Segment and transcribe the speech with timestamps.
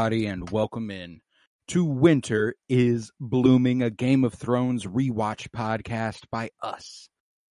[0.00, 1.20] Everybody, and welcome in
[1.68, 7.10] to Winter is Blooming, a Game of Thrones rewatch podcast by us,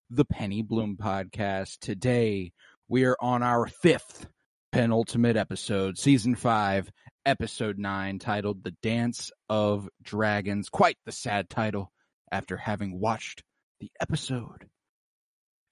[0.09, 1.77] the Penny Bloom Podcast.
[1.79, 2.51] Today,
[2.87, 4.25] we are on our fifth
[4.71, 6.91] penultimate episode, season five,
[7.23, 10.69] episode nine, titled The Dance of Dragons.
[10.69, 11.91] Quite the sad title
[12.31, 13.43] after having watched
[13.79, 14.67] the episode.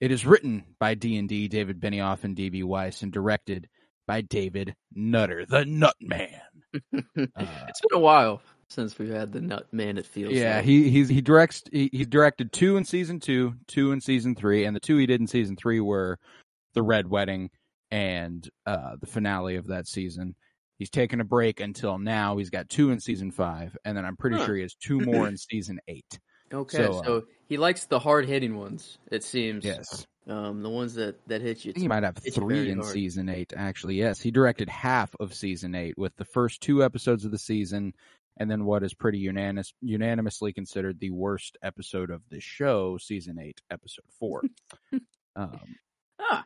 [0.00, 3.68] It is written by D&D David Benioff and DB Weiss and directed
[4.06, 6.30] by David Nutter, the Nut Man.
[6.30, 6.57] Uh,
[6.92, 9.98] it's been a while since we've had the nut man.
[9.98, 10.32] It feels.
[10.32, 10.64] yeah, like.
[10.64, 14.64] he he's he directs he, he's directed two in season two, two in season three,
[14.64, 16.18] and the two he did in season three were
[16.74, 17.50] the Red Wedding
[17.90, 20.34] and uh the finale of that season.
[20.78, 22.36] He's taken a break until now.
[22.36, 24.46] He's got two in season five, and then I'm pretty Huh.
[24.46, 26.18] sure he has two more in season eight.
[26.52, 26.76] okay.
[26.76, 28.98] so, So, uh, he likes the hard hitting ones.
[29.10, 29.64] It seems.
[29.64, 30.06] Yes.
[30.28, 31.72] Um, the ones that that hit you.
[31.74, 32.92] He might have three in hard.
[32.92, 33.94] season eight, actually.
[33.96, 37.94] Yes, he directed half of season eight with the first two episodes of the season,
[38.36, 43.38] and then what is pretty unanimous, unanimously considered the worst episode of the show, season
[43.38, 44.42] eight, episode four.
[45.36, 45.60] um,
[46.20, 46.44] Ah.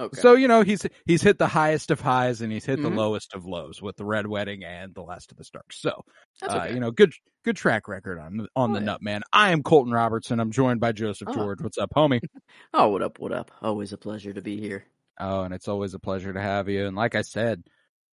[0.00, 0.20] Okay.
[0.20, 2.82] So you know he's he's hit the highest of highs and he's hit Mhm.
[2.82, 5.80] the lowest of lows with the Red Wedding and the Last of the Starks.
[5.80, 6.02] So
[6.40, 7.12] That's uh, you know, good
[7.44, 8.86] good track record on on Oh, the yeah.
[8.86, 9.22] Nut Man.
[9.32, 10.40] I am Colton Robertson.
[10.40, 11.34] I'm joined by Joseph Oh.
[11.34, 11.60] George.
[11.62, 12.20] What's up, homie?
[12.74, 13.20] oh, what up?
[13.20, 13.52] What up?
[13.62, 14.84] Always a pleasure to be here.
[15.20, 16.86] Oh, and it's always a pleasure to have you.
[16.86, 17.62] And like I said,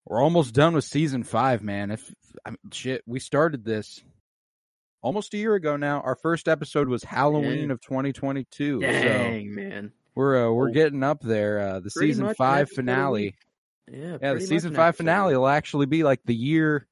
[0.04, 1.90] we're almost done with season five, man.
[1.90, 2.12] If
[2.44, 4.02] I mean, shit, we started this
[5.00, 6.02] almost a year ago now.
[6.02, 8.80] Our first episode was Halloween of 2022.
[8.82, 9.92] So Dang, man.
[10.14, 11.60] We're uh, we're getting up there.
[11.60, 13.22] Uh, the Pretty season five finale.
[13.22, 13.34] week.
[13.90, 14.18] Yeah.
[14.22, 16.86] Yeah, the season five finale will actually be like the year,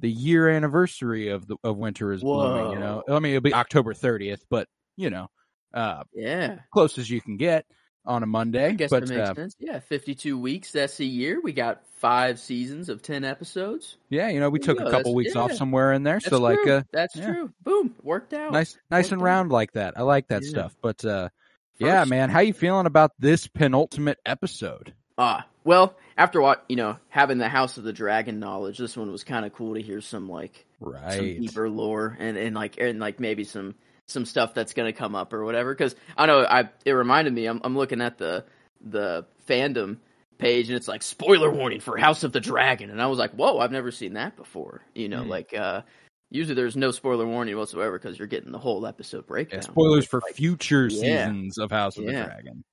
[0.00, 2.72] the year anniversary of the of Winter is Blooming.
[2.72, 5.28] You know, I mean it'll be October 30th, but you know,
[5.74, 6.60] uh, Yeah.
[6.72, 7.66] close as you can get
[8.06, 8.66] on a Monday.
[8.66, 9.56] I guess but that makes uh, sense.
[9.58, 10.72] Yeah, 52 weeks.
[10.72, 11.40] That's a year.
[11.42, 13.96] We got five seasons of 10 episodes.
[14.08, 16.38] yeah, you know, we There took a couple weeks off somewhere in there, That's so
[16.40, 17.26] like uh, That's yeah.
[17.26, 17.52] true.
[17.62, 17.94] Boom.
[18.02, 18.52] Worked out.
[18.52, 19.34] nice, nice and Worked out.
[19.34, 19.98] round like that.
[19.98, 20.48] I like that Yeah.
[20.50, 20.76] stuff.
[20.80, 21.28] But uh,
[21.78, 24.94] yeah, man, how you feeling about this penultimate episode?
[25.18, 29.10] Ah, well, after what you know, having the House of the Dragon knowledge, this one
[29.10, 31.12] was kind of cool to hear some like right.
[31.16, 33.74] some deeper lore and and like and like maybe some
[34.06, 35.74] some stuff that's gonna come up or whatever.
[35.74, 37.46] Because I know I it reminded me.
[37.46, 38.44] I'm I'm looking at the
[38.80, 39.98] the fandom
[40.38, 43.32] page and it's like spoiler warning for House of the Dragon, and I was like,
[43.32, 44.82] whoa, I've never seen that before.
[44.94, 45.30] You know, Hmm.
[45.30, 45.82] like uh
[46.30, 49.62] usually there's no spoiler warning whatsoever because you're getting the whole episode Yeah, breakdown.
[49.62, 51.28] spoilers for Like, future Yeah.
[51.28, 52.64] seasons of House of the Dragon.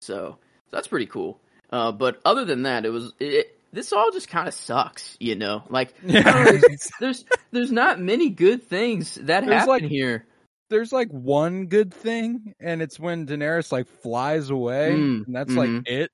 [0.00, 0.38] So,
[0.70, 1.40] so that's pretty cool.
[1.70, 5.34] Uh, but other than that, it was it, this all just kind of sucks, you
[5.34, 5.62] know.
[5.68, 9.82] Like I don't know, there's, there's there's not many good things that There's, happen like,
[9.82, 10.26] here.
[10.70, 15.52] there's like one good thing, and it's when Daenerys like flies away, Mm, and that's
[15.52, 15.56] mhm.
[15.56, 16.10] like it.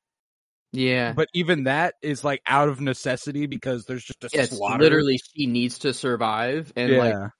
[0.74, 4.82] Yeah, But even that is like out of necessity because there's just a yes, slaughter.
[4.82, 7.30] literally, she needs to survive, and yeah, like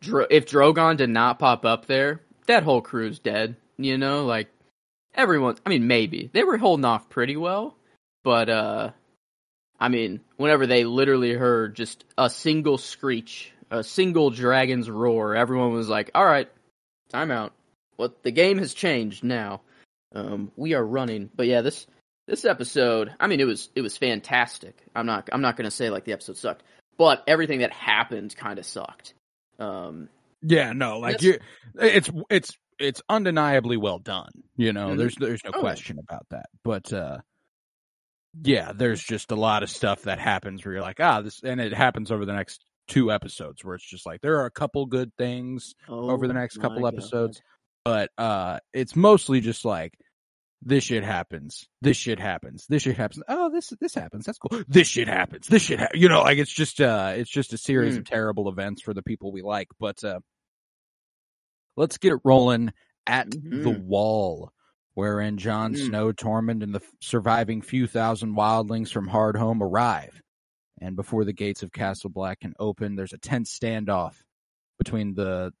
[0.00, 3.56] Dro- if Drogon did not pop up there, that whole crew's dead.
[3.76, 4.48] You know, like
[5.14, 5.56] everyone.
[5.64, 7.76] I mean, maybe they were holding off pretty well,
[8.24, 8.90] but uh,
[9.78, 15.72] I mean, whenever they literally heard just a single screech, a single dragon's roar, everyone
[15.72, 16.50] was like, "All right,
[17.08, 17.52] time out.
[17.96, 19.60] What the game has changed now.
[20.12, 21.86] Um, we are running." But yeah, this
[22.30, 24.76] this episode, I mean, it was it was fantastic.
[24.94, 26.62] I'm not I'm not gonna say like the episode sucked,
[26.96, 29.14] but everything that happened kind of sucked.
[29.58, 30.08] Um,
[30.42, 31.38] yeah, no, like you,
[31.74, 34.30] it's it's it's undeniably well done.
[34.56, 34.98] You know, Mhm.
[34.98, 36.46] there's there's no Oh, question about that.
[36.64, 37.18] But uh
[38.42, 41.60] yeah, there's just a lot of stuff that happens where you're like, ah, this, and
[41.60, 44.86] it happens over the next two episodes where it's just like there are a couple
[44.86, 46.94] good things over the oh next couple God.
[46.94, 47.42] episodes,
[47.84, 49.94] but uh it's mostly just like
[50.62, 51.66] this shit happens.
[51.80, 52.66] This shit happens.
[52.68, 53.22] This shit happens.
[53.28, 54.26] Oh, this this happens.
[54.26, 54.62] That's cool.
[54.68, 55.46] This shit happens.
[55.46, 55.88] This shit, ha-.
[55.94, 58.00] you know, like it's just uh, it's just a series Hmm.
[58.00, 59.68] of terrible events for the people we like.
[59.78, 60.20] But uh,
[61.76, 62.72] let's get it rolling
[63.06, 63.84] at the Mhm.
[63.84, 64.52] wall,
[64.94, 65.86] wherein Jon Mm.
[65.86, 70.20] Snow, Tormund, and the surviving few thousand wildlings from Hardhome arrive.
[70.80, 74.14] And before the gates of Castle Black can open, there's a tense standoff
[74.78, 75.52] between the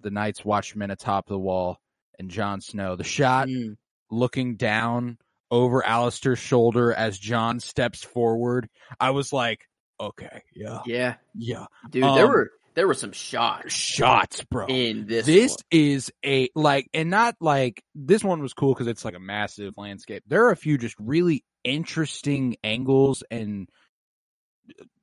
[0.00, 1.78] the Night's Watchmen atop the wall
[2.18, 2.96] and Jon Snow.
[2.96, 3.76] The shot Mm.
[4.14, 5.18] Looking down
[5.50, 8.68] over Alistair's shoulder as Jon steps forward.
[8.98, 9.68] I was like,
[10.00, 11.66] okay, yeah, Yeah, yeah.
[11.90, 14.66] dude, there Um, were there were some shots Shots, bro.
[14.66, 15.26] in this.
[15.26, 15.58] this one.
[15.70, 19.74] is a like and not like this one was cool because it's like a massive
[19.76, 23.68] landscape there are a few just really interesting angles and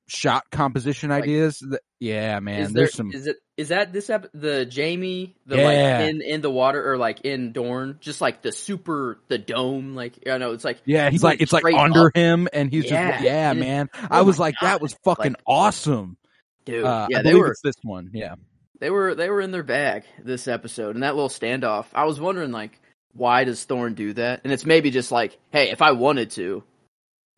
[0.07, 4.09] shot composition Like- ideas that, yeah man there there's some is it is that this
[4.09, 5.63] ep- the Jaime the Yeah.
[5.99, 9.95] like in in the water or like in Dorne just like the super the dome
[9.95, 12.15] like I know it's like yeah he's he's like it's like under up.
[12.17, 13.11] him and he's Yeah.
[13.11, 16.17] just yeah man oh i was like that was fucking Like- awesome
[16.65, 18.35] dude uh, yeah I they were it's this one yeah
[18.79, 22.19] they were they were in their bag this episode and that little standoff I was
[22.19, 22.79] wondering like
[23.13, 26.63] why does Thorne do that and it's maybe just like hey if I wanted to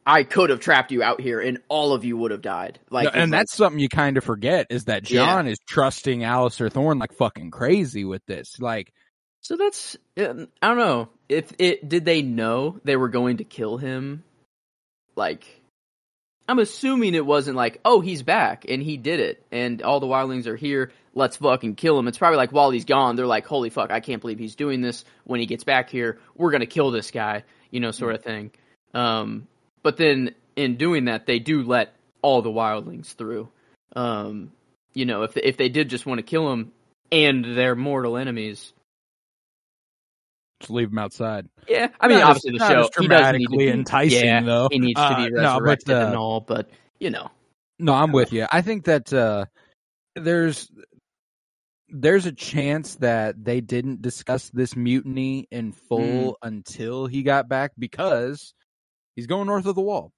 [0.06, 3.06] I could have trapped you out here and all of you would have died like
[3.06, 5.26] No, it's and like- that's something you kind of forget is that Yeah.
[5.26, 8.92] jon is trusting Alistair Thorne like fucking crazy with this like
[9.42, 13.44] So that's um, I don't know if it did they know they were going to
[13.44, 14.24] kill him.
[15.16, 15.46] Like,
[16.48, 20.08] I'm assuming it wasn't like, oh, he's back and he did it, and all the
[20.08, 20.92] wildlings are here.
[21.16, 22.08] Let's fucking kill him.
[22.08, 24.82] It's probably like while he's gone, they're like, holy fuck, I can't believe he's doing
[24.82, 25.06] this.
[25.24, 28.52] When he gets back here, we're gonna kill this guy, you know, sort of thing.
[28.94, 29.48] Um,
[29.84, 33.50] but then in doing that, they do let all the wildlings through.
[33.96, 34.52] Um,
[34.94, 36.72] you know, if if they did just want to kill him
[37.12, 38.74] and their mortal enemies,
[40.60, 43.38] just leave him outside Yeah, I mean, Not as- obviously the show as he doesn't
[43.38, 44.68] need to dramatically be, enticing, yeah, though.
[44.72, 46.70] He needs to Uh, be no, but, resurrected uh, and all, but
[47.00, 47.30] you know,
[47.80, 48.46] No, I'm with you.
[48.52, 49.46] I think that uh,
[50.16, 50.72] there's
[51.90, 57.72] there's a chance that they didn't discuss this mutiny in full until he got back
[57.78, 58.54] because
[59.16, 60.12] he's going north of the wall.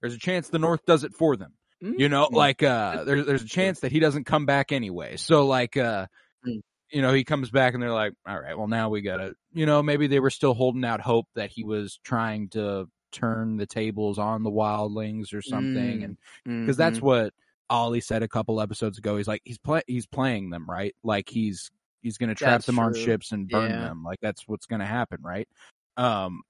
[0.00, 1.52] There's a chance the north does it for them.
[1.80, 2.32] You know, Mm.
[2.32, 5.16] like uh there's there's a chance that he doesn't come back anyway.
[5.16, 6.06] So like uh
[6.46, 6.60] Mm.
[6.90, 9.34] you know, he comes back and they're like, "All right, well now we got to,
[9.52, 13.56] you know, maybe they were still holding out hope that he was trying to turn
[13.56, 16.04] the tables on the wildlings or something Mm.
[16.04, 17.32] and because because that's what
[17.70, 19.16] Ollie said a couple episodes ago.
[19.16, 21.70] He's like he's play he's playing them right, like he's
[22.02, 23.80] he's gonna trap That's them on ships and burn Yeah.
[23.88, 24.02] them.
[24.04, 25.48] Like that's what's gonna happen, right?
[25.96, 26.42] Um,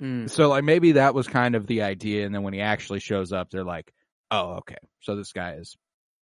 [0.00, 0.30] Mm.
[0.30, 3.32] so like maybe that was kind of the idea, and then when he actually shows
[3.32, 3.92] up, they're like,
[4.30, 5.76] oh okay, so this guy is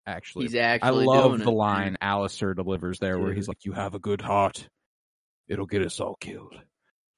[0.07, 0.47] actually.
[0.47, 1.05] he's actually.
[1.05, 1.55] I love the it.
[1.55, 4.69] line Alistair delivers there, where he's like, "You have a good heart,
[5.49, 6.61] it'll get us all killed."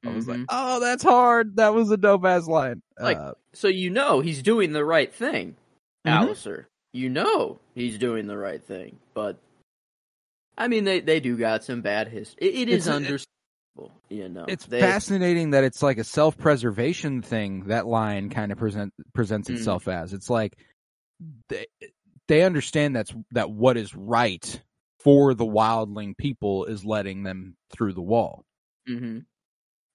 [0.04, 0.46] I was like, Mhm.
[0.48, 1.56] "Oh, that's hard.
[1.56, 5.12] That was a dope ass line." Like, Uh, so you know he's doing the right
[5.12, 5.56] thing,
[6.06, 6.10] Mhm.
[6.12, 6.68] Alistair.
[6.92, 9.38] You know he's doing the right thing, but
[10.58, 12.48] I mean they they do got some bad history.
[12.48, 13.26] It, it is It's
[13.80, 14.44] understandable, you know.
[14.48, 19.48] it's They- fascinating that it's like a self-preservation thing that line kind of present presents
[19.48, 19.54] Mm.
[19.54, 20.56] itself as it's like
[21.48, 21.66] they,
[22.28, 24.62] they understand that's that what is right
[25.00, 28.44] for the wildling people is letting them through the wall
[28.88, 29.24] Mhm.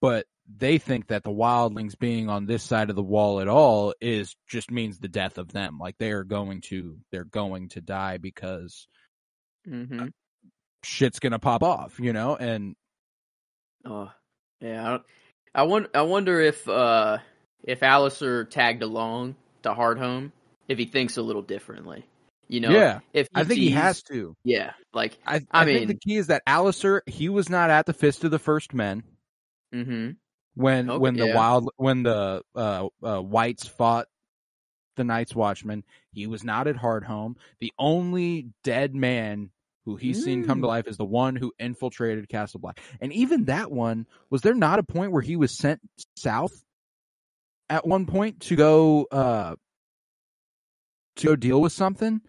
[0.02, 3.96] but they think that the wildlings being on this side of the wall at all
[4.00, 7.82] is just means the death of them like they are going to they're going to
[7.82, 8.88] die because
[9.68, 10.12] Mhm.
[10.84, 12.76] shit's gonna pop off you know and
[13.86, 14.12] Oh,
[14.62, 14.86] yeah.
[14.86, 15.04] I, don't,
[15.54, 15.90] I wonder.
[15.94, 17.20] I wonder if uh
[17.64, 20.32] if Alistair tagged along to Hardhome,
[20.68, 22.06] if he thinks a little differently.
[22.48, 25.88] You know, yeah if i think he has to Yeah, like, I, I I, think
[25.88, 29.04] the key is that Alistair, he was not at the Fist of the First Men
[29.74, 30.12] hmm
[30.54, 31.36] when Okay, when the yeah.
[31.36, 34.08] wild when the uh, uh, whites fought
[34.96, 35.84] the Night's Watchman.
[36.12, 37.36] He was not at Hardhome.
[37.60, 39.50] The only dead man
[39.86, 40.70] who he's seen come to Mm.
[40.70, 42.82] life is the one who infiltrated Castle Black.
[43.00, 45.80] And even that one was there not a point where he was sent
[46.16, 46.64] south
[47.70, 49.56] at one point to go uh
[51.18, 52.22] to go deal with something?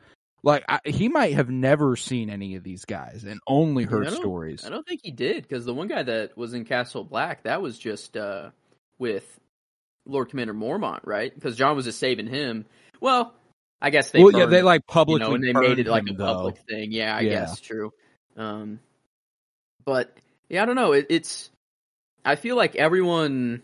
[0.42, 4.10] Like I, he might have never seen any of these guys and only heard I
[4.10, 4.64] stories.
[4.64, 7.62] I don't think he did because the one guy that was in Castle Black that
[7.62, 8.50] was just uh
[8.98, 9.24] with
[10.04, 11.34] Lord Commander Mormont, right?
[11.34, 12.64] Because Jon was just saving him.
[13.00, 13.34] Well,
[13.80, 16.06] I guess they well, yeah, they like you publicly know, and they made it like
[16.08, 16.24] him, a though.
[16.34, 16.92] public thing.
[16.92, 17.30] Yeah, I Yeah.
[17.30, 17.92] guess true.
[18.36, 18.80] Um,
[19.84, 20.16] but
[20.48, 20.92] yeah, I don't know.
[20.92, 21.50] It, it's
[22.24, 23.62] I feel like everyone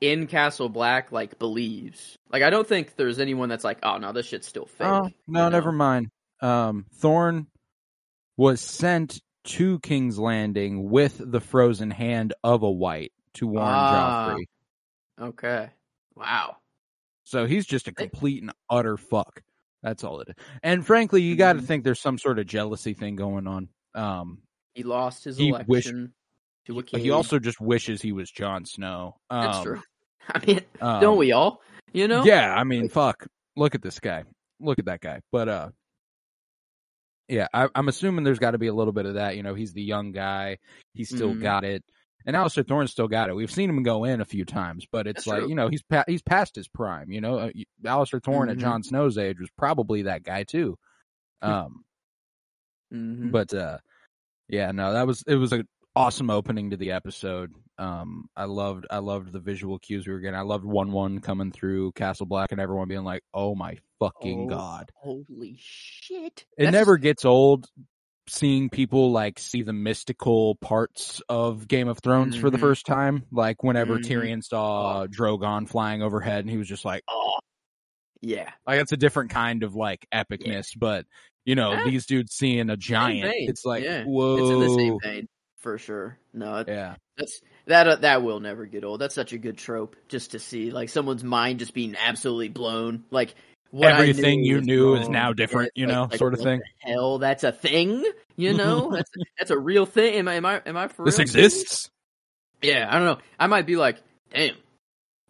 [0.00, 2.16] in Castle Black like believes.
[2.30, 4.86] Like I don't think there's anyone that's like, oh no, this shit's still fake.
[4.88, 6.08] Oh, no, you never mind.
[6.40, 7.46] Um, Thorne
[8.36, 14.34] was sent to King's Landing with the frozen hand of a white to warn Ah.
[14.34, 14.44] Joffrey.
[15.28, 15.70] Okay.
[16.16, 16.56] Wow.
[17.24, 19.40] So he's just a complete and utter fuck.
[19.82, 20.34] That's all it is.
[20.62, 21.64] And frankly, you got to Mhm.
[21.66, 23.68] think there's some sort of jealousy thing going on.
[23.94, 24.42] Um,
[24.74, 26.12] He lost his He election
[26.66, 29.16] wished- to a he also just wishes he was Jon Snow.
[29.28, 29.82] Um, That's true.
[30.28, 31.60] I mean, um, don't we all?
[31.92, 32.24] You know?
[32.24, 33.26] Yeah, I mean, fuck.
[33.56, 34.24] Look at this guy.
[34.60, 35.20] Look at that guy.
[35.32, 35.70] But uh
[37.28, 39.36] Yeah, I, I'm assuming there's got to be a little bit of that.
[39.36, 40.58] You know, he's the young guy.
[40.94, 41.40] He still Mhm.
[41.42, 41.82] got it.
[42.26, 43.34] And Alistair Thorne's still got it.
[43.36, 45.48] We've seen him go in a few times, but it's That's like true.
[45.48, 47.10] you know he's pa- he's past his prime.
[47.10, 47.50] You know, uh,
[47.84, 48.60] Alistair Thorne at Mhm.
[48.60, 50.78] Jon Snow's age was probably that guy too.
[51.42, 51.84] Um,
[52.92, 53.30] Mhm.
[53.32, 53.78] but uh,
[54.48, 57.52] yeah, no, that was it was an awesome opening to the episode.
[57.78, 60.38] Um, I loved I loved the visual cues we were getting.
[60.38, 64.44] I loved one one coming through Castle Black and everyone being like, "Oh my fucking
[64.44, 66.46] Oh, god!" Holy shit!
[66.56, 67.66] It That's- never gets old
[68.32, 72.60] seeing people like see the mystical parts of Game of Thrones for the Mhm.
[72.60, 73.24] first time.
[73.30, 74.04] Like whenever Mhm.
[74.04, 77.38] Tyrion saw Drogon flying overhead and he was just like, Oh,
[78.22, 78.50] yeah.
[78.66, 81.04] like it's a different kind of like epicness, but
[81.44, 84.04] you know, Eh, these dudes seeing a giant, it's like, yeah.
[84.04, 84.36] whoa.
[84.38, 86.18] It's in the same vein for sure.
[86.32, 86.94] No, it, Yeah.
[87.18, 89.00] that's that uh, that will never get old.
[89.00, 93.04] That's such a good trope just to see like someone's mind just being absolutely blown.
[93.10, 93.34] Like
[93.72, 96.60] what Everything you was knew is now different, you like- know, like, sort of thing.
[96.78, 98.04] hell, that's a thing.
[98.36, 100.14] You know, that's that's a real thing.
[100.14, 101.22] Am I am I am I for This real?
[101.22, 101.90] exists.
[102.62, 103.18] Yeah, I don't know.
[103.40, 104.00] I might be like,
[104.32, 104.54] damn.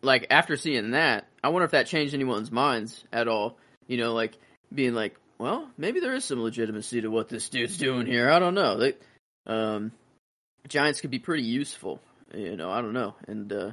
[0.03, 3.57] Like after seeing that, I wonder if that changed anyone's minds at all.
[3.87, 4.37] You know, like
[4.75, 8.29] being like, well, maybe there is some legitimacy to what this dude's doing here.
[8.31, 8.77] I don't know.
[8.79, 8.95] They,
[9.47, 9.93] um,
[10.69, 12.01] giants could be pretty useful.
[12.35, 13.71] You know, I don't know, and uh,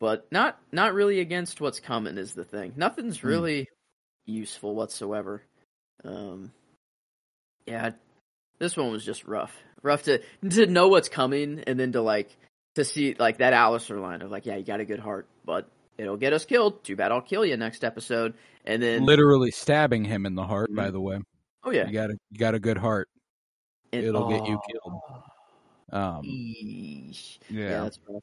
[0.00, 2.72] but not not really against what's coming is the thing.
[2.76, 3.26] Nothing's Hmm.
[3.28, 3.68] really
[4.26, 5.42] useful whatsoever.
[6.04, 6.52] Um,
[7.66, 7.90] yeah,
[8.58, 9.54] this one was just rough.
[9.82, 12.36] Rough to to know what's coming and then to like
[12.74, 15.68] to see like that Alistair line of like, yeah, you got a good heart, but
[15.98, 16.82] it'll get us killed.
[16.84, 18.34] Too bad I'll kill you next episode.
[18.64, 20.92] And then Literally stabbing him in the heart, by Mhm.
[20.92, 21.18] the way.
[21.64, 23.08] oh yeah, You got a you got a good heart.
[23.92, 25.22] and- it'll get you oh, killed.
[25.92, 26.20] Um.
[26.24, 27.12] Yeah,
[27.50, 27.82] yeah.
[27.82, 28.22] that's rough.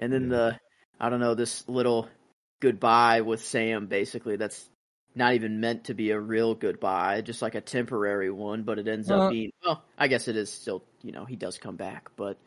[0.00, 0.28] And then Yeah.
[0.36, 0.60] the
[1.00, 2.08] I don't know this little
[2.60, 3.86] goodbye with Sam.
[3.86, 4.68] Basically, that's
[5.14, 8.62] not even meant to be a real goodbye, just like a temporary one.
[8.62, 9.84] But it ends up being well.
[9.98, 10.84] I guess it is still.
[11.02, 12.38] You know, he does come back, but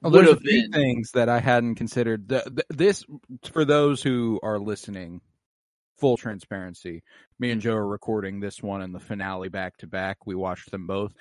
[0.00, 0.72] Well, there's a few been.
[0.72, 2.28] things that I hadn't considered.
[2.28, 3.04] The, the, this,
[3.52, 5.20] for those who are listening,
[5.98, 7.02] full transparency.
[7.38, 7.68] Me and mm-hmm.
[7.68, 10.26] Joe are recording this one and the finale back to back.
[10.26, 11.12] We watched them both,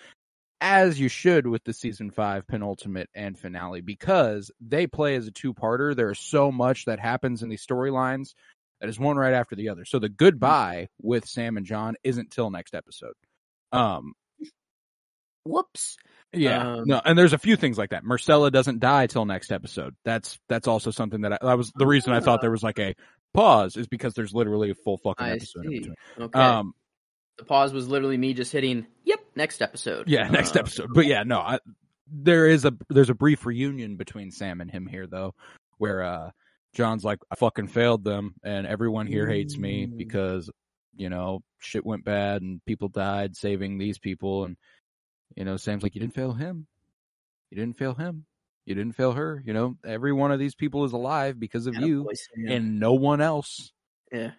[0.59, 5.31] as you should with the season five penultimate and finale, because they play as a
[5.31, 5.95] two-parter.
[5.95, 8.33] There is so much that happens in these storylines
[8.81, 9.85] that is one right after the other.
[9.85, 13.13] So the goodbye with Sam and Jon isn't till next episode.
[13.71, 14.13] Um,
[15.45, 15.97] Whoops.
[16.33, 18.03] yeah, Um, no, and there's a few things like that.
[18.03, 19.95] Myrcella doesn't die till next episode.
[20.03, 22.79] That's that's also something that I, that was the reason I thought there was like
[22.79, 22.95] a
[23.33, 25.95] pause is because there's literally a full fucking I episode in between.
[26.19, 26.39] Okay.
[26.39, 26.73] Um,
[27.37, 28.85] the pause was literally me just hitting.
[29.05, 29.19] Yep.
[29.35, 30.07] Next episode.
[30.09, 30.89] yeah, next Uh, episode.
[30.93, 31.59] But yeah, no, I,
[32.11, 35.33] there is a there's a brief reunion between Sam and him here though,
[35.77, 36.31] where uh
[36.73, 39.97] Jon's like, I fucking failed them, and everyone here hates me Mm.
[39.97, 40.49] because
[40.95, 44.57] you know shit went bad and people died saving these people, and
[45.35, 46.65] you know Sam's like, you didn't fail him,
[47.51, 48.25] you didn't fail him,
[48.65, 49.41] you didn't fail her.
[49.45, 52.47] You know, every one of these people is alive because of atta you boy, Sam.
[52.51, 53.71] and no one else.
[54.11, 54.31] yeah,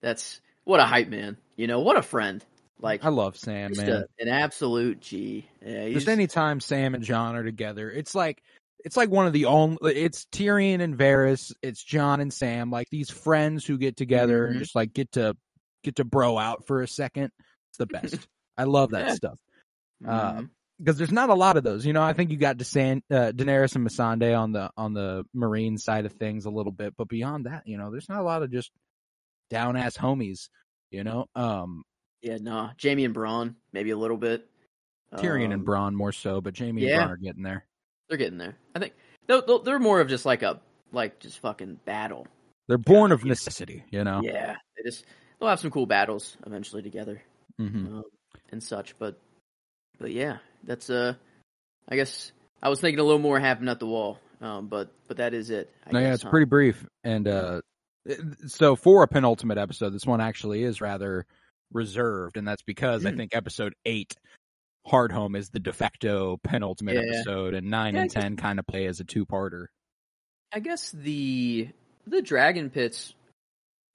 [0.00, 1.36] that's what a hype man.
[1.60, 2.42] You know, what a friend.
[2.80, 3.90] Like I love Sam, just man.
[3.90, 5.46] a, an absolute G.
[5.62, 8.42] Yeah, he's, just anytime Sam and Jon are together, it's like
[8.82, 9.94] it's like one of the only.
[9.94, 11.52] It's Tyrion and Varys.
[11.60, 14.60] It's Jon and Sam, like these friends who get together and Mhm.
[14.60, 15.36] just like get to
[15.84, 17.30] get to bro out for a second.
[17.68, 18.14] It's the best.
[18.56, 19.14] I love that Yeah.
[19.14, 19.38] stuff
[20.06, 20.50] uh, Mhm.
[20.78, 21.84] because there's not a lot of those.
[21.84, 25.24] You know, I think you got Desan- uh, Daenerys and Missandei on the on the
[25.36, 28.24] Meereen side of things a little bit, but beyond that, you know, there's not a
[28.24, 28.70] lot of just
[29.50, 30.48] down ass homies.
[30.90, 31.82] You know, um,
[32.22, 32.70] yeah, nah.
[32.82, 34.46] Jaime and Bronn, maybe a little bit.
[35.14, 37.00] Tyrion and Um, Bronn more so, but Jaime yeah.
[37.02, 37.64] and Bronn are getting there.
[38.08, 38.56] They're getting there.
[38.74, 38.94] I think
[39.26, 40.60] they're, they're- more of just like a
[40.92, 42.26] like just fucking battle.
[42.68, 43.14] They're born Yeah.
[43.14, 43.84] of necessity.
[43.90, 44.20] You know.
[44.22, 45.04] Yeah, they just
[45.38, 47.22] they'll have some cool battles eventually together.
[47.58, 48.04] hmm um,
[48.52, 48.98] and such.
[48.98, 49.18] But
[49.98, 51.14] but yeah, that's uh,
[51.88, 52.32] I guess
[52.62, 54.18] I was thinking a little more happened at the wall.
[54.40, 55.70] Um, but but that is it.
[55.86, 56.30] I no, yeah, it's huh?
[56.30, 56.84] pretty brief.
[57.04, 57.60] And uh
[58.46, 61.26] so for a penultimate episode, this one actually is rather
[61.72, 63.16] reserved, and that's because I Hmm.
[63.18, 64.16] think episode eight,
[64.86, 67.02] Hardhome, is the de facto penultimate Yeah.
[67.02, 69.66] episode, and nine Yeah, and guess- ten kind of play as a two parter.
[70.52, 71.68] I guess the
[72.06, 73.14] the dragon pits.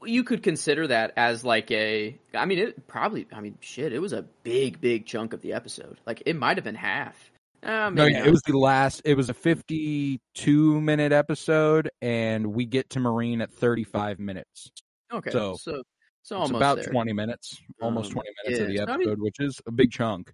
[0.04, 2.18] You could consider that as like a.
[2.34, 3.28] I mean, it probably.
[3.34, 3.92] I mean, shit.
[3.94, 6.00] It was a big, big chunk of the episode.
[6.06, 7.32] Like it might have been half.
[7.66, 9.02] Uh, No, yeah, it was the last.
[9.06, 14.72] It was a fifty-two minute episode, and we get to Meereen at thirty-five minutes.
[15.12, 15.32] okay.
[15.32, 15.82] so- So so,
[16.22, 16.86] it's almost about there.
[16.92, 19.72] twenty minutes, almost Um, twenty minutes of the yeah, I mean- episode, which is a
[19.72, 20.34] big chunk.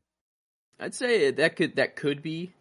[0.79, 2.51] I'd say that could that could be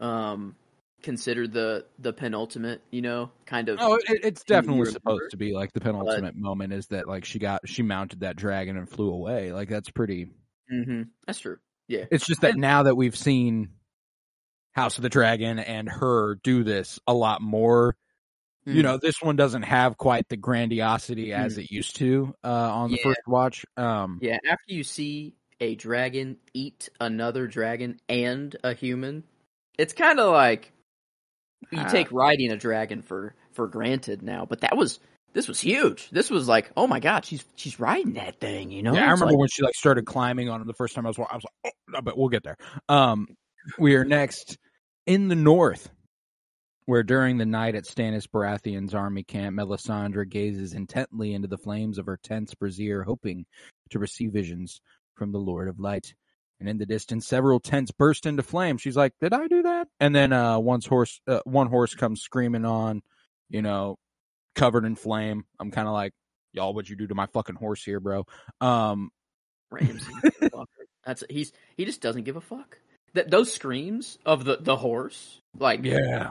[0.00, 0.54] um
[1.02, 2.80] considered the the penultimate.
[2.90, 3.78] You know, kind of.
[3.80, 7.38] Oh, it, it's definitely supposed to be like the penultimate moment is that like she
[7.38, 9.52] got she mounted that dragon and flew away.
[9.52, 10.28] Like that's pretty
[10.72, 11.02] Mm-hmm.
[11.26, 11.58] That's true.
[11.88, 12.06] Yeah.
[12.10, 13.70] It's just that now that we've seen
[14.76, 17.96] House of the Dragon and her do this a lot more,
[18.66, 18.84] you Mm.
[18.84, 22.96] know, this one doesn't have quite the grandiosity as it used to uh, on the
[22.98, 23.02] Yeah.
[23.04, 23.64] first watch.
[23.78, 29.24] Um, Yeah, after you see a dragon eat another dragon and a human,
[29.78, 30.72] it's kind of like
[31.72, 31.88] you Ah.
[31.88, 34.44] take riding a dragon for for granted now.
[34.44, 35.00] But that was
[35.32, 36.10] this was huge.
[36.10, 38.70] This was like, oh my god, she's she's riding that thing.
[38.70, 38.92] You know?
[38.92, 41.08] Yeah, I remember like- when she like started climbing on him the first time I
[41.10, 41.18] was.
[41.18, 42.56] I was like, oh, but we'll get there.
[42.90, 43.26] Um,
[43.78, 44.58] we are next
[45.06, 45.90] in the north,
[46.86, 51.98] where during the night at Stannis Baratheon's army camp, Melisandre gazes intently into the flames
[51.98, 53.46] of her tent's brazier, hoping
[53.90, 54.80] to receive visions
[55.14, 56.14] from the Lord of Light.
[56.58, 58.78] And in the distance, several tents burst into flame.
[58.78, 62.22] She's like, "Did I do that?" And then uh, one's horse, uh, one horse comes
[62.22, 63.02] screaming on,
[63.50, 63.98] you know,
[64.54, 65.44] covered in flame.
[65.60, 66.12] I'm kind of like,
[66.52, 68.24] "Y'all, what'd you do to my fucking horse here, bro?"
[68.60, 69.10] Um,
[69.70, 70.12] Ramsay.
[71.04, 72.78] That's he's he just doesn't give a fuck.
[73.16, 76.30] That those screams of the the horse, like yeah.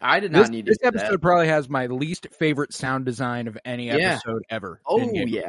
[0.00, 1.22] I did not This, need to this episode that.
[1.22, 4.14] probably has my least favorite sound design of any Yeah.
[4.14, 4.80] episode ever.
[4.84, 5.42] Oh, yeah.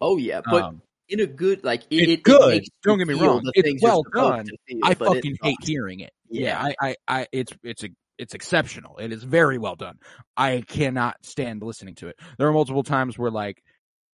[0.00, 2.48] Oh yeah, but Um, in a good like it, It's it, it good.
[2.48, 3.42] makes Don't get me wrong.
[3.54, 4.46] It's well done.
[4.66, 5.68] feel, I fucking hate sucks.
[5.68, 6.12] hearing it.
[6.30, 6.72] Yeah, Yeah.
[6.80, 8.96] I, I, I, it's, it's a, it's exceptional.
[8.98, 9.98] It is very well done.
[10.36, 12.16] I cannot stand listening to it.
[12.38, 13.62] There are multiple times where like,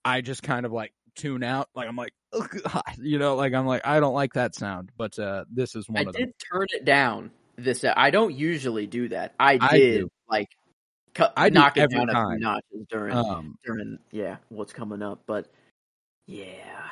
[0.05, 1.69] I just kind of like tune out.
[1.75, 4.91] Like I'm like, "Oh, God," you know, like I'm like, I don't like that sound.
[4.97, 6.27] But uh this is one I of them.
[6.27, 7.31] did turn it down.
[7.57, 9.35] This I don't usually do that.
[9.39, 10.09] I I did do.
[10.29, 10.49] like
[11.15, 12.31] cut, I knock it down a time.
[12.31, 15.47] few notches during Um, during yeah what's coming up, but
[16.27, 16.89] yeah.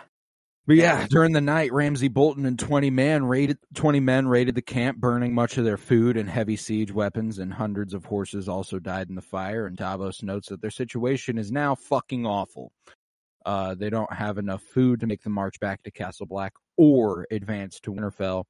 [0.64, 1.06] But yeah, Yeah.
[1.10, 5.34] during the night, Ramsay Bolton and twenty men raided twenty men raided the camp, burning
[5.34, 9.16] much of their food and heavy siege weapons, and hundreds of horses also died in
[9.16, 9.66] the fire.
[9.66, 12.70] And Davos notes that their situation is now fucking awful.
[13.44, 17.26] Uh, they don't have enough food to make the march back to Castle Black or
[17.30, 18.44] advance to Winterfell.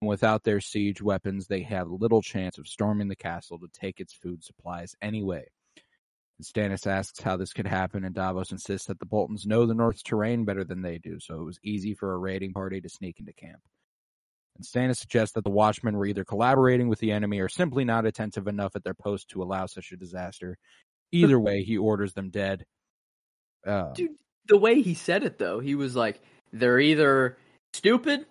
[0.00, 4.12] Without their siege weapons, they have little chance of storming the castle to take its
[4.12, 5.44] food supplies anyway.
[6.38, 9.74] And Stannis asks how this could happen, and Davos insists that the Boltons know the
[9.74, 12.88] North's terrain better than they do, so it was easy for a raiding party to
[12.88, 13.60] sneak into camp.
[14.56, 18.06] And Stannis suggests that the Watchmen were either collaborating with the enemy or simply not
[18.06, 20.58] attentive enough at their post to allow such a disaster.
[21.10, 22.64] Either way, he orders them dead.
[23.68, 24.14] Uh, Dude,
[24.46, 26.20] the way he said it though, he was like,
[26.52, 27.36] they're either
[27.74, 28.24] stupid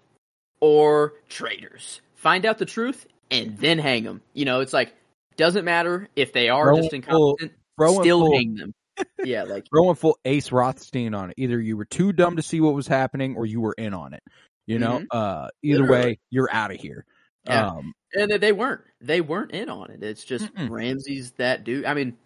[0.60, 2.02] or traitors.
[2.16, 4.22] Find out the truth and then hang them.
[4.34, 4.94] You know, it's like
[5.38, 6.96] doesn't matter if they are just full-
[7.36, 7.52] incompetent.
[7.78, 8.74] throwing Still full- hang them.
[9.24, 11.36] Yeah, like throwing full Ace Rothstein on it.
[11.38, 14.14] Either you were too dumb to see what was happening, or you were in on
[14.16, 14.24] it.
[14.66, 16.06] You know, uh, either Literally.
[16.08, 17.06] way, you're out of here.
[17.46, 17.68] Yeah.
[17.68, 18.82] Um, and they- they weren't.
[19.00, 20.02] They weren't in on it.
[20.04, 20.70] It's just Mm-mm.
[20.72, 21.86] Ramsay's that dude.
[21.86, 22.18] I mean,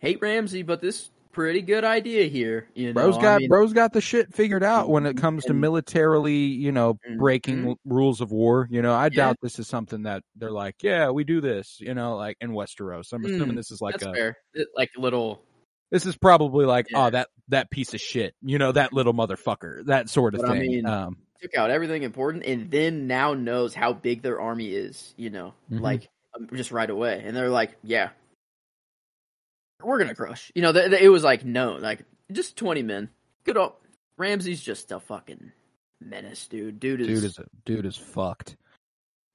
[0.00, 2.68] hate Ramsey, but this pretty good idea here.
[2.74, 5.44] You know, Bro's I got mean, Bro's got the shit figured out when it comes
[5.46, 7.18] to militarily, you know, Mhm.
[7.18, 8.66] breaking rules of war.
[8.70, 9.08] You know, I Yeah.
[9.10, 11.78] doubt this is something that they're like, yeah, we do this.
[11.80, 13.12] You know, like in Westeros.
[13.12, 14.12] I'm assuming Mm, this is like a.
[14.12, 14.36] fair.
[14.76, 15.42] Like little.
[15.90, 17.06] This is probably like, Yeah.
[17.06, 18.34] oh, that that piece of shit.
[18.42, 19.86] You know, that little motherfucker.
[19.86, 20.70] That sort of But I thing.
[20.70, 25.14] mean, um, took out everything important and then now knows how big their army is,
[25.16, 25.80] you know, Mhm.
[25.80, 27.22] like um, just right away.
[27.24, 28.10] And they're like, yeah,
[29.82, 30.50] we're to crush.
[30.54, 33.10] You know, th- th- it was like, no, like just 20 men.
[33.44, 33.74] Good old
[34.16, 35.52] Ramsay's just a fucking
[36.00, 36.80] menace, dude.
[36.80, 38.56] Dude is, dude is dude is fucked.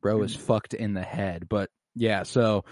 [0.01, 1.47] Bro is fucked in the head.
[1.47, 2.65] But yeah, so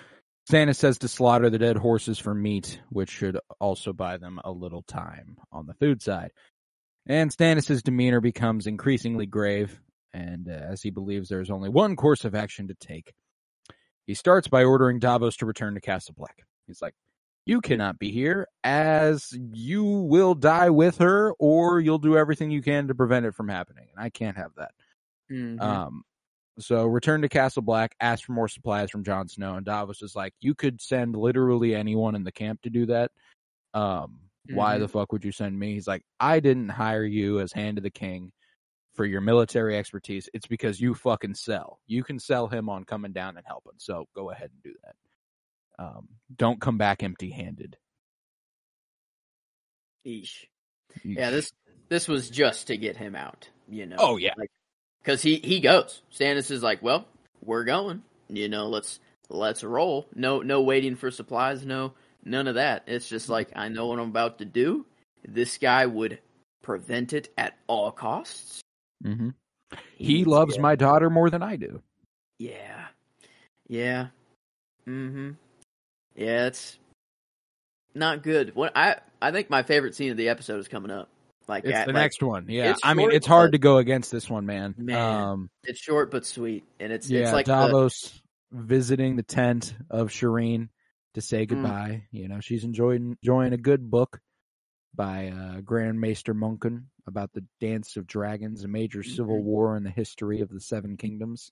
[0.50, 4.52] Stannis says to slaughter the dead horses for meat, which should also buy them a
[4.52, 6.32] little time on the food side.
[7.08, 9.80] And Stannis' demeanor becomes increasingly grave,
[10.14, 13.14] and uh, as he believes there is only one course of action to take.
[14.06, 16.44] He starts by ordering Davos to return to Castle Black.
[16.68, 16.94] He's like,
[17.46, 22.62] You cannot be here, as you will die with her, or you'll do everything you
[22.62, 23.88] can to prevent it from happening.
[23.96, 24.72] And I can't have that.
[25.30, 25.64] Mhm.
[25.64, 26.04] Um,
[26.60, 30.16] so return to Castle Black, ask for more supplies from Jon Snow, and Davos is
[30.16, 33.12] like, you could send literally anyone in the camp to do that.
[33.74, 34.80] Um, why Mhm.
[34.80, 35.74] the fuck would you send me?
[35.76, 38.34] He's like, I didn't hire you as hand of the king
[38.96, 40.30] for your military expertise.
[40.34, 41.80] It's because you fucking sell.
[41.88, 43.74] You can sell him on coming down and helping.
[43.80, 44.96] So go ahead and do that.
[45.82, 47.78] Um, don't come back empty handed.
[50.06, 50.46] Eesh.
[51.04, 51.52] Yeah, this
[51.90, 53.96] this was just to get him out, you know.
[54.00, 54.34] Oh, yeah.
[54.38, 54.50] like
[55.04, 56.02] because he he goes.
[56.14, 57.06] Stannis is like, well,
[57.44, 58.04] we're going.
[58.30, 60.08] You know, let's let's roll.
[60.16, 61.66] No no waiting for supplies.
[61.66, 62.84] No none of that.
[62.88, 64.86] It's just like I know what I'm about to do.
[65.28, 66.20] This guy would
[66.62, 68.62] prevent it at all costs.
[69.04, 69.30] hmm
[69.98, 71.82] He He's- loves yeah, my daughter more than I do.
[72.40, 72.88] Yeah,
[73.68, 74.08] yeah.
[74.88, 75.32] Mm-hmm.
[76.16, 76.78] Yeah, it's
[77.96, 78.56] not good.
[78.56, 81.10] What I I think my favorite scene of the episode is coming up.
[81.48, 82.46] Like It's at- the like, next one.
[82.50, 82.76] Yeah.
[82.84, 84.76] I mean, it's hard but- to go against this one, man.
[84.78, 88.22] Man, um, it's short but sweet, and it's yeah, it's like the, Davos
[88.52, 90.70] visiting the tent of Shireen
[91.16, 91.50] to say Mm.
[91.50, 92.04] goodbye.
[92.12, 94.20] You know, she's enjoying enjoying a good book
[94.94, 99.44] by uh, Grand Maester Munkun about the Dance of Dragons, a major civil Mhm.
[99.44, 101.52] war in the history of the Seven Kingdoms.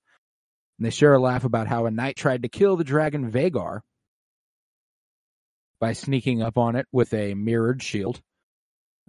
[0.78, 3.80] And they share a laugh about how a knight tried to kill the dragon Vhagar
[5.80, 8.22] by sneaking up on it with a mirrored shield.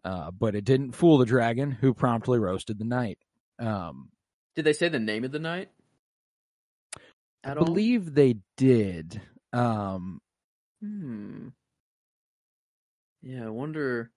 [0.04, 3.18] Uh, but it didn't fool the dragon, who promptly roasted the knight.
[3.58, 4.08] Um,
[4.56, 5.68] Did they say the name of the knight?
[7.44, 7.64] I all?
[7.64, 9.20] believe they did.
[9.52, 10.20] Um,
[10.82, 11.48] Hmm.
[13.22, 14.10] Yeah, I wonder.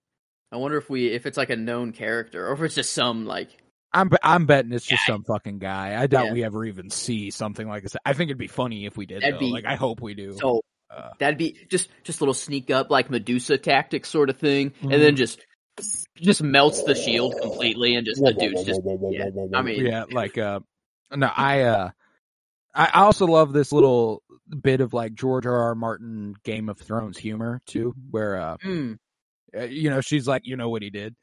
[0.50, 3.26] I wonder if we if it's like a known character or if it's just some
[3.26, 3.50] like
[3.92, 6.00] I'm I'm betting it's just some fucking guy.
[6.00, 6.32] I doubt Yeah.
[6.32, 7.96] we ever even see something like this.
[8.06, 9.20] I think it'd be funny if we did.
[9.22, 9.40] That'd though.
[9.40, 10.32] be- Like I hope we do.
[10.40, 10.62] so
[10.94, 14.70] Uh, that'd be just just a little sneak up like Medusa tactic sort of thing,
[14.82, 14.92] Mhm.
[14.94, 15.44] and then just
[16.16, 18.80] just melts the shield completely and just the dude's just
[19.10, 19.26] yeah.
[19.52, 20.60] I mean yeah, like uh,
[21.12, 21.90] no, I uh,
[22.74, 24.22] I I also love this little
[24.62, 25.56] bit of like George R.
[25.56, 25.74] R.
[25.74, 28.56] Martin Game of Thrones humor too, where uh,
[29.56, 31.14] uh, you know, she's like, you know what he did.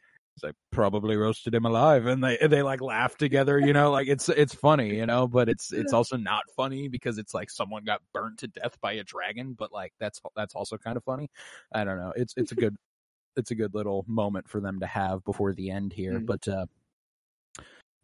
[0.44, 3.60] Like, probably roasted him alive, and they they like laugh together.
[3.60, 7.18] You know, like it's it's funny, you know, but it's it's also not funny because
[7.18, 9.54] it's like someone got burnt to death by a dragon.
[9.54, 11.30] But like that's that's also kind of funny.
[11.72, 12.14] I don't know.
[12.16, 12.78] It's it's a good
[13.36, 16.20] it's a good little moment for them to have before the end here.
[16.20, 16.26] Mm.
[16.26, 16.66] But uh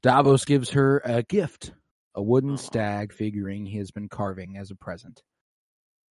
[0.02, 1.74] Davos gives her a gift,
[2.16, 2.58] a wooden Aw.
[2.58, 5.24] stag figurine he has been carving as a present,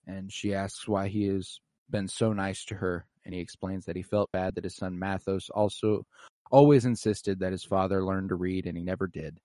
[0.07, 3.97] and she asks why he has been so nice to her and he explains that
[3.97, 6.07] he felt bad that his son Mathos also
[6.51, 9.39] always insisted that his father learn to read and he never did.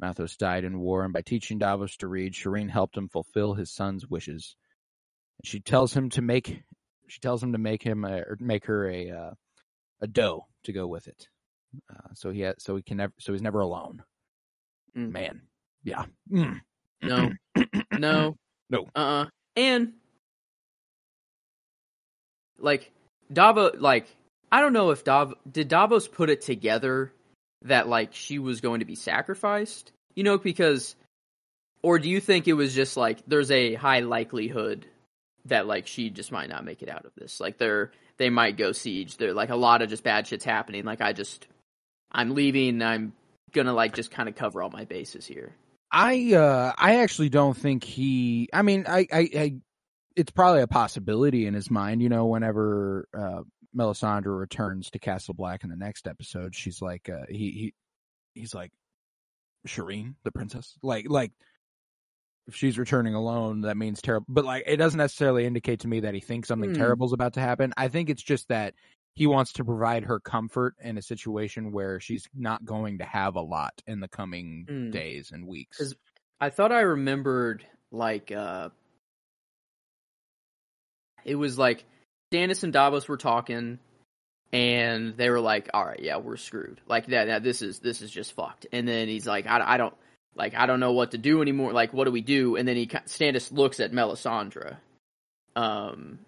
[0.00, 3.74] Mathos died in war and by teaching Davos to read, Shireen helped him fulfill his
[3.74, 4.54] son's wishes.
[5.44, 6.62] She tells him to make
[7.08, 9.30] she tells him to make him a, or make her a uh,
[10.00, 11.28] a doe to go with it.
[11.90, 14.02] Uh, so he ha- so he can never so he's never alone.
[14.96, 15.12] Mm.
[15.12, 15.42] Man.
[15.82, 16.04] Yeah.
[16.30, 16.60] Mm.
[17.02, 17.30] no,
[17.98, 18.36] no,
[18.70, 18.86] No.
[18.94, 19.26] uh, uh
[19.56, 19.94] and
[22.58, 22.92] like
[23.32, 24.06] Davo, like
[24.50, 27.12] I don't know if Dav did Davos put it together
[27.62, 30.96] that like she was going to be sacrificed, you know, because
[31.82, 34.86] or do you think it was just like there's a high likelihood
[35.44, 38.56] that like she just might not make it out of this, like they're they might
[38.56, 41.46] go siege, they're like a lot of just bad shit's happening, like I just
[42.10, 43.12] I'm leaving, I'm
[43.52, 45.54] gonna like just kind of cover all my bases here.
[45.90, 49.54] I uh I actually don't think he I mean I I, I
[50.18, 53.42] it's probably a possibility in his mind, you know, whenever uh
[53.76, 57.74] Melisandre returns to Castle Black in the next episode, she's like uh he he
[58.34, 58.72] he's like
[59.66, 60.74] Shireen, the princess.
[60.82, 61.32] Like like
[62.46, 66.00] if she's returning alone, that means terrible but like it doesn't necessarily indicate to me
[66.00, 66.76] that he thinks something Hmm.
[66.76, 67.72] terrible is about to happen.
[67.76, 68.74] I think it's just that
[69.14, 73.34] he wants to provide her comfort in a situation where she's not going to have
[73.36, 74.90] a lot in the coming Hmm.
[74.90, 75.94] days and weeks.
[76.40, 78.70] I thought I remembered like uh
[81.24, 81.84] it was like
[82.32, 83.78] Stannis and Davos were talking
[84.52, 86.80] and they were like, "All right, yeah, we're screwed.
[86.86, 89.76] Like that, that this is this is just fucked." And then he's like, "I, I
[89.76, 89.94] don't
[90.34, 91.72] like I don't know what to do anymore.
[91.72, 94.76] Like what do we do?" And then he Stannis looks at Melisandre.
[95.56, 96.20] Um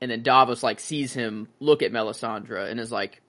[0.00, 3.20] and then Davos like sees him look at Melisandre and is like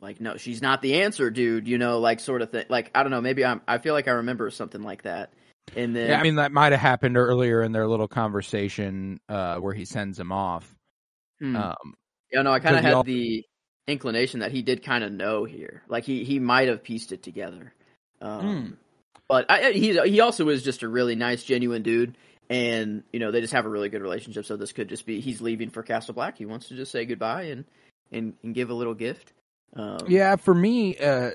[0.00, 2.66] like no, she's not the answer, dude, you know, like sort of thing.
[2.68, 5.32] Like I don't know, maybe I'm I feel like I remember something like that.
[5.76, 9.56] And then Yeah, I mean that might have happened earlier in their little conversation uh,
[9.56, 10.74] where he sends him off.
[11.40, 11.56] hmm.
[11.56, 11.94] Um,
[12.30, 13.44] Yeah, no, I kind of had al- the
[13.86, 15.82] inclination that he did kind of know here.
[15.88, 17.72] Like he he might have pieced it together.
[18.20, 18.70] Um, Hmm.
[19.28, 22.16] But I, I- he he also is just a really nice, genuine dude,
[22.50, 24.44] and you know they just have a really good relationship.
[24.44, 26.36] So this could just be he's leaving for Castle Black.
[26.36, 27.64] He wants to just say goodbye and
[28.12, 29.32] and, and give a little gift.
[29.74, 31.30] Um, yeah, for me, uh,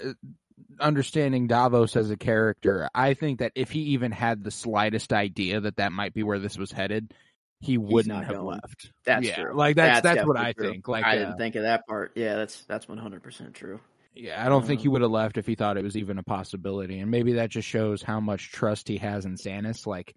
[0.79, 5.61] understanding Davos as a character, I think that if he even had the slightest idea
[5.61, 7.13] that that might be where this was headed,
[7.59, 8.59] he wouldn't have going.
[8.61, 8.91] left.
[9.05, 9.53] that's yeah, true.
[9.53, 10.69] like that's that's, what I true.
[10.71, 10.87] think.
[10.87, 12.13] Like, I uh, didn't think of that part.
[12.15, 13.79] Yeah, that's that's one hundred percent true.
[14.13, 16.17] yeah, I don't think he Um, would have left if he thought it was even
[16.17, 19.85] a possibility, and maybe that just shows how much trust he has in Stannis.
[19.85, 20.15] Like,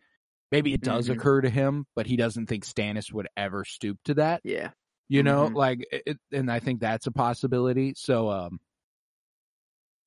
[0.50, 1.12] maybe it does Mhm.
[1.14, 4.42] occur to him, but he doesn't think Stannis would ever stoop to that.
[4.44, 4.70] Yeah,
[5.08, 5.54] you know Mhm.
[5.54, 8.60] like it, and i think that's a possibility so um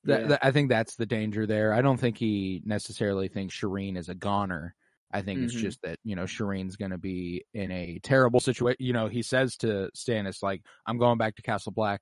[0.06, 0.28] that, Yeah.
[0.28, 4.10] that- i think that's the danger there i don't think he necessarily thinks shireen is
[4.10, 4.76] a goner
[5.12, 5.60] i think it's Mhm.
[5.60, 9.22] just that you know shireen's going to be in a terrible situation you know he
[9.22, 12.02] says to stannis like i'm going back to castle black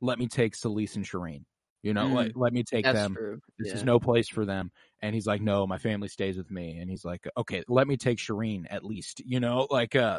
[0.00, 1.44] let me take Selyse and shireen
[1.82, 2.14] you know Mm.
[2.14, 3.40] let, let me take that's them true.
[3.58, 4.70] this is no place for them
[5.02, 7.96] and he's like no my family stays with me and he's like okay let me
[7.96, 10.18] take shireen at least you know like uh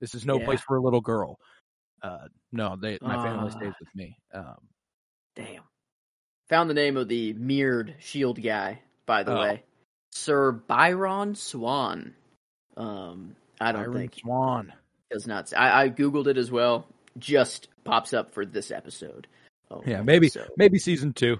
[0.00, 0.44] this is no Yeah.
[0.46, 1.38] place for a little girl
[2.00, 3.58] Uh, no, they my family Ah.
[3.58, 4.16] stays with me.
[4.32, 4.68] Um,
[5.34, 5.64] Damn.
[6.50, 9.40] Found the name of the mirrored shield guy, by the Oh.
[9.40, 9.62] way.
[10.12, 12.14] Sir Byron Swann.
[12.76, 14.72] Um, I don't Byron think Swann.
[15.10, 15.52] does not.
[15.56, 16.86] I, I googled it as well.
[17.18, 19.26] Just pops up for this episode.
[19.70, 21.38] Oh, Yeah, maybe so maybe season two.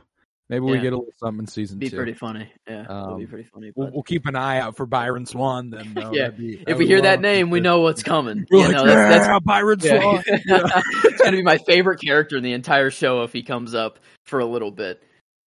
[0.51, 1.97] Maybe we get a little something in season be two.
[1.97, 2.51] pretty funny.
[2.67, 3.71] Yeah, it'll be Um, pretty funny.
[3.77, 5.93] We'll, we'll keep an eye out for Byron Swann then.
[5.95, 6.13] Though.
[6.13, 8.47] Yeah, be- if we hear that name, we know what's coming.
[8.51, 10.01] We're You like, know, that's, that's yeah, Byron Yeah.
[10.01, 10.23] Swann.
[11.05, 14.39] it's gonna be my favorite character in the entire show if he comes up for
[14.41, 15.03] a little bit.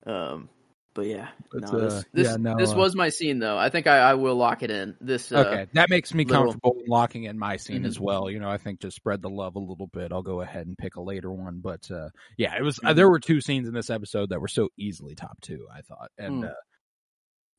[0.06, 0.50] Um,
[0.94, 3.58] but yeah, But, no, this uh, this, yeah, no, this uh, was my scene though.
[3.58, 4.96] I think I, I will lock it in.
[5.00, 8.02] This uh, okay, that makes me little- comfortable in locking in my scene as Mhm.
[8.02, 8.30] well.
[8.30, 10.78] You know, I think to spread the love a little bit, I'll go ahead and
[10.78, 11.60] pick a later one.
[11.60, 12.80] But uh, yeah, it was.
[12.84, 12.96] Uh, Mhm.
[12.96, 15.68] there were two scenes in this episode that were so easily top two.
[15.74, 16.50] I thought, and Mm.
[16.50, 16.56] uh,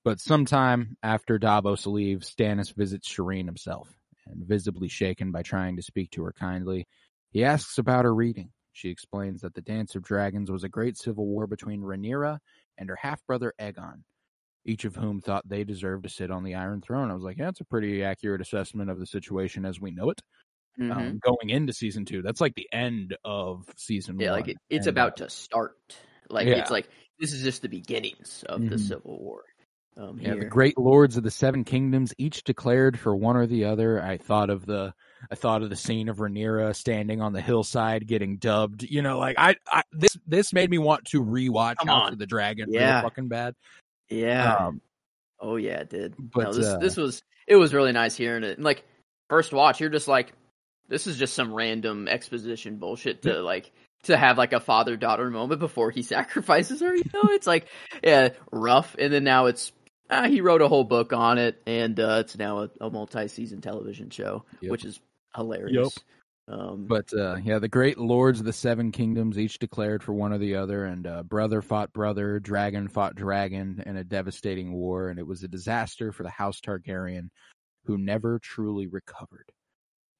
[0.04, 3.88] but sometime after Davos leaves, Stannis visits Shireen himself,
[4.26, 6.86] and visibly shaken by trying to speak to her kindly,
[7.30, 8.50] he asks about her reading.
[8.74, 12.38] She explains that the Dance of Dragons was a great civil war between Rhaenyra
[12.82, 14.02] and her half brother Aegon,
[14.66, 17.10] each of whom thought they deserved to sit on the Iron Throne.
[17.10, 20.10] I was like, yeah, that's a pretty accurate assessment of the situation as we know
[20.10, 20.20] it.
[20.78, 20.90] mhm.
[20.96, 24.32] Um, going into season two, that's like the end of season yeah, one.
[24.32, 25.96] like it, it's And, about uh, to start.
[26.28, 26.54] Like Yeah.
[26.54, 28.78] it's like this is just the beginnings of the Mhm.
[28.78, 29.44] Civil War.
[29.96, 33.64] Um, Yeah, the great lords of the seven kingdoms each declared for one or the
[33.64, 34.00] other.
[34.02, 34.94] I thought of the
[35.30, 38.82] I thought of the scene of Rhaenyra standing on the hillside getting dubbed.
[38.82, 42.12] You know, like I, I this this made me want to rewatch Come House on.
[42.14, 42.68] of the Dragon.
[42.70, 43.02] real Yeah.
[43.02, 43.54] fucking bad.
[44.08, 44.54] yeah.
[44.56, 44.80] Um,
[45.40, 46.14] oh yeah, it did.
[46.18, 48.56] but, no, this uh, this was it was really nice hearing it.
[48.58, 48.84] And like
[49.30, 50.32] first watch, you're just like,
[50.88, 53.70] this is just some random exposition bullshit to like
[54.04, 56.94] to have like a father daughter moment before he sacrifices her.
[56.94, 57.66] You know, it's like
[58.02, 58.96] yeah, rough.
[58.98, 59.72] And then now it's
[60.10, 63.28] ah, he wrote a whole book on it, and uh, it's now a, a multi
[63.28, 64.70] season television show, Yep.
[64.70, 65.00] which is
[65.36, 65.98] hilarious.
[66.48, 70.32] Um, But uh, yeah, the great lords of the seven kingdoms each declared for one
[70.32, 75.08] or the other, and uh, brother fought brother, dragon fought dragon in a devastating war,
[75.08, 77.28] and it was a disaster for the House Targaryen,
[77.84, 79.50] who never truly recovered.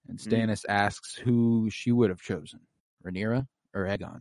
[0.09, 0.49] And Mm.
[0.49, 2.61] Stannis asks who she would have chosen,
[3.05, 4.21] Rhaenyra or Aegon,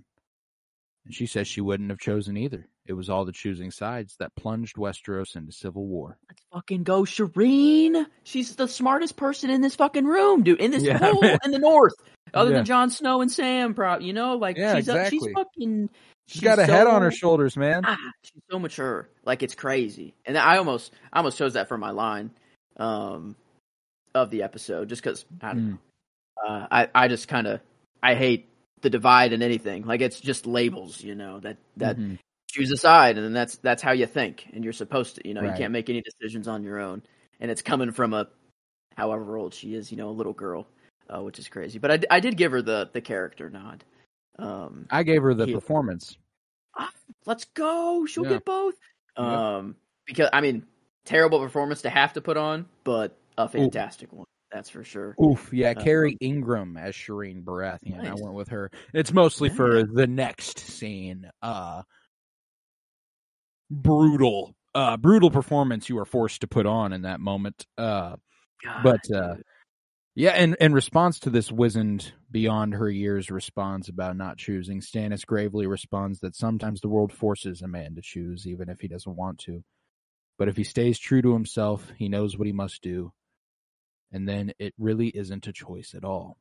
[1.05, 2.67] and she says she wouldn't have chosen either.
[2.85, 6.17] It was all the choosing sides that plunged Westeros into civil war.
[6.29, 8.05] Let's fucking go, Shireen.
[8.23, 10.59] She's the smartest person in this fucking room, dude.
[10.59, 11.37] In this Yeah, whole man.
[11.45, 11.93] in the north,
[12.33, 12.57] other Yeah.
[12.57, 15.33] than Jon Snow and Sam, pro- you know, like Yeah, she's a, she's exactly.
[15.33, 15.89] fucking.
[16.27, 17.83] She's got a head on her shoulders, man.
[17.85, 20.13] Ah, she's so mature, like it's crazy.
[20.25, 22.31] And I almost, I almost chose that for my line,
[22.77, 23.35] um,
[24.15, 25.69] of the episode, just because I don't Mm.
[25.71, 25.77] know.
[26.47, 27.59] Uh, I I just kind of
[28.01, 28.49] I hate
[28.81, 29.83] the divide in anything.
[29.85, 32.17] Like it's just labels, you know, that that Mhm.
[32.49, 35.33] choose a side and then that's that's how you think and you're supposed to you
[35.33, 35.51] know Right.
[35.51, 37.01] you can't make any decisions on your own
[37.39, 38.27] and it's coming from a
[38.97, 40.67] however old she is you know a little girl
[41.09, 43.85] uh, which is crazy but I, I did give her the the character nod
[44.37, 46.17] um I gave her the He- performance.
[47.25, 48.31] let's go she'll Yeah.
[48.31, 48.75] get both
[49.15, 50.65] um because i mean
[51.05, 55.51] terrible performance to have to put on but a fantastic one that's for sure Oof,
[55.53, 58.05] yeah, Uh, Kerry Ingram as Shireen Baratheon.
[58.05, 58.69] I went with her.
[58.93, 61.29] It's mostly for the next scene.
[61.41, 61.83] Uh
[63.69, 64.55] brutal.
[64.73, 67.65] Uh brutal performance you are forced to put on in that moment.
[67.77, 68.15] Uh
[68.63, 69.35] God, but, uh,
[70.13, 75.25] yeah, and in response to this wizened beyond her years response about not choosing, Stannis
[75.25, 79.15] gravely responds that sometimes the world forces a man to choose even if he doesn't
[79.15, 79.63] want to.
[80.37, 83.13] But if he stays true to himself, he knows what he must do.
[84.11, 86.37] And then it really isn't a choice at all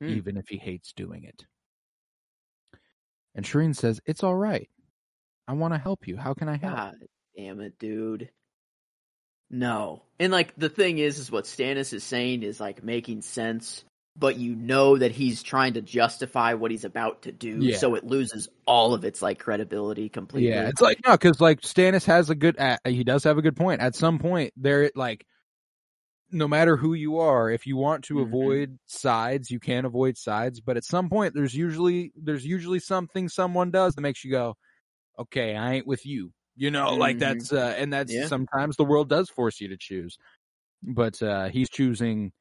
[0.00, 0.08] Hmm.
[0.08, 1.44] even if he hates doing it.
[3.34, 4.68] And Shireen says, It's all right.
[5.48, 6.16] I want to help you.
[6.16, 6.76] How can I help?
[6.76, 6.94] God
[7.36, 8.30] damn it, dude.
[9.50, 10.02] No.
[10.18, 13.84] And like the thing is is what Stannis is saying is like making sense,
[14.16, 17.76] but you know that he's trying to justify what he's about to do, Yeah.
[17.76, 20.50] so it loses all of its like credibility completely.
[20.50, 23.42] Yeah, it's like, no, because like Stannis has a good, uh, he does have a
[23.42, 23.80] good point.
[23.80, 25.26] At some point, there, like,
[26.32, 28.22] no matter who you are, if you want to Mhm.
[28.22, 30.60] avoid sides, you can avoid sides.
[30.60, 34.56] But at some point, there's usually there's usually something someone does that makes you go,
[35.18, 36.32] okay, I ain't with you.
[36.56, 37.18] You know, like Mhm.
[37.18, 38.28] that's uh, and that's Yeah.
[38.28, 40.18] sometimes the world does force you to choose.
[40.82, 42.32] But uh he's choosing,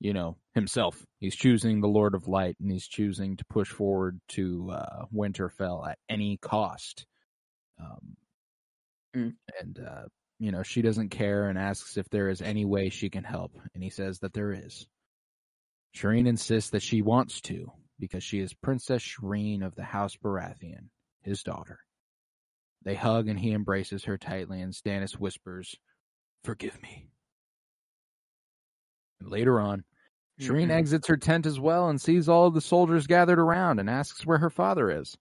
[0.00, 1.06] you know, himself.
[1.20, 5.88] He's choosing the Lord of Light, and he's choosing to push forward to uh Winterfell
[5.88, 7.06] at any cost.
[7.80, 8.16] Um,
[9.14, 9.36] Mm.
[9.60, 10.06] and uh,
[10.44, 13.56] you know, she doesn't care and asks if there is any way she can help,
[13.72, 14.86] and he says that there is.
[15.96, 20.90] Shireen insists that she wants to because she is Princess Shireen of the House Baratheon,
[21.22, 21.78] his daughter.
[22.82, 25.76] They hug and he embraces her tightly, and Stannis whispers,
[26.42, 27.08] "Forgive me."
[29.20, 29.84] And later on,
[30.38, 30.72] Shireen Mhm.
[30.72, 34.38] exits her tent as well and sees all the soldiers gathered around and asks where
[34.38, 35.16] her father is.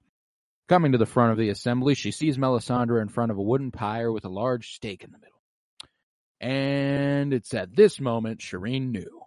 [0.69, 3.71] Coming to the front of the assembly, she sees Melisandre in front of a wooden
[3.71, 5.33] pyre with a large stake in the middle.
[6.39, 9.21] And it's at this moment Shireen knew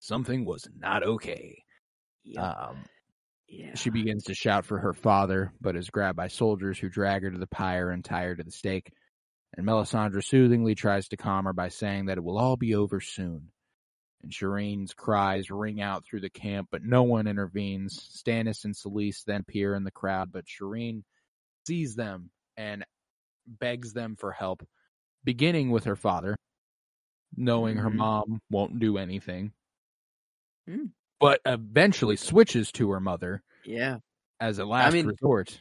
[0.00, 1.62] something was not okay.
[2.24, 2.44] Yep.
[2.44, 2.84] Um,
[3.48, 3.74] yeah.
[3.74, 7.30] she begins to shout for her father, but is grabbed by soldiers who drag her
[7.30, 8.92] to the pyre and tie her to the stake.
[9.56, 13.00] And Melisandre soothingly tries to calm her by saying that it will all be over
[13.00, 13.50] soon.
[14.22, 17.96] And Shireen's cries ring out through the camp, but no one intervenes.
[17.98, 21.02] Stannis and Selyse then appear in the crowd, but Shireen
[21.66, 22.84] sees them and
[23.46, 24.66] begs them for help,
[25.24, 26.36] beginning with her father,
[27.36, 27.94] knowing her Mhm.
[27.96, 29.52] mom won't do anything.
[30.66, 30.86] Hmm.
[31.20, 33.98] But eventually switches to her mother yeah.
[34.40, 35.60] as a last I mean- resort.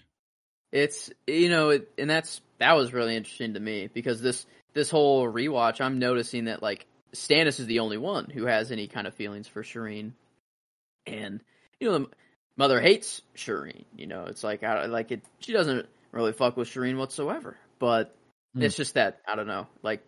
[0.72, 4.90] It's you know, it, and that's that was really interesting to me because this this
[4.90, 9.08] whole rewatch, I'm noticing that like Stannis is the only one who has any kind
[9.08, 10.12] of feelings for Shireen,
[11.06, 11.42] and
[11.80, 12.08] you know, the
[12.58, 13.86] mother hates Shireen.
[13.96, 15.22] You know, it's like I, like it.
[15.40, 18.14] She doesn't really fuck with Shireen whatsoever, but
[18.56, 18.64] Hmm.
[18.64, 20.04] it's just that I don't know, like.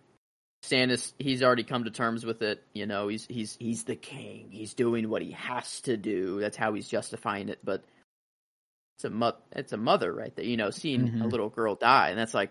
[0.61, 2.61] Stannis, he's already come to terms with it.
[2.73, 4.49] You know, he's he's he's the king.
[4.51, 6.41] He's doing what he has to do.
[6.41, 7.59] That's how he's justifying it.
[7.63, 7.81] But
[8.97, 10.43] it's a mo- it's a mother right there.
[10.43, 11.31] You know, seeing a Mhm.
[11.31, 12.49] little girl die, and that's like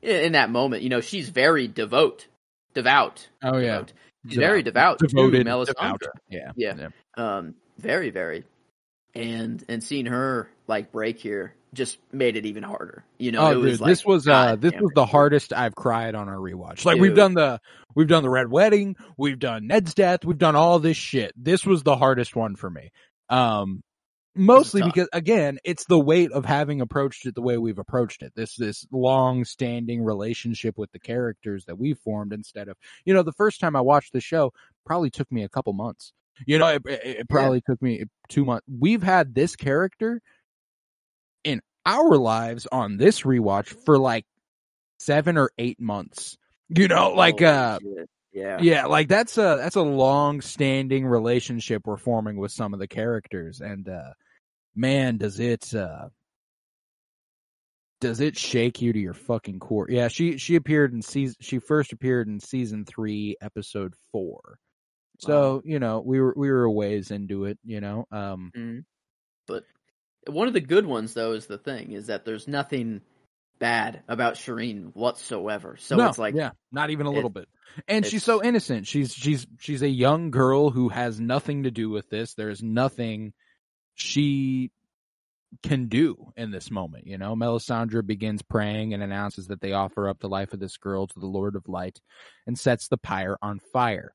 [0.00, 0.84] in that moment.
[0.84, 2.24] You know, she's very devout,
[2.74, 3.28] devout.
[3.42, 3.92] Oh yeah, devout.
[4.28, 6.02] She's very devout, devoted, devout.
[6.30, 6.88] Yeah, Yeah.
[7.16, 8.44] Um, very, very,
[9.14, 13.04] and and seeing her like break here just made it even harder.
[13.18, 15.74] You know, oh, it dude, was like, this was uh, this was the hardest I've
[15.74, 16.84] cried on our rewatch.
[16.84, 17.60] Like we've done the
[17.94, 21.32] we've done the red wedding, we've done Ned's death, we've done all this shit.
[21.36, 22.90] This was the hardest one for me.
[23.28, 23.82] Um,
[24.34, 28.32] mostly because again, it's the weight of having approached it the way we've approached it.
[28.34, 33.22] This this long standing relationship with the characters that we've formed instead of you know
[33.22, 34.52] the first time I watched the show
[34.84, 36.12] probably took me a couple months.
[36.46, 38.66] You know, it, it, probably took me two months.
[38.68, 40.20] We've had this character
[41.44, 44.26] in our lives on this rewatch for like
[44.98, 46.36] seven or eight months.
[46.68, 48.10] You know, like Holy uh shit.
[48.32, 52.80] yeah, yeah, like that's a that's a long standing relationship we're forming with some of
[52.80, 54.12] the characters and uh
[54.74, 56.08] man does it uh
[58.00, 59.86] does it shake you to your fucking core.
[59.88, 64.58] Yeah, she she appeared in season she first appeared in season 3 episode 4.
[65.20, 68.06] So, you know, we were we were a ways into it, you know.
[68.10, 68.84] Um Mhm.
[69.46, 69.64] But
[70.26, 73.00] one of the good ones, though, is the thing is that there's nothing
[73.58, 75.76] bad about Shireen whatsoever.
[75.78, 77.48] So no, it's like, yeah, not even a it- little bit.
[77.88, 78.86] And she's so innocent.
[78.86, 82.34] She's she's she's a young girl who has nothing to do with this.
[82.34, 83.32] There's nothing
[83.94, 84.70] she
[85.62, 87.06] can do in this moment.
[87.06, 90.76] You know, Melisandre begins praying and announces that they offer up the life of this
[90.76, 92.00] girl to the Lord of Light,
[92.46, 94.14] and sets the pyre on fire.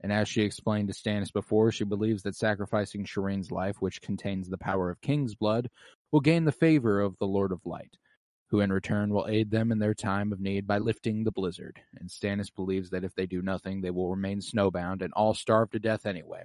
[0.00, 4.48] And as she explained to Stannis before, she believes that sacrificing Shireen's life, which contains
[4.48, 5.68] the power of King's blood,
[6.12, 7.96] will gain the favor of the Lord of Light
[8.50, 11.80] who in return will aid them in their time of need by lifting the blizzard.
[11.98, 15.70] And Stannis believes that if they do nothing, they will remain snowbound and all starve
[15.72, 16.44] to death anyway.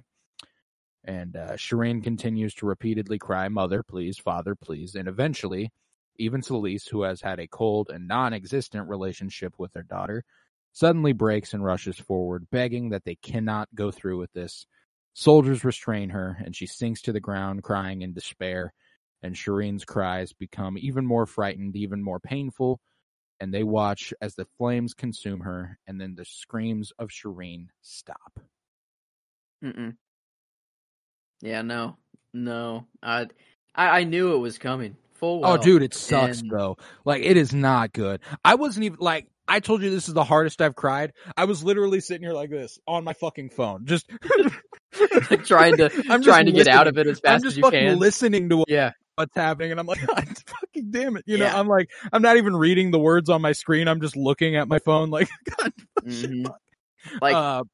[1.04, 4.94] And uh, Shireen continues to repeatedly cry, Mother, please, Father, please.
[4.94, 5.70] And eventually,
[6.16, 10.24] even Selyse, who has had a cold and non existent relationship with their daughter,
[10.72, 14.66] suddenly breaks and rushes forward, begging that they cannot go through with this.
[15.12, 18.72] Soldiers restrain her, and she sinks to the ground, crying in despair
[19.24, 22.78] and Shireen's cries become even more frightened, even more painful,
[23.40, 28.38] and they watch as the flames consume her, and then the screams of Shireen stop.
[29.64, 29.96] Mm-mm.
[31.44, 31.96] Yeah, no,
[32.32, 32.86] no.
[33.02, 33.26] I,
[33.74, 34.96] I, I knew it was coming.
[35.14, 35.52] Full well.
[35.52, 36.76] oh, dude, it sucks and- though.
[37.04, 38.20] Like, it is not good.
[38.44, 39.28] I wasn't even like.
[39.46, 41.12] I told you this is the hardest I've cried.
[41.36, 44.10] I was literally sitting here like this on my fucking phone, just
[45.30, 47.56] like trying to, I'm trying to get out of it as fast I'm just as
[47.58, 47.98] you fucking can.
[47.98, 51.44] listening to Yeah, what's happening, and I'm like, God, fucking damn it, you know.
[51.44, 51.60] Yeah.
[51.60, 53.86] I'm like, I'm not even reading the words on my screen.
[53.86, 55.72] I'm just looking at my phone, like, God,
[56.06, 56.46] Mhm.
[56.46, 56.58] fuck.
[57.20, 57.64] like uh,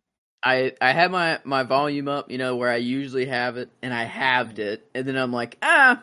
[0.42, 3.92] I, I had my my volume up, you know, where I usually have it, and
[3.92, 6.02] I halved it, and then I'm like, ah,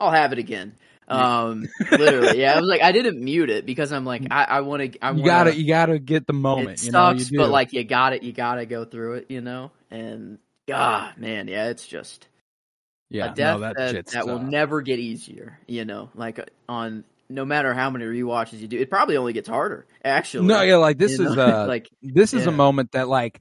[0.00, 0.74] I'll have it again.
[1.06, 2.54] Um, literally, yeah.
[2.54, 5.12] I was like, I didn't mute it because I'm like, I, I want to, I
[5.12, 6.80] you gotta, you gotta get the moment.
[6.80, 9.26] It you know, you sucks, but like you got it, you gotta go through it,
[9.28, 9.70] you know.
[9.90, 12.26] And God, man, yeah, it's just
[13.10, 14.48] yeah, a death no, that, that, shit's that will tough.
[14.48, 16.08] never get easier, you know.
[16.14, 19.86] Like uh, on no matter how many rewatches you do, it probably only gets harder.
[20.04, 21.62] Actually, No, yeah, like this is know?
[21.64, 23.40] uh, like this is a moment that like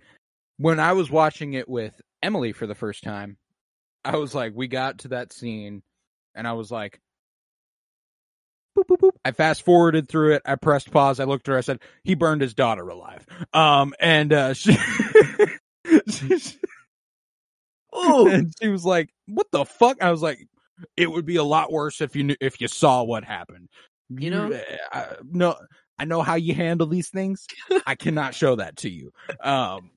[0.63, 3.35] when I was watching it with Emily for the first time,
[4.05, 5.83] I was like, we got to that scene,
[6.33, 7.01] and I was like.
[8.77, 9.11] Boop, boop, boop.
[9.25, 10.41] I fast forwarded through it.
[10.45, 11.19] I pressed pause.
[11.19, 11.57] I looked at her.
[11.59, 14.75] I said, "He burned his daughter alive." Um, and uh, she,
[16.09, 16.57] she,
[17.91, 20.47] Oh, and she was like, "What the fuck?" I was like,
[20.97, 23.69] "It would be a lot worse if you knew if you saw what happened."
[24.09, 24.59] You know?
[24.91, 25.55] I, no,
[25.97, 27.47] I know how you handle these things.
[27.87, 29.11] I cannot show that to you.
[29.41, 29.91] Um,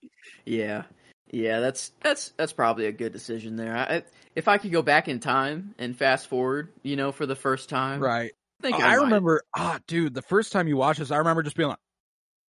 [0.45, 0.85] yeah,
[1.31, 1.61] yeah.
[1.61, 3.77] That's that's that's probably a good decision there.
[3.77, 4.03] I,
[4.35, 7.69] if I could go back in time and fast forward, you know, for the first
[7.69, 8.33] time, right.
[8.61, 9.05] I think I might.
[9.05, 11.79] remember, ah, dude, the first time you watched this, I remember just being like,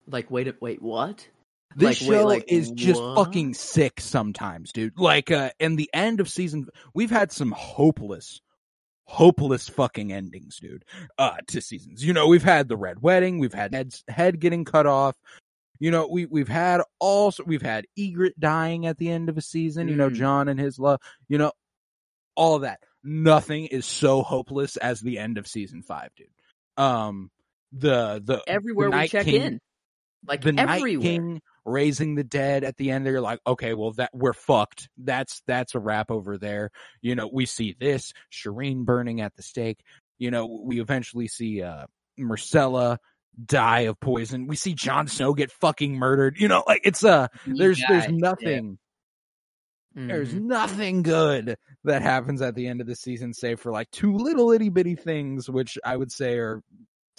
[0.07, 1.27] Like, wait, wait, what?
[1.75, 4.97] This Like, wait, show like, is just fucking sick sometimes, dude.
[4.97, 8.41] Like, uh, in the end of season, we've had some hopeless,
[9.07, 10.83] hopeless fucking endings, dude,
[11.17, 12.03] uh, to seasons.
[12.03, 15.15] You know, we've had the Red Wedding, we've had Ned's head getting cut off.
[15.79, 19.41] You know, we, we've had also, we've had Ygritte dying at the end of a
[19.41, 20.15] season, you know, Mm.
[20.15, 20.99] Jon and his love,
[21.29, 21.51] you know,
[22.35, 22.79] all of that.
[23.03, 26.27] Nothing is so hopeless as the end of season five, dude.
[26.77, 27.31] Um,
[27.71, 29.61] the, the, Everywhere the we check King- in,
[30.27, 30.81] like the Night.
[30.81, 33.05] King raising the dead at the end.
[33.05, 34.89] They're like, okay, well that we're fucked.
[34.97, 36.71] That's that's a wrap over there.
[37.01, 39.81] You know, we see this Shireen burning at the stake.
[40.17, 41.85] You know, we eventually see uh
[42.19, 42.97] Myrcella
[43.45, 44.47] die of poison.
[44.47, 46.37] We see Jon Snow get fucking murdered.
[46.39, 48.79] You know, like it's uh there's there's nothing
[49.95, 50.41] there's Mhm.
[50.43, 54.51] nothing good that happens at the end of the season, save for like two little
[54.51, 56.61] itty bitty things, which I would say are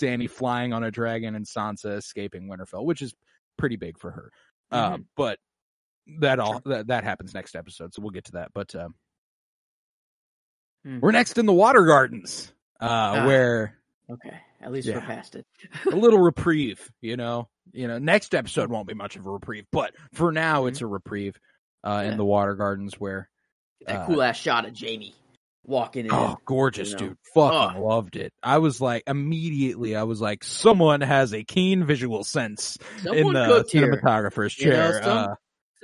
[0.00, 3.14] Dany flying on a dragon and Sansa escaping Winterfell, which is
[3.58, 4.30] pretty big for her.
[4.70, 5.38] Uh, but
[6.20, 8.52] that all that, that happens next episode, so we'll get to that.
[8.54, 8.88] But uh,
[10.84, 11.00] Hmm.
[11.00, 13.26] we're next in the Water Gardens, uh, Ah.
[13.26, 13.74] where
[14.10, 14.94] Okay, at least Yeah.
[14.94, 15.46] we're past it.
[15.86, 17.48] a little reprieve, you know.
[17.72, 20.86] You know, next episode won't be much of a reprieve, but for now it's a
[20.86, 21.36] reprieve
[21.84, 22.12] uh, Yeah.
[22.12, 23.28] in the Water Gardens where
[23.86, 25.14] that Uh, cool ass shot of Jaime
[25.68, 26.12] walking in.
[26.12, 26.98] Oh, gorgeous, you know.
[27.10, 27.18] dude.
[27.34, 27.86] Fucking Oh.
[27.86, 28.32] loved it.
[28.42, 33.32] I was like, immediately, I was like, someone has a keen visual sense Someone in
[33.34, 33.86] the cooked here.
[33.94, 35.02] cinematographer's You know, chair.
[35.02, 35.34] some- uh,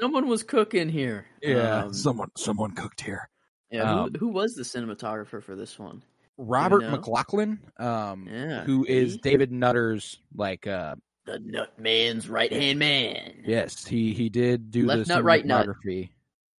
[0.01, 1.27] Someone was cooking here.
[1.41, 3.29] yeah, Um, someone, someone cooked here.
[3.71, 3.83] yeah.
[4.03, 6.03] um, who, who was the cinematographer for this one?
[6.37, 6.99] Robert know?
[6.99, 9.19] McLachlan, um, Yeah, who is see?
[9.21, 13.45] David Nutter's like, uh, The Nut Man's right hand man.
[13.47, 15.69] yes, he he did do Left the nut, right nut.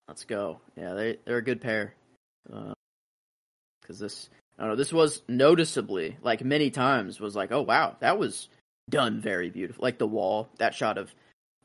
[0.08, 0.60] Let's go.
[0.76, 1.94] Yeah, they they're a good pair.
[3.86, 4.28] Because this,
[4.58, 8.48] I don't know, this was noticeably like many times was like, oh wow, that was
[8.90, 9.82] done very beautiful.
[9.82, 11.14] Like the wall, that shot of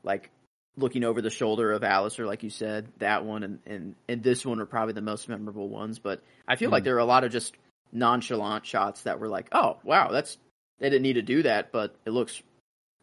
[0.04, 0.30] like
[0.76, 4.46] looking over the shoulder of Alliser, like you said, that one and and and this
[4.46, 5.98] one are probably the most memorable ones.
[5.98, 6.84] But I feel like Mm.
[6.86, 7.54] there are a lot of just
[7.92, 10.38] nonchalant shots that were like, oh wow, that's
[10.78, 12.42] they didn't need to do that, but it looks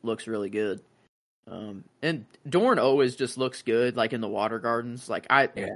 [0.03, 0.81] looks really good.
[1.47, 5.09] Um, and Dorne always just looks good, like in the water gardens.
[5.09, 5.67] Like I, Yeah.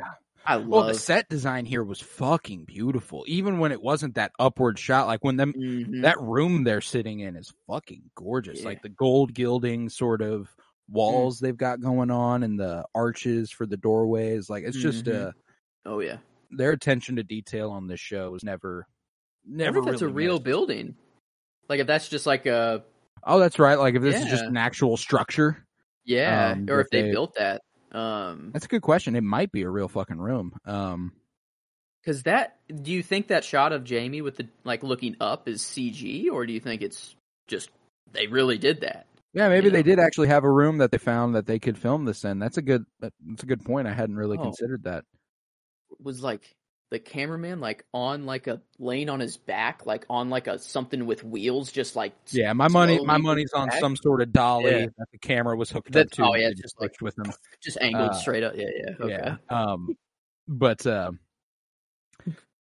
[0.46, 0.68] I love.
[0.68, 5.08] Well, the set design here was fucking beautiful, even when it wasn't that upward shot.
[5.08, 6.02] Like when them Mhm.
[6.02, 8.60] that room they're sitting in is fucking gorgeous.
[8.60, 8.66] Yeah.
[8.66, 10.54] Like the gold gilding sort of
[10.90, 14.50] walls they've got going on and the arches for the doorways.
[14.50, 15.28] Like it's just Mhm.
[15.28, 15.32] uh
[15.86, 16.18] oh yeah,
[16.52, 18.86] their attention to detail on this show is never
[19.46, 20.44] never if that's a really real missed.
[20.44, 20.96] building.
[21.70, 22.84] Like if that's just like a
[23.26, 23.80] Oh, that's right.
[23.80, 25.66] Like if this is just an actual structure.
[26.04, 27.62] yeah, Um, or if they, they- built that.
[27.94, 29.16] Um, That's a good question.
[29.16, 30.54] It might be a real fucking room.
[30.66, 31.12] Um
[32.04, 32.58] because that.
[32.84, 36.46] Do you think that shot of Jaime with the like looking up is CG, or
[36.46, 37.16] do you think it's
[37.48, 37.70] just
[38.12, 39.08] they really did that?
[39.34, 41.78] yeah, maybe You they did actually have a room that they found that they could
[41.78, 42.40] film this in.
[42.40, 43.88] That's a good that's a good point.
[43.88, 44.44] I hadn't really Oh.
[44.44, 45.06] considered that.
[46.02, 46.54] Was like
[46.94, 51.06] the cameraman like on like a laying on his back, like on like a something
[51.06, 53.80] with wheels, just like Yeah, my money my money's on back?
[53.80, 54.86] some sort of dolly Yeah.
[54.98, 56.32] that the camera was hooked That's- up to.
[56.32, 57.32] oh, yeah, and it's they just like- with them.
[57.64, 58.54] just angled Uh, straight up.
[58.56, 59.10] Yeah, yeah, okay.
[59.12, 59.38] Yeah.
[59.50, 59.98] Um
[60.48, 61.12] but uh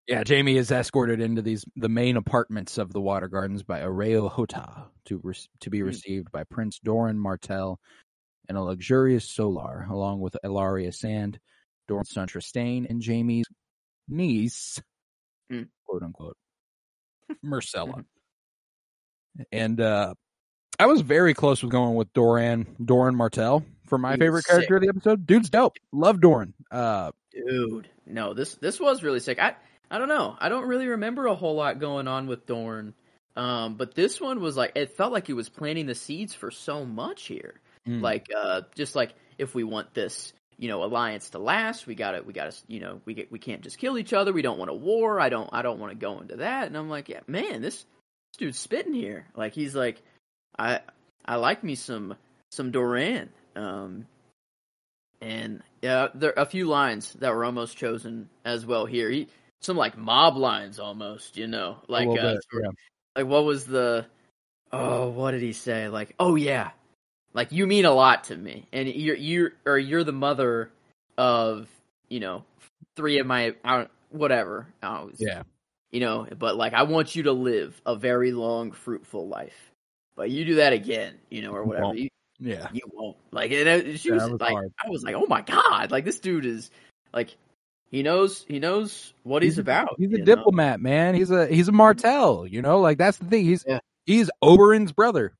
[0.08, 4.30] yeah, Jaime is escorted into these the main apartments of the Water Gardens by Areo
[4.30, 5.86] Hotah to re- to be Hmm.
[5.86, 7.78] received by Prince Doran Martell
[8.48, 11.38] and a luxurious Solar, along with Ellaria Sand,
[11.86, 13.46] Doran son Trystane, and Jaime's
[14.12, 14.80] niece,
[15.50, 15.62] Hmm.
[15.86, 16.36] quote unquote,
[17.44, 18.04] Myrcella.
[19.50, 20.14] and uh
[20.78, 24.76] I was very close with going with Doran Doran Martell for my favorite character sick.
[24.76, 25.26] of the episode.
[25.26, 25.76] Dude's dope.
[25.92, 26.54] Love Doran.
[26.70, 29.38] Uh Dude, no, this this was really sick.
[29.38, 29.54] I
[29.90, 30.36] I don't know.
[30.38, 32.94] I don't really remember a whole lot going on with Dorne.
[33.36, 36.50] Um, but this one was like it felt like he was planting the seeds for
[36.50, 37.60] so much here.
[37.86, 38.00] mm.
[38.02, 42.12] Like uh just like if we want this, you know, alliance to last, we got
[42.12, 44.32] to we got to, you know, we get we can't just kill each other.
[44.32, 45.20] We don't want a war.
[45.20, 46.66] I don't I don't want to go into that.
[46.66, 49.26] And I'm like, yeah, man, this, this dude's spitting here.
[49.34, 50.02] Like he's like
[50.58, 50.80] I
[51.24, 52.16] I like me some
[52.50, 53.30] some Doran.
[53.56, 54.06] Um
[55.20, 59.08] and yeah, there are a few lines that were almost chosen as well here.
[59.08, 59.28] He,
[59.60, 62.70] some like mob lines almost, you know, like uh, bit, yeah.
[63.16, 64.06] like what was the
[64.72, 65.88] oh what did he say?
[65.88, 66.70] Like oh yeah,
[67.34, 70.70] like you mean a lot to me, and you're you or you're the mother
[71.18, 71.68] of
[72.08, 72.44] you know
[72.96, 74.66] three of my uh, whatever.
[74.82, 75.42] Uh, Yeah.
[75.90, 79.70] you know, but like I want you to live a very long, fruitful life.
[80.14, 81.94] But you do that again, you know, or whatever.
[81.94, 82.08] You,
[82.38, 82.68] Yeah.
[82.72, 83.16] you won't.
[83.30, 84.72] Like, and it, she Yeah, was, was like, hard.
[84.84, 86.70] I was like, oh my god, like this dude is
[87.14, 87.34] like,
[87.90, 89.94] he knows, he knows what he's, a- about.
[89.98, 90.24] He's a know?
[90.24, 91.14] diplomat, man.
[91.14, 92.46] He's a he's a Martell.
[92.46, 93.44] You know, like that's the thing.
[93.46, 93.80] He's Yeah.
[94.04, 95.32] he's Oberyn's brother,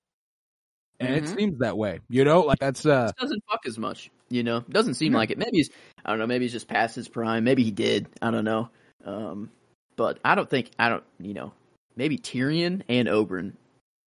[1.07, 1.36] and it Mhm.
[1.36, 2.00] seems that way.
[2.09, 4.61] You know, like that's uh doesn't fuck as much, you know.
[4.68, 5.18] Doesn't seem No.
[5.18, 5.38] like it.
[5.38, 5.70] Maybe he's,
[6.05, 6.26] I don't know.
[6.26, 7.44] Maybe he's just past his prime.
[7.44, 8.09] Maybe he did.
[8.20, 8.68] I don't know.
[9.05, 9.50] Um,
[9.96, 11.05] but I don't think I don't.
[11.18, 11.53] You know,
[11.96, 13.53] maybe Tyrion and Oberyn.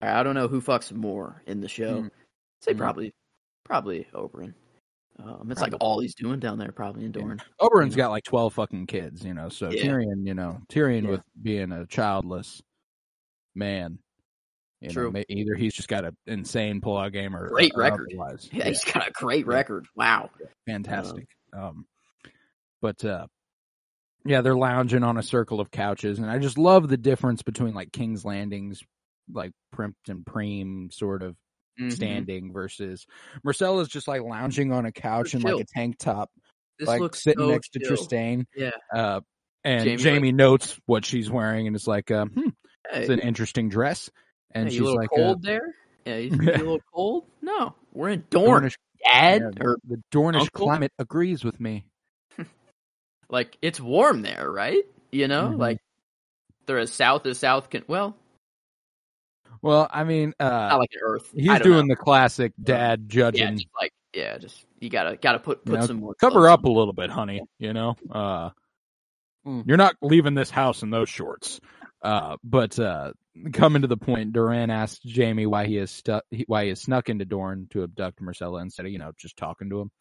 [0.02, 2.02] I don't know who fucks more in the show.
[2.04, 2.12] Mm.
[2.62, 2.78] Say Mm.
[2.78, 3.14] probably,
[3.64, 4.54] probably Oberyn.
[5.18, 7.42] Um, it's like all he's doing down there, probably in Dorne.
[7.62, 9.24] Oberyn's got like twelve fucking kids.
[9.24, 9.84] You know, so Yeah.
[9.84, 11.10] Tyrion, you know, Tyrion Yeah.
[11.12, 12.62] with being a childless
[13.56, 14.00] man.
[14.86, 15.12] You True.
[15.12, 18.08] Know, either he's just got an insane pullout game or Great or record.
[18.12, 18.50] otherwise.
[18.52, 19.88] Yeah, he's got a great record.
[19.96, 20.30] Wow.
[20.66, 21.28] fantastic.
[21.54, 21.86] Um,
[22.82, 23.28] but uh,
[24.26, 27.74] yeah, they're lounging on a circle of couches, and I just love the difference between
[27.74, 28.84] like King's Landing's
[29.32, 31.36] like primped and preem sort of
[31.80, 31.92] Mhm.
[31.92, 33.06] standing versus
[33.46, 36.30] Myrcella's just like lounging on a couch in like a tank top,
[36.80, 37.98] This like sitting so next to chill.
[37.98, 38.46] Trystane.
[38.56, 38.72] Yeah.
[38.94, 39.20] Uh,
[39.66, 42.50] and Jaime, Jaime, like- notes what she's wearing, and it's like, uh, hmm,
[42.90, 44.10] Hey, it's an interesting dress.
[44.56, 45.76] And hey, she's you a little like, uh, cold there?
[46.06, 47.26] Yeah, you, you a little cold?
[47.42, 49.42] No, we're in Dornish, Dad.
[49.42, 50.66] yeah, Or the Dornish uncle?
[50.66, 51.86] climate agrees with me.
[53.30, 54.84] like it's warm there, right?
[55.12, 55.60] You know, Mhm.
[55.60, 55.78] like
[56.66, 57.84] they're as south as south can.
[57.88, 58.16] Well,
[59.62, 61.32] Well, I mean, uh, not like Earth.
[61.36, 61.94] He's doing know.
[61.94, 63.58] the classic dad yeah, judging.
[63.58, 66.64] just like yeah, just you gotta gotta put you put know, some more cover up
[66.66, 67.42] a little bit, honey.
[67.60, 68.52] You know, uh,
[69.46, 69.64] Mm.
[69.68, 71.60] you're not leaving this house in those shorts.
[72.06, 73.12] Uh, but uh,
[73.54, 77.10] coming to the point, Doran asks Jaime why he has stuck, why he has snuck
[77.10, 79.92] into Dorne to abduct Myrcella instead of you know just talking to him.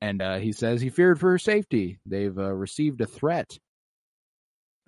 [0.00, 1.98] And uh, he says he feared for her safety.
[2.06, 3.58] They've uh, received a threat.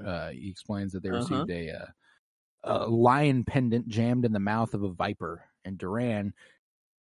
[0.05, 1.19] Uh, he explains that they Uh-huh.
[1.19, 1.87] received a, uh,
[2.65, 5.45] a lion pendant jammed in the mouth of a viper.
[5.65, 6.33] And Doran,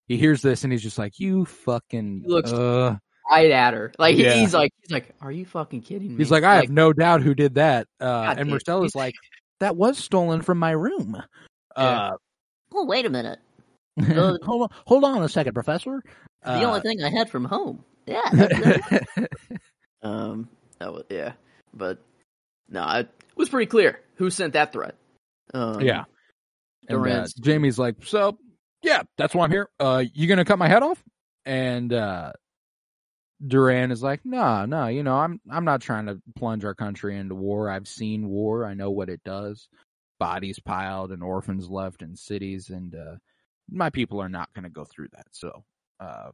[0.07, 2.97] he hears this and he's just like, "You fucking." He looks- uh.
[3.31, 3.91] Right at her.
[3.97, 4.33] Like Yeah.
[4.33, 6.17] he's like he's like, are you fucking kidding me?
[6.17, 7.87] He's like, I have no doubt who did that.
[7.99, 8.47] Uh, and damn.
[8.49, 9.15] Myrcella's like,
[9.59, 11.21] that was stolen from my room.
[11.75, 12.11] Uh,
[12.73, 13.39] Oh, wait a minute.
[14.01, 16.01] hold on, hold on a second, Professor.
[16.43, 17.83] The Uh, only thing I had from home.
[18.07, 18.21] Yeah.
[18.33, 19.27] that's-
[20.01, 21.33] Um, that was, yeah,
[21.73, 21.99] but
[22.69, 24.95] no, it was pretty clear who sent that threat.
[25.53, 26.05] Um, yeah.
[26.87, 28.37] And, uh, Jaime's like, so
[28.81, 29.69] yeah, that's why I'm here.
[29.79, 31.03] Uh, you gonna cut my head off?
[31.45, 32.31] And uh,
[33.45, 37.17] Doran is like, no, no, you know, I'm I'm not trying to plunge our country
[37.17, 37.69] into war.
[37.69, 38.65] I've seen war.
[38.65, 39.67] I know what it does.
[40.19, 43.15] Bodies piled and orphans left in cities, and uh,
[43.69, 45.25] my people are not going to go through that.
[45.31, 45.63] So,
[45.99, 46.31] uh,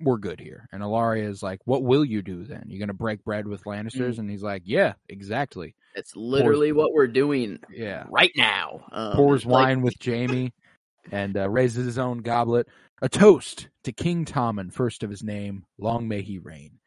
[0.00, 0.68] we're good here.
[0.72, 2.64] And Ellaria is like, what will you do then?
[2.66, 4.18] You're going to break bread with Lannisters?
[4.18, 5.74] And he's like, yeah, exactly.
[5.94, 8.06] It's literally what we're doing Yeah.
[8.10, 8.86] right now.
[8.90, 10.52] Um, pours like, wine with Jaime
[11.10, 12.68] and uh, raises his own goblet.
[13.00, 15.64] A toast to King Tommen, first of his name.
[15.78, 16.78] Long may he reign.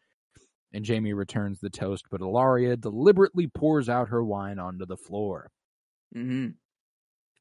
[0.74, 5.49] And Jaime returns the toast, but Ellaria deliberately pours out her wine onto the floor.
[6.16, 6.49] Mm-hmm.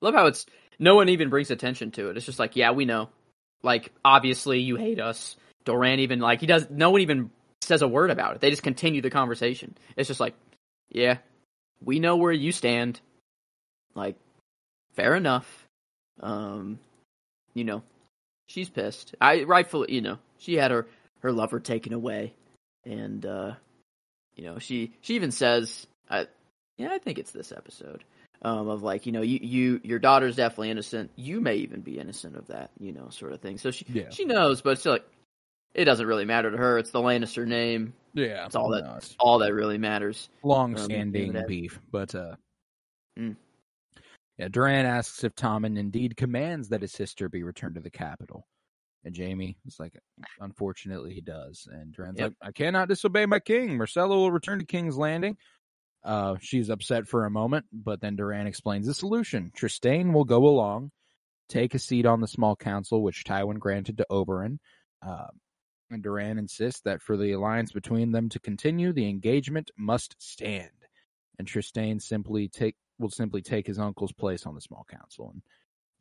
[0.01, 0.47] Love how it's
[0.79, 2.17] no one even brings attention to it.
[2.17, 3.09] It's just like, yeah, we know.
[3.63, 5.37] Like, obviously, you hate us.
[5.65, 6.69] Doran even like he does.
[6.71, 7.31] No one even
[7.63, 8.41] says a word about it.
[8.41, 9.77] They just continue the conversation.
[9.97, 10.35] It's just like,
[10.91, 11.19] yeah,
[11.81, 13.01] we know where you stand.
[13.95, 14.17] Like,
[14.95, 15.64] fair enough.
[16.21, 16.79] Um,
[17.55, 17.83] you know,
[18.47, 19.15] she's pissed.
[19.21, 20.87] I rightfully, you know, she had her
[21.21, 22.35] her lover taken away,
[22.85, 23.53] and uh,
[24.37, 26.27] you know, she she even says, I,
[26.77, 28.05] yeah, I think it's this episode
[28.43, 31.11] um, of like you know you you your daughter's definitely innocent.
[31.17, 33.59] You may even be innocent of that, you know, sort of thing.
[33.59, 34.11] So she Yeah.
[34.11, 35.07] she knows, but still, like
[35.75, 36.79] it doesn't really matter to her.
[36.79, 37.95] It's the Lannister name.
[38.13, 38.47] Yeah.
[38.47, 40.29] it's all that all that really matters.
[40.45, 41.47] long Um, standing whatever.
[41.49, 41.81] beef.
[41.91, 42.37] But uh
[43.19, 43.37] Mm.
[44.39, 48.47] Yeah, Doran asks if Tommen indeed commands that his sister be returned to the capital.
[49.05, 49.99] And Jaime is like,
[50.41, 51.69] unfortunately, he does.
[51.71, 52.33] And Doran's Yep.
[52.41, 53.71] like, I cannot disobey my king.
[53.79, 55.37] Myrcella will return to King's Landing.
[56.03, 59.53] Uh, she's upset for a moment, but then Doran explains the solution.
[59.57, 60.91] Trystane will go along,
[61.49, 64.59] take a seat on the small council, which Tywin granted to Oberyn.
[65.01, 65.29] Uh,
[65.91, 70.71] and Doran insists that for the alliance between them to continue, the engagement must stand.
[71.39, 75.31] And Trystane simply take will simply take his uncle's place on the small council.
[75.33, 75.43] And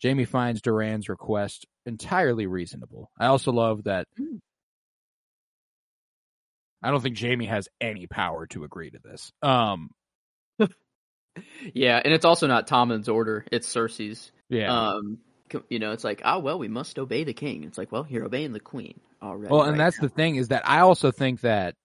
[0.02, 3.10] Jaime finds Doran's request entirely reasonable.
[3.20, 4.08] I also love that.
[4.20, 4.40] Mm.
[6.82, 9.32] I don't think Jaime has any power to agree to this.
[9.42, 9.90] Um,
[11.74, 14.32] Yeah, and it's also not Tommen's order; it's Cersei's.
[14.50, 14.72] yeah.
[14.72, 15.18] Um,
[15.70, 17.64] you know, it's like, oh well, we must obey the king.
[17.64, 19.52] It's like, well, you're obeying the queen already.
[19.52, 20.08] well, and right that's now.
[20.08, 21.76] the thing is that I also think that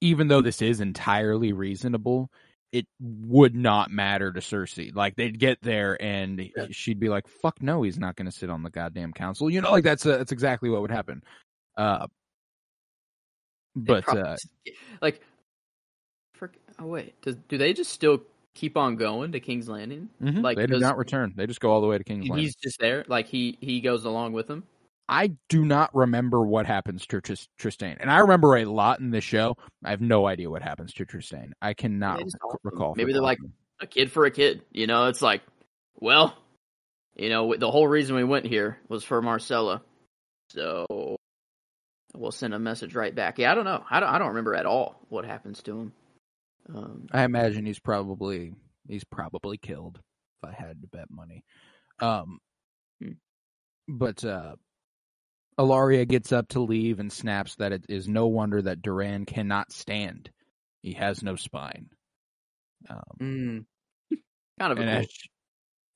[0.00, 2.30] even though this is entirely reasonable,
[2.74, 4.92] it would not matter to Cersei.
[4.92, 6.66] Like they'd get there and Yeah.
[6.72, 9.60] she'd be like, "Fuck no, he's not going to sit on the goddamn council." You
[9.60, 11.22] know, like that's uh, that's exactly what would happen.
[11.76, 12.08] Uh,
[13.76, 14.36] but probably uh,
[15.00, 15.20] like,
[16.34, 16.50] for,
[16.80, 18.22] oh wait, does, do they just still
[18.54, 20.08] keep on going to King's Landing?
[20.20, 21.32] mhm, like, they do not return.
[21.36, 22.44] They just go all the way to King's And Landing.
[22.44, 24.64] he's just there, like he he goes along with them.
[25.08, 29.10] I do not remember what happens to Tris- Trystane, and I remember a lot in
[29.10, 29.56] the show.
[29.84, 31.52] I have no idea what happens to Trystane.
[31.60, 32.60] I cannot They just rec- don't.
[32.72, 32.94] recall.
[32.96, 33.56] Maybe they're like- life of me.
[33.80, 35.08] A kid for a kid, you know.
[35.08, 35.42] It's like,
[35.96, 36.34] well,
[37.16, 39.82] you know, the whole reason we went here was for Myrcella,
[40.50, 41.16] so
[42.14, 43.38] we'll send a message right back.
[43.38, 43.84] Yeah, I don't know.
[43.90, 44.08] I don't.
[44.08, 45.92] I don't remember at all what happens to him.
[46.74, 48.54] Um, I imagine he's probably
[48.88, 50.00] he's probably killed.
[50.42, 51.44] If I had to bet money,
[52.00, 52.38] um,
[53.02, 53.12] Hmm.
[53.88, 54.54] but uh,
[55.58, 59.72] Ellaria gets up to leave and snaps that it is no wonder that Doran cannot
[59.72, 60.30] stand.
[60.82, 61.88] He has no spine.
[62.90, 63.00] Um,
[64.10, 64.18] mm,
[64.60, 65.30] kind of a cool she-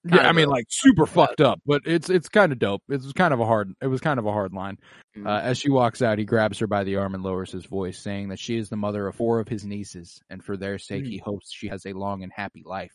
[0.04, 2.82] yeah, I mean, like super fucked up, but it's it's kind of dope.
[2.88, 3.74] It's kind of a hard.
[3.82, 4.78] It was kind of a hard line.
[5.16, 5.26] Mm.
[5.26, 7.98] Uh, as she walks out, he grabs her by the arm and lowers his voice,
[7.98, 11.02] saying that she is the mother of four of his nieces, and for their sake,
[11.04, 11.10] Hmm.
[11.10, 12.94] he hopes she has a long and happy life.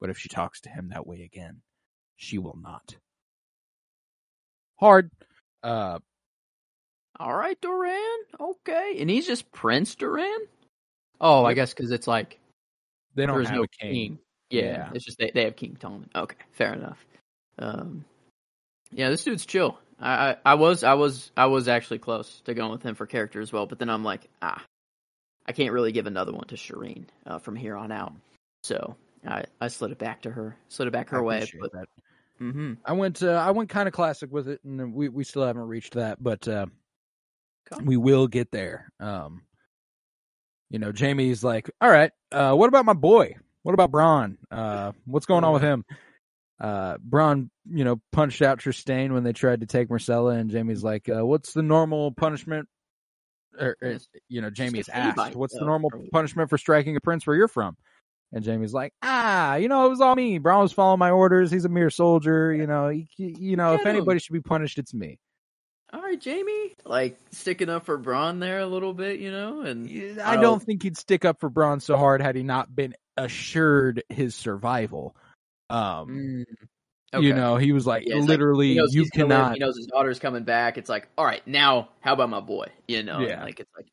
[0.00, 1.60] But if she talks to him that way again,
[2.16, 2.96] she will not.
[4.76, 5.10] Hard.
[5.62, 5.98] Uh,
[7.18, 8.18] All right, Doran.
[8.40, 10.46] Okay, and he's just Prince Doran.
[11.20, 12.38] Oh, I guess because it's like
[13.14, 14.18] they don't there's have no a king.
[14.48, 14.90] Yeah, Yeah.
[14.94, 16.06] it's just they they have King Tommen.
[16.14, 17.04] Okay, fair enough.
[17.58, 18.04] Um,
[18.90, 19.78] yeah, this dude's chill.
[20.00, 23.06] I, I I was I was I was actually close to going with him for
[23.06, 24.64] character as well, but then I'm like, ah,
[25.46, 28.14] I can't really give another one to Shireen uh, from here on out.
[28.62, 28.96] So
[29.26, 31.36] I I slid it back to her, slid it back her I way.
[31.36, 31.88] appreciate But
[32.40, 32.52] that.
[32.52, 33.22] hmm I went.
[33.22, 36.22] Uh, I went kind of classic with it, and we we still haven't reached that,
[36.22, 36.66] but uh,
[37.72, 37.84] Okay.
[37.84, 38.92] we will get there.
[38.98, 39.42] Um,
[40.70, 43.36] you know, Jaime's like, "All right, uh, what about my boy?
[43.62, 44.36] What about Bronn?
[44.50, 45.84] Uh, what's going on with him?"
[46.60, 50.84] Uh, Bronn, you know, punched out Trystane when they tried to take Myrcella, and Jaime's
[50.84, 52.68] like, uh, "What's the normal punishment?"
[53.58, 57.00] Or, or, you know, Jaime's asked, bite, "What's the normal or- punishment for striking a
[57.00, 57.76] prince where you're from?"
[58.32, 60.38] And Jaime's like, ah, you know, it was all me.
[60.38, 61.50] Bronn was following my orders.
[61.50, 62.52] He's a mere soldier.
[62.54, 63.88] You know, he, you know, if him.
[63.88, 65.18] anybody should be punished, it's me.
[65.92, 70.20] all right, Jaime, like sticking up for Bronn there a little bit, you know, and
[70.20, 74.04] I don't think he'd stick up for Bronn so hard had he not been assured
[74.08, 75.16] his survival.
[75.68, 76.44] Um,
[77.12, 79.52] Mm, you know, he was like, Yeah, it's like, literally, you he's gonna live, cannot.
[79.54, 80.78] He knows his daughter's coming back.
[80.78, 82.66] It's like, all right, now how about my boy?
[82.86, 83.42] You know, Yeah.
[83.42, 83.86] like it's like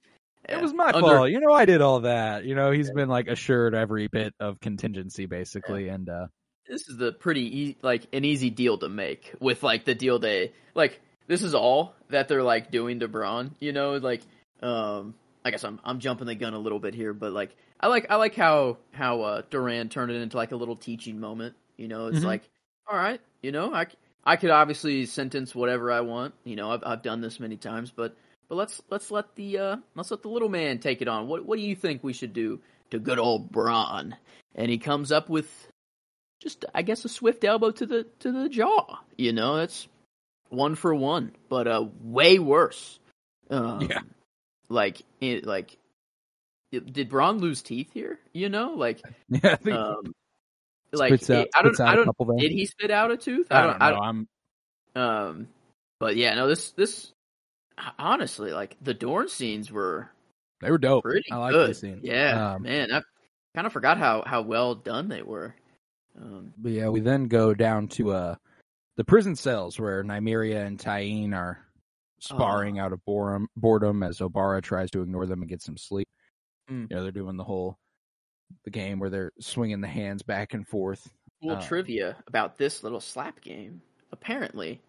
[0.49, 1.29] It was my Under- fault.
[1.29, 2.45] You know, I did all that.
[2.45, 6.27] You know, he's been like assured every bit of contingency, basically, and uh,
[6.67, 10.19] This is the pretty e- like an easy deal to make with like the deal
[10.19, 10.99] they like.
[11.27, 13.51] This is all that they're like doing to Bronn.
[13.59, 14.21] You know, like
[14.61, 17.87] um, I guess I'm I'm jumping the gun a little bit here, but like I
[17.87, 21.55] like I like how how uh, Doran turned it into like a little teaching moment.
[21.75, 22.23] You know, it's Mhm.
[22.25, 22.49] like
[22.89, 23.87] all right, you know, I
[24.23, 26.33] I could obviously sentence whatever I want.
[26.45, 28.15] You know, I've I've done this many times, but
[28.49, 31.27] but let's let's let the uh let's let the little man take it on.
[31.27, 32.59] What what do you think we should do
[32.91, 34.13] to good old Bronn?
[34.55, 35.49] And he comes up with
[36.41, 38.99] just I guess a swift elbow to the to the jaw.
[39.17, 39.87] You know, that's
[40.49, 42.99] one for one, but uh way worse.
[43.49, 43.99] Um, Yeah.
[44.69, 45.77] Like it like
[46.71, 48.19] it- did Bronn lose teeth here?
[48.33, 50.13] You know, like yeah, I think um
[50.93, 53.47] like out, it- I don't I don't did he spit out a tooth?
[53.51, 53.85] I don't know.
[54.01, 54.27] I'm
[54.95, 55.47] um,
[55.99, 57.11] but yeah, no, this this
[57.99, 60.09] honestly, like the Dorne scenes were
[60.61, 61.03] they were dope.
[61.03, 61.69] pretty I like good.
[61.69, 62.01] these scenes.
[62.03, 63.01] Yeah, Um, man, I
[63.55, 65.55] kind of forgot how how well done they were.
[66.19, 68.35] Um, But yeah, we then go down to uh
[68.95, 71.59] the prison cells where Nymeria and Tyene are
[72.19, 76.07] sparring out of boredom, boredom as Obara tries to ignore them and get some sleep.
[76.71, 76.89] Mm.
[76.89, 77.77] You know, they're doing the whole
[78.63, 81.07] the game where they're swinging the hands back and forth.
[81.43, 83.81] cool Uh, trivia about this little slap game.
[84.11, 84.81] Apparently,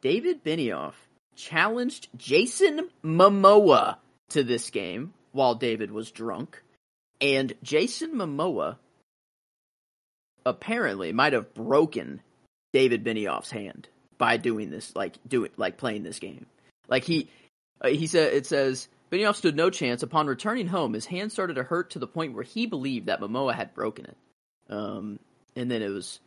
[0.00, 0.94] David Benioff
[1.36, 3.96] challenged Jason Momoa
[4.30, 6.62] to this game while David was drunk,
[7.20, 8.76] and Jason Momoa
[10.44, 12.20] apparently might have broken
[12.72, 16.46] David Benioff's hand by doing this, like doing like playing this game.
[16.88, 17.28] Like he
[17.80, 20.02] uh, he said it says Benioff stood no chance.
[20.02, 23.20] Upon returning home, his hand started to hurt to the point where he believed that
[23.20, 24.16] Momoa had broken it.
[24.68, 25.18] Um,
[25.56, 26.20] and then it was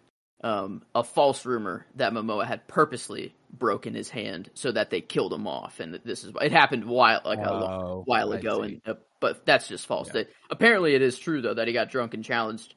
[0.43, 5.31] um, a false rumor that Momoa had purposely broken his hand so that they killed
[5.33, 5.79] him off.
[5.79, 9.45] And this is it happened while like a long Oh, while ago, and uh, but
[9.45, 10.07] that's just false.
[10.07, 10.13] Yeah.
[10.23, 12.75] That apparently it is true though that he got drunk and challenged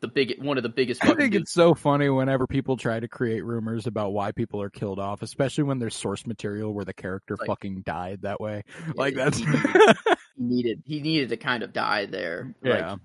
[0.00, 1.02] the big one of the biggest.
[1.04, 1.42] I think dudes.
[1.42, 5.22] it's so funny whenever people try to create rumors about why people are killed off,
[5.22, 8.62] especially when there's source material where the character Like- fucking died that way.
[8.86, 9.52] Yeah, Like that's he, he
[10.38, 12.54] needed he needed to kind of die there.
[12.62, 12.92] Yeah.
[12.92, 13.00] Like,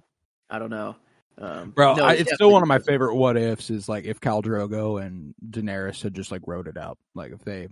[0.49, 0.95] I don't know.
[1.38, 4.19] Um, Bro, no, I, it's still one of my favorite what ifs is like if
[4.19, 6.97] Khal Drogo and Daenerys had just like wrote it out.
[7.15, 7.67] Like if they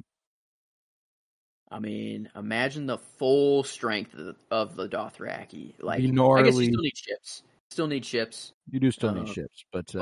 [1.70, 5.74] I mean, imagine the full strength of the, of the Dothraki.
[5.80, 6.66] Like, Be I guess gnarly.
[6.66, 7.44] you still need ships.
[7.70, 8.52] Still need ships.
[8.70, 10.00] you do still need Uh, ships, but, uh,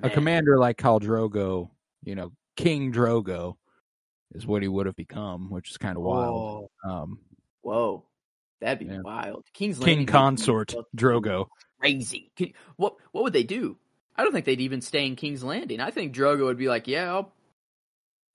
[0.00, 1.68] but a commander like Khal Drogo,
[2.02, 3.56] you know, King Drogo
[4.34, 6.68] is what he would have become, which is kind of wild.
[6.82, 7.18] Whoa, Um
[7.60, 8.04] whoa,
[8.62, 9.00] that'd be Yeah.
[9.02, 9.44] wild.
[9.52, 11.46] King's Landing King consort Drogo.
[11.80, 12.30] Crazy.
[12.36, 13.76] Could- What what would they do?
[14.16, 15.80] I don't think they'd even stay in King's Landing.
[15.80, 17.32] I think Drogo would be like, yeah, I'll,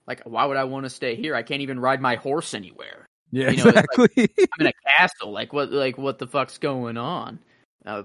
[0.06, 1.34] like, why would I want to stay here?
[1.34, 3.06] I can't even ride my horse anywhere.
[3.30, 4.46] Yeah, You know, it's like- exactly.
[4.58, 5.32] I'm in a castle.
[5.32, 5.70] Like what?
[5.72, 7.38] Like what the fuck's going on?
[7.84, 8.04] Uh,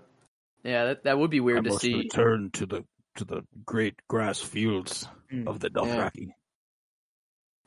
[0.64, 1.96] yeah, that that would be weird to see.
[1.96, 2.84] return to the
[3.16, 5.82] to the great grass fields Mm, of the yeah.
[5.82, 6.28] Dothraki.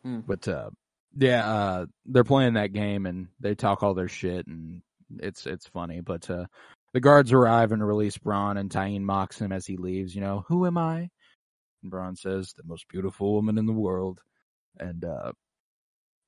[0.03, 0.21] Hmm.
[0.27, 0.71] But uh,
[1.17, 4.83] yeah, uh, they're playing that game and they talk all their shit and
[5.21, 6.01] it's it's funny.
[6.01, 6.47] But uh,
[6.93, 10.15] the guards arrive and release Bronn and Tyene mocks him as he leaves.
[10.15, 11.09] You know, who am I?
[11.83, 14.21] And Bronn says, "The most beautiful woman in the world."
[14.79, 15.33] And uh,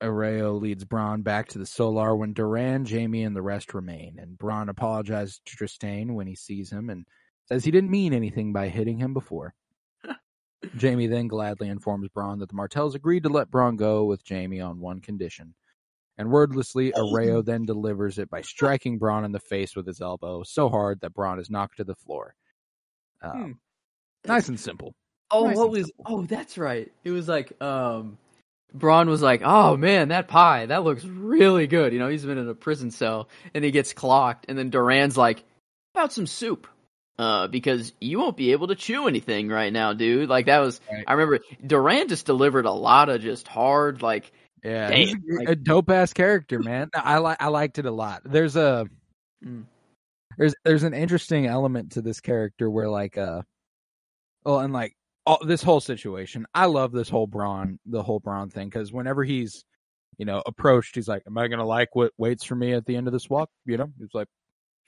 [0.01, 4.17] Areo leads Bronn back to the Solar when Doran, Jaime, and the rest remain.
[4.19, 7.05] And Bronn apologizes to Trystane when he sees him and
[7.47, 9.53] says he didn't mean anything by hitting him before.
[10.81, 14.61] Jaime then gladly informs Bronn that the Martells agreed to let Bronn go with Jaime
[14.61, 15.53] on one condition.
[16.17, 20.43] And wordlessly, Areo then delivers it by striking Bronn in the face with his elbow
[20.43, 22.35] so hard that Bronn is knocked to the floor.
[23.21, 23.51] Um, Hmm.
[24.31, 24.93] Nice and simple.
[25.31, 25.85] Oh, Nice what was?
[25.87, 26.05] simple.
[26.07, 26.91] Oh, that's right.
[27.03, 28.17] It was like, um,
[28.75, 32.37] Bronn was like, "Oh man, that pie, that looks really good." You know, he's been
[32.37, 35.43] in a prison cell and he gets clocked, and then Doran's like,
[35.93, 36.67] "About some soup."
[37.17, 40.27] Uh, because you won't be able to chew anything right now, dude.
[40.27, 41.05] Like that was, Right.
[41.07, 44.33] I remember Doran just delivered a lot of just hard, like,
[44.65, 46.89] Yeah, he's a, like- a dope ass character, man.
[46.93, 48.21] I like I liked it a lot.
[48.25, 48.87] There's a
[49.45, 49.65] Mm.
[50.37, 53.41] there's there's an interesting element to this character where like uh
[54.43, 54.95] well and like
[55.25, 56.45] all, this whole situation.
[56.53, 59.63] I love this whole Bronn the whole Bronn thing because whenever he's
[60.17, 62.95] you know approached, he's like, "Am I gonna like what waits for me at the
[62.95, 64.27] end of this walk?" You know, he's like,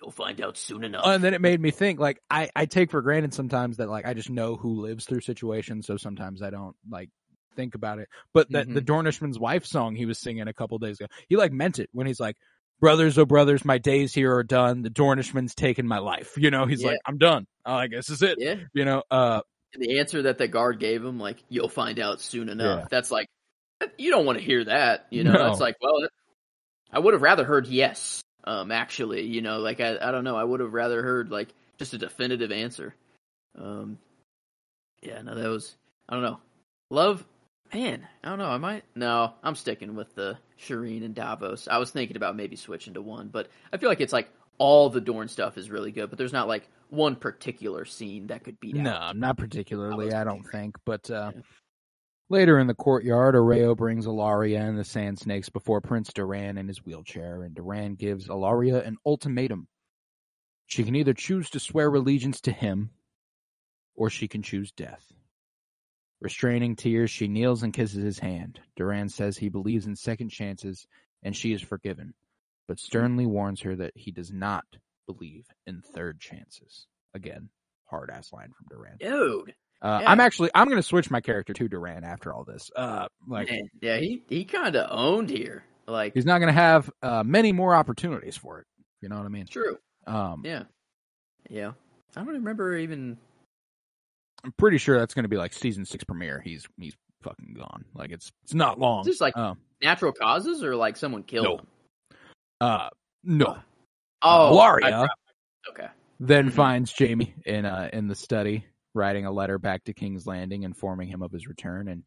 [0.02, 1.06] you'll find out soon enough.
[1.06, 4.06] and then it made me think like I I take for granted sometimes that like
[4.08, 7.10] I just know who lives through situations, so sometimes I don't like
[7.58, 8.08] think about it.
[8.34, 11.52] But that the Dornishman's wife song he was singing a couple days ago, he like
[11.52, 12.38] meant it when he's like,
[12.80, 14.82] "Brothers, oh brothers, my days here are done.
[14.84, 16.92] The Dornishman's taken my life." You know, he's Yeah.
[16.92, 17.46] like, "I'm done.
[17.66, 19.42] I guess this is it." yeah, You know, uh,
[19.78, 22.88] the answer that the guard gave him, like, "You'll find out soon enough." Yeah.
[22.90, 23.28] That's like,
[23.98, 25.08] you don't want to hear that.
[25.10, 25.50] You know, No.
[25.50, 26.08] that's like, well,
[26.92, 28.22] I would have rather heard yes.
[28.46, 31.50] Um, actually, you know, like I, I don't know, I would have rather heard like
[31.78, 32.96] just a definitive answer.
[33.60, 33.98] Um,
[35.04, 35.76] yeah, no, that was,
[36.08, 36.40] I don't know,
[36.90, 37.26] love,
[37.74, 41.68] man, I don't know, I might, no, I'm sticking with the Shireen and Davos.
[41.68, 44.90] I was thinking about maybe switching to one, but I feel like it's like all
[44.90, 48.60] the Dorne stuff is really good, but there's not like one particular scene that could
[48.60, 49.18] beat no, out.
[49.18, 50.06] not particularly.
[50.06, 51.42] was I don't think, but uh, Yeah.
[52.30, 56.68] Later in the courtyard, Areo brings Ellaria and the Sand Snakes before Prince Doran in
[56.68, 59.70] his wheelchair, and Doran gives Ellaria an ultimatum.
[60.66, 62.90] She can either choose to swear allegiance to him,
[63.96, 65.06] or she can choose death.
[66.20, 68.60] Restraining tears, she kneels and kisses his hand.
[68.76, 70.88] Doran says he believes in second chances,
[71.24, 72.14] and she is forgiven,
[72.68, 74.66] but sternly warns her that he does not
[75.06, 76.88] believe in third chances.
[77.14, 77.50] Again,
[77.86, 78.98] hard ass line from Doran.
[79.00, 79.54] Dude.
[79.80, 80.10] Uh, Yeah.
[80.12, 82.72] I'm actually I'm gonna switch my character to Doran after all this.
[82.76, 85.64] Uh, like Man, yeah, he he kind of owned here.
[85.88, 88.66] Like, he's not gonna have uh, many more opportunities for it.
[89.02, 89.46] You know what I mean?
[89.46, 89.78] true.
[90.08, 90.64] Um, Yeah,
[91.48, 91.74] yeah.
[92.16, 93.20] I don't remember even.
[94.44, 96.40] I'm pretty sure that's gonna be like season six premiere.
[96.42, 97.86] He's he's fucking gone.
[97.94, 99.04] Like it's it's not long.
[99.06, 101.58] Just like um, natural causes or like someone killed No.
[101.58, 101.68] him.
[102.62, 102.90] uh,
[103.24, 103.58] no.
[104.22, 104.56] Oh,
[105.06, 105.14] dropped-
[105.70, 105.88] okay.
[106.20, 106.54] then Mhm.
[106.54, 111.08] finds Jaime in uh in the study, writing a letter back to King's Landing, informing
[111.08, 112.04] him of his return, and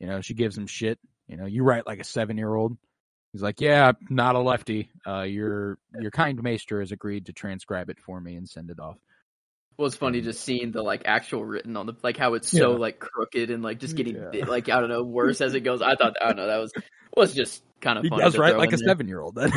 [0.00, 0.98] you know she gives him shit.
[1.28, 2.76] You know, you write like a seven year old.
[3.32, 4.90] He's like, "Yeah, not a lefty.
[5.06, 8.80] Uh, your your kind maester has agreed to transcribe it for me and send it
[8.80, 8.96] off."
[9.78, 12.72] Well, it's funny just seeing the like actual written on the like how it's so
[12.72, 12.78] Yeah.
[12.78, 14.28] like crooked and like just getting Yeah.
[14.32, 15.80] bit, like I don't know worse as it goes.
[15.82, 16.72] I thought I don't know that was
[17.16, 19.36] was just kind of does to write like a seven year old.
[19.36, 19.52] Then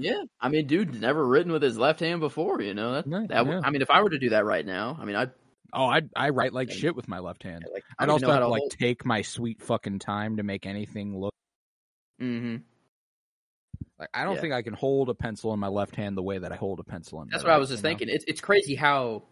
[0.00, 2.62] Yeah, I mean, dude, never written with his left hand before.
[2.62, 3.06] You know that.
[3.06, 3.60] Yeah, that yeah.
[3.64, 5.32] I mean, if I were to do that right now, I mean, I'd
[5.74, 7.64] oh, I I write like shit with my left hand.
[7.70, 11.18] like I'd also have to like hold- take my sweet fucking time to make anything
[11.18, 11.34] look
[12.22, 12.62] Mhm.
[13.98, 14.40] Like I don't Yeah.
[14.40, 16.80] think I can hold a pencil in my left hand the way that I hold
[16.80, 17.28] a pencil in.
[17.28, 17.90] That's what I was just know?
[17.90, 18.08] thinking.
[18.08, 19.22] It's it's crazy how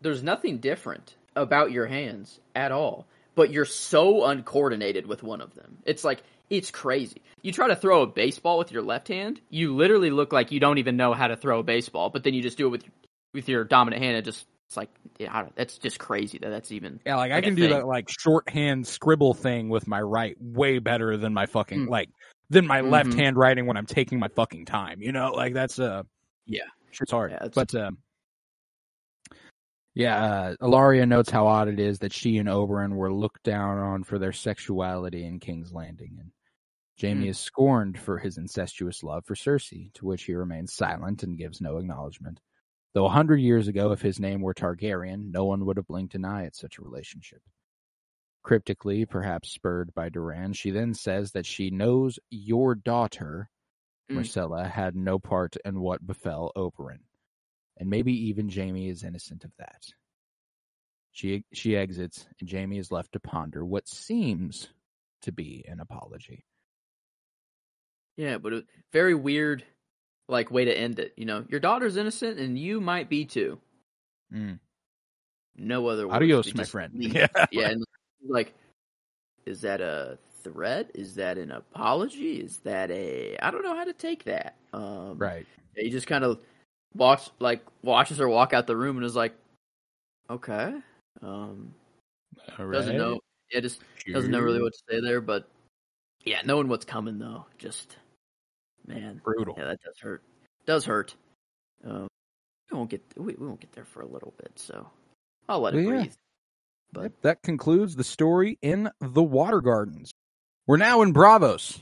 [0.00, 5.54] there's nothing different about your hands at all, but you're so uncoordinated with one of
[5.54, 5.78] them.
[5.84, 7.22] It's like it's crazy.
[7.42, 10.60] You try to throw a baseball with your left hand, you literally look like you
[10.60, 12.84] don't even know how to throw a baseball, but then you just do it with
[13.32, 14.16] with your dominant hand.
[14.16, 17.30] It just it's like yeah, I don't, that's just crazy that that's even Yeah, like,
[17.32, 17.70] I Like a can do thing.
[17.70, 21.88] that like shorthand scribble thing with my right way better than my fucking Mm.
[21.88, 22.10] like
[22.52, 23.16] than my left Mhm.
[23.16, 25.00] hand writing when I'm taking my fucking time.
[25.02, 26.02] You know, like that's uh
[26.46, 26.68] Yeah.
[27.00, 27.32] it's hard.
[27.32, 27.98] Yeah, but um
[29.94, 33.78] yeah, uh, Ellaria notes how odd it is that she and Oberyn were looked down
[33.78, 36.30] on for their sexuality in King's Landing, and
[37.00, 37.28] Jaime Hmm.
[37.30, 41.60] is scorned for his incestuous love for Cersei, to which he remains silent and gives
[41.60, 42.40] no acknowledgement.
[42.94, 46.14] Though a hundred years ago, if his name were Targaryen, no one would have blinked
[46.14, 47.42] an eye at such a relationship.
[48.42, 53.48] Cryptically, perhaps spurred by Doran, she then says that she knows your daughter,
[54.10, 54.16] Mm.
[54.18, 56.98] Myrcella, had no part in what befell Oberyn.
[57.78, 59.84] And maybe even Jaime is innocent of that.
[61.12, 64.68] She she exits, and Jaime is left to ponder what seems
[65.22, 66.44] to be an apology.
[68.16, 69.64] Yeah, but a very weird,
[70.28, 71.12] like way to end it.
[71.16, 73.58] You know, your daughter's innocent, and you might be too.
[74.32, 74.58] Mm.
[75.56, 76.06] No other.
[76.08, 76.16] Words.
[76.16, 76.92] Adios, It my friend.
[76.94, 77.14] leaves.
[77.14, 77.26] Yeah.
[77.50, 77.84] yeah, and
[78.26, 78.54] like,
[79.46, 80.90] is that a threat?
[80.94, 82.40] Is that an apology?
[82.40, 83.36] Is that a?
[83.38, 84.56] I don't know how to take that.
[84.72, 85.46] Um, Right.
[85.76, 86.38] He just kind of
[86.94, 89.34] walks, like, watches her walk out the room, and is like,
[90.28, 90.74] okay.
[91.22, 91.74] Um,
[92.58, 93.20] doesn't know.
[93.50, 95.48] Yeah, just doesn't know really what to say there, but
[96.24, 97.96] yeah, knowing what's coming though, just
[98.86, 99.54] man, Brutal.
[99.58, 100.22] yeah, that does hurt.
[100.66, 101.14] Does hurt.
[101.84, 102.08] Um,
[102.70, 104.88] we won't get we, we won't get there for a little bit, so
[105.48, 106.10] I'll let it Well, yeah.
[106.92, 110.12] But Yep, that concludes the story in the Water Gardens.
[110.66, 111.80] We're now in Braavos,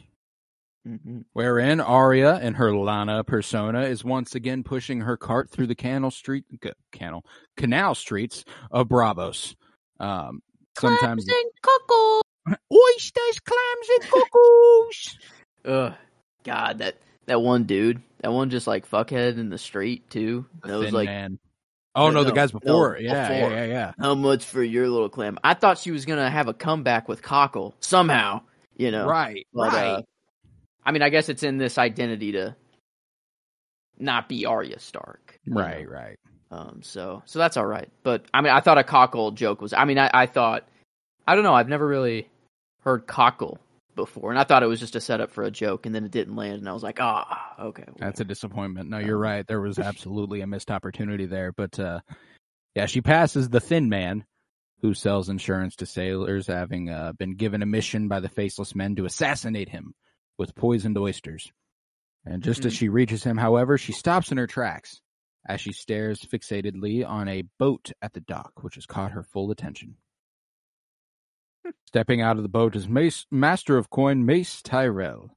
[0.86, 1.24] mhm.
[1.32, 6.10] wherein Arya in her Lanna persona is once again pushing her cart through the canal
[6.10, 6.44] street,
[6.92, 7.24] canal,
[7.56, 9.54] canal streets of Braavos.
[9.98, 10.40] Um,
[10.78, 11.26] sometimes
[11.60, 12.20] Coco.
[12.72, 15.18] oysters, clams, and cuckoos.
[15.66, 15.94] ugh,
[16.44, 16.96] God, that
[17.26, 20.46] that one dude, that one just like fuckhead in the street too.
[20.64, 21.38] That was like, man.
[21.94, 22.98] Oh no, No, the guys no, before.
[23.00, 23.50] yeah, before.
[23.50, 23.92] yeah, yeah, yeah.
[23.98, 25.38] how much for your little clam?
[25.42, 28.42] I thought she was gonna have a comeback with Cockle somehow,
[28.76, 29.06] you know.
[29.08, 29.86] Right, But, right.
[29.88, 30.02] uh,
[30.84, 32.54] I mean, I guess it's in this identity to
[33.98, 35.38] not be Arya Stark.
[35.44, 35.60] you know?
[35.60, 36.16] right, right.
[36.52, 37.88] Um, so so that's all right.
[38.02, 39.72] But I mean, I thought a cockle joke was.
[39.72, 40.66] I mean, I, I thought
[41.28, 41.54] I don't know.
[41.54, 42.28] I've never really
[42.82, 43.58] heard cockle
[43.94, 46.10] before, and I thought it was just a setup for a joke, and then it
[46.10, 47.84] didn't land, and I was like, ah, okay.
[47.98, 48.88] That's a disappointment.
[48.90, 49.46] No, you're right.
[49.46, 51.52] There was absolutely a missed opportunity there.
[51.52, 52.00] But uh
[52.74, 54.24] yeah, she passes the thin man
[54.80, 58.94] who sells insurance to sailors, having uh, been given a mission by the faceless men
[58.96, 59.92] to assassinate him
[60.38, 61.50] with poisoned oysters.
[62.24, 62.76] And just as Hmm.
[62.76, 65.00] she reaches him, however, she stops in her tracks
[65.46, 69.50] as she stares fixatedly on a boat at the dock, which has caught her full
[69.50, 69.96] attention.
[71.86, 75.30] Stepping out of the boat is Mace, Master of Coin Mace Tyrell,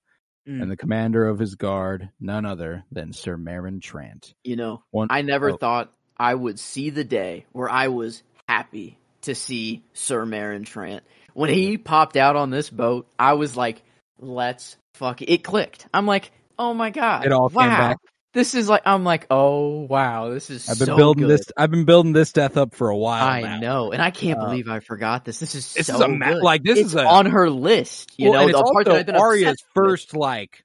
[0.47, 0.61] Mm.
[0.61, 4.33] and the commander of his guard, none other than Sir Meryn Trant.
[4.43, 5.57] You know, One, I never oh.
[5.57, 11.01] thought I would see the day where I was happy to see Sir Meryn Trant.
[11.33, 13.83] When he popped out on this boat, I was like,
[14.19, 15.31] let's fuck it.
[15.31, 15.87] It clicked.
[15.93, 17.25] I'm like, oh my god.
[17.25, 17.77] It all came wow.
[17.77, 17.97] back.
[18.33, 21.37] This is like, I'm like, oh wow, this is I've been so building good.
[21.39, 21.45] this.
[21.55, 23.23] I've been building this death up for a while.
[23.27, 23.59] I now.
[23.59, 25.39] know, and I can't Uh, believe I forgot this.
[25.39, 26.41] This is This so is a ma- good.
[26.41, 28.11] like, this it's is a- on her list.
[28.17, 30.63] You well, know, the part that I've been Arya's first like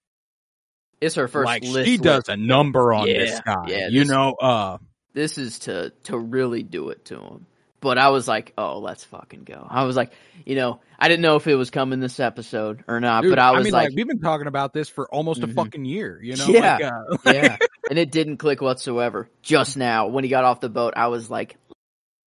[1.03, 1.89] It's her first like list.
[1.91, 2.29] she does list.
[2.31, 3.65] a number on Yeah, this guy.
[3.69, 4.79] yeah, you this- know, uh,
[5.13, 7.47] This is to to really do it to him.
[7.81, 9.65] But I was like, oh, let's fucking go.
[9.69, 10.11] I was like,
[10.45, 13.39] you know, I didn't know if it was coming this episode or not, dude, but
[13.39, 15.51] I was mean, like, we've been talking about this for almost Mhm.
[15.51, 16.19] a fucking year.
[16.21, 16.79] You know, Yeah.
[16.79, 17.57] Like, uh, yeah.
[17.89, 19.31] And it didn't click whatsoever.
[19.43, 21.57] Just now, when he got off the boat, I was like,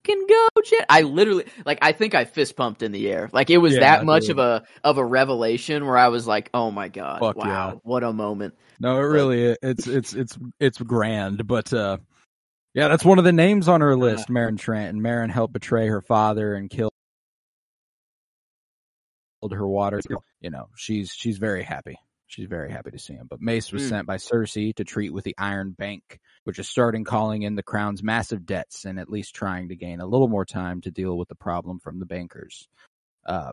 [0.04, 0.86] can go, Jet.
[0.90, 3.30] I literally, like, I think I fist pumped in the air.
[3.34, 4.32] Like, it was Yeah, that much dude.
[4.32, 7.74] of a of a revelation where I was like, oh my god, Fuck wow, yeah.
[7.84, 8.56] what a moment.
[8.80, 11.98] no, it really it's it's it's it's grand, but uh,
[12.74, 14.90] yeah, that's one of the names on her list, Meryn Trant.
[14.90, 16.92] And Meryn helped betray her father and kill
[19.52, 20.00] her water.
[20.40, 21.98] You know, she's she's very happy.
[22.28, 23.28] She's very happy to see him.
[23.30, 23.90] But Mace was Mm.
[23.90, 27.64] sent by Cersei to treat with the Iron Bank, which is starting calling in the
[27.64, 31.18] crown's massive debts and at least trying to gain a little more time to deal
[31.18, 32.70] with the problem from the bankers.
[33.26, 33.52] Uh,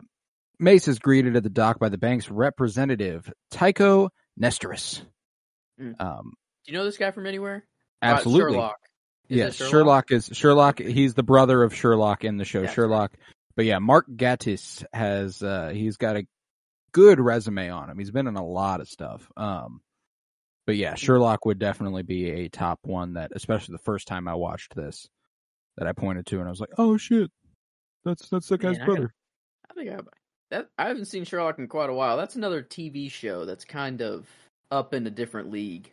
[0.59, 4.09] Mace is greeted at the dock by the bank's representative, Tycho
[4.39, 5.01] Nestoris.
[5.79, 5.99] Mm.
[5.99, 6.33] Um,
[6.65, 7.65] Do you know this guy from anywhere?
[8.01, 8.53] Absolutely.
[8.53, 8.79] Sherlock.
[9.29, 10.11] Yes, Sherlock?
[10.11, 10.79] is Sherlock.
[10.79, 13.13] He's the brother of Sherlock in the show That's Sherlock.
[13.55, 16.25] But yeah, Mark Gatiss has uh he's got a
[16.91, 17.99] good resume on him.
[17.99, 19.31] He's been in a lot of stuff.
[19.37, 19.81] Um
[20.65, 24.35] but yeah, Sherlock would definitely be a top one that especially the first time I
[24.35, 25.07] watched this
[25.77, 27.31] that I pointed to and I was like, "Oh shit.
[28.03, 29.13] That's that's that guy's Man, brother."
[29.69, 29.99] I think I,
[30.51, 32.17] that I haven't seen Sherlock in quite a while.
[32.17, 34.27] That's another TV show that's kind of
[34.71, 35.91] up in a different league.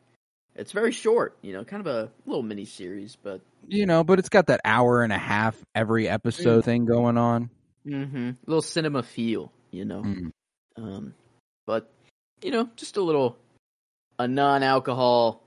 [0.57, 4.19] It's very short, you know, kind of a little mini series, but You know, but
[4.19, 7.51] it's got that hour and a half every episode thing going on.
[7.87, 10.03] mm-hmm, little cinema feel, you know.
[10.03, 10.33] Mm.
[10.77, 11.15] Um,
[11.67, 11.91] but
[12.43, 13.37] you know, just a little
[14.19, 15.43] a non-alcohol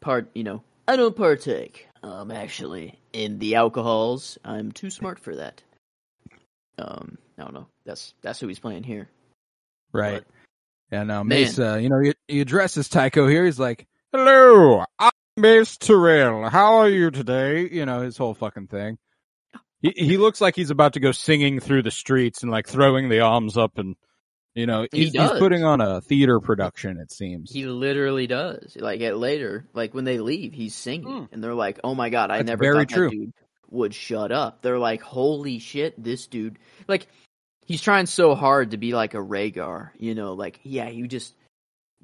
[0.00, 0.30] part.
[0.34, 1.86] You know, I don't partake.
[2.02, 5.62] Um, actually, in the alcohols, I'm too smart for that.
[6.78, 7.66] Um, I don't know.
[7.84, 9.08] That's that's who he's playing here.
[9.92, 10.22] Right.
[10.90, 11.28] And uh, Man.
[11.28, 13.44] Mace, uh, you know, he, he addresses Tycho here.
[13.44, 16.48] He's like, "Hello, I'm Mace Tyrell.
[16.48, 18.98] How are you today?" You know, his whole fucking thing.
[19.80, 23.08] He he looks like he's about to go singing through the streets and like throwing
[23.08, 23.96] the arms up and
[24.54, 26.98] you know He he's, he's putting on a theater production.
[26.98, 27.50] It seems.
[27.52, 28.76] He literally does.
[28.78, 31.24] Like at later, like when they leave, he's singing, Hmm.
[31.32, 33.08] and they're like, "Oh my god, I That's never very thought true.
[33.10, 33.32] that dude
[33.70, 36.58] would shut up." They're like, "Holy shit, this dude!"
[36.88, 37.06] Like
[37.64, 40.32] he's trying so hard to be like a Rhaegar, you know?
[40.32, 41.32] Like, yeah, you just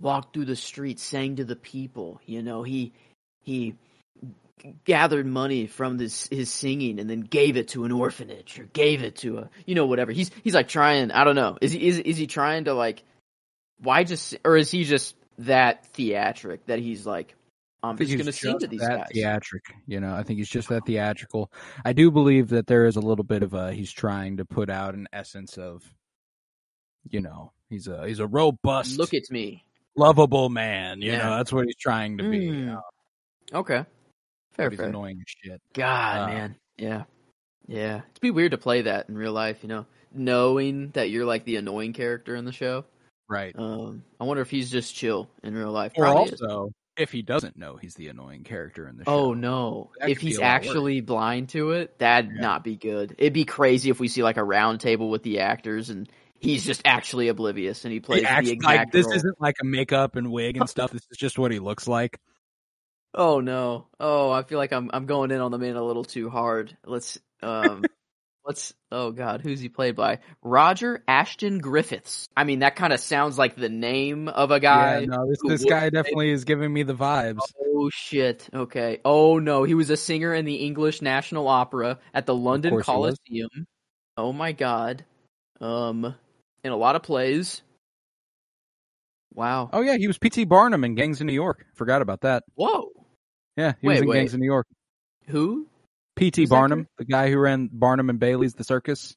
[0.01, 2.21] walked through the streets, sang to the people.
[2.27, 2.93] You know, he
[3.43, 3.75] he
[4.85, 9.03] gathered money from this his singing and then gave it to an orphanage or gave
[9.03, 10.13] it to a you know whatever.
[10.13, 11.11] He's he's like trying.
[11.11, 11.59] I don't know.
[11.61, 13.03] Is he is is he trying to like?
[13.79, 17.35] Why just or is he just that theatric that he's like?
[17.83, 19.07] I'm just he's gonna sing to these that guys.
[19.13, 19.65] theatric.
[19.87, 21.53] You know, I think he's just that theatrical.
[21.85, 24.71] I do believe that there is a little bit of a he's trying to put
[24.71, 25.83] out an essence of,
[27.09, 29.66] you know, he's a he's a robust, Look at me.
[29.97, 31.01] Lovable man.
[31.03, 31.19] You Yeah.
[31.19, 32.49] know, that's what he's trying to be.
[32.49, 32.77] Mm.
[32.77, 32.81] Uh,
[33.55, 33.85] Okay,
[34.53, 34.87] fair, fair.
[34.87, 35.61] annoying shit.
[35.73, 37.05] God, Uh, man, yeah,
[37.69, 37.97] yeah.
[38.11, 41.45] It'd be weird to play that in real life, you know, knowing that you're like
[41.45, 42.85] the annoying character in the show.
[43.29, 43.55] Right.
[43.57, 45.93] Um, I wonder if he's just chill in real life.
[45.97, 46.43] or Probably is.
[46.43, 49.13] also, if he doesn't know he's the annoying character in the show.
[49.13, 49.91] Oh no!
[50.01, 50.67] If he's a lot worse.
[50.69, 52.41] actually blind to it, that'd Yeah.
[52.41, 53.15] not be good.
[53.19, 56.09] It'd be crazy if we see like a round table with the actors and
[56.41, 59.15] he's just actually oblivious and he plays He acts the exact like this role.
[59.15, 60.91] isn't like a makeup and wig and stuff.
[60.91, 62.19] This is just what he looks like.
[63.15, 63.87] Oh no!
[63.99, 66.77] Oh, I feel like I'm I'm going in on the man a little too hard.
[66.85, 67.83] Let's um,
[68.45, 68.75] let's.
[68.93, 70.19] Oh God, who's he played by?
[70.43, 72.29] Roger Ashton Griffiths.
[72.37, 75.01] I mean, that kind of sounds like the name of a guy.
[75.01, 77.41] yeah, no, this this guy definitely is giving me the vibes.
[77.65, 78.49] Oh shit.
[78.53, 79.01] Okay.
[79.03, 82.87] Oh no, he was a singer in the English National Opera at the London course
[82.87, 83.19] he was.
[83.27, 83.67] Coliseum.
[84.19, 85.07] Oh my god.
[85.59, 86.15] Um
[86.67, 87.63] in a lot of plays.
[89.33, 89.71] Wow.
[89.73, 90.45] Oh yeah, he was P.T.
[90.45, 91.67] Barnum in Gangs of New York.
[91.75, 92.45] Forgot about that.
[92.55, 92.91] Whoa.
[93.57, 94.17] Yeah, he Wait, was in wait.
[94.19, 94.67] Gangs of New York.
[95.29, 95.67] Who?
[96.17, 96.47] P.T.
[96.47, 99.15] Barnum, the guy who ran Barnum and Bailey's The Circus.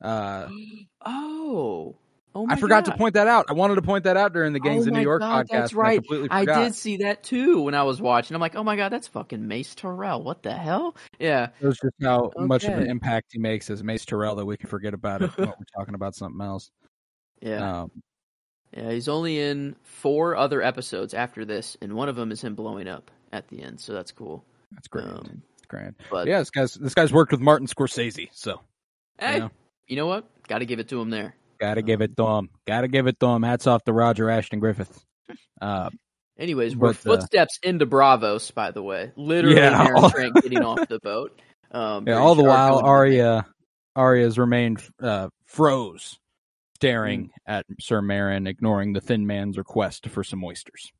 [0.00, 0.48] Uh,
[1.06, 1.96] oh.
[2.34, 2.92] Oh I forgot god.
[2.92, 3.46] to point that out.
[3.48, 5.50] I wanted to point that out during the Gangs oh of New York god, podcast.
[5.50, 5.98] That's I right.
[5.98, 8.34] completely I did see that too when I was watching.
[8.34, 10.22] I'm like, oh my god, that's fucking Mace Tyrell.
[10.22, 10.96] What the hell?
[11.18, 11.48] Yeah.
[11.60, 14.56] It was just how much of an impact he makes as Mace Tyrell that we
[14.56, 16.70] can forget about it when we're talking about something else.
[17.40, 17.82] Yeah.
[17.82, 17.90] Um,
[18.74, 22.54] Yeah, he's only in four other episodes after this, and one of them is him
[22.54, 24.44] blowing up at the end, so that's cool.
[24.72, 25.04] that's great.
[25.04, 25.94] Um, That's grand.
[26.10, 28.60] but Yeah, this guy's this guy's worked with Martin Scorsese, so
[29.18, 29.50] hey, you know,
[29.88, 30.24] you know what?
[30.48, 31.34] Got to give it to him there.
[31.62, 32.48] Gotta give it to him.
[32.66, 33.44] Gotta give it to him.
[33.44, 35.04] Hats off to Roger Ashton Griffith.
[35.60, 35.90] Uh,
[36.36, 39.12] Anyways, we're But, uh, footsteps into Braavos, by the way.
[39.16, 41.40] Literally, Yeah, Aaron all- Trent getting off the boat.
[41.74, 43.46] Um, yeah, all the while to Arya
[43.96, 46.18] Arya's remained uh, froze,
[46.74, 47.30] staring Mm.
[47.46, 50.90] at Sir Meryn, ignoring the Thin Man's request for some oysters.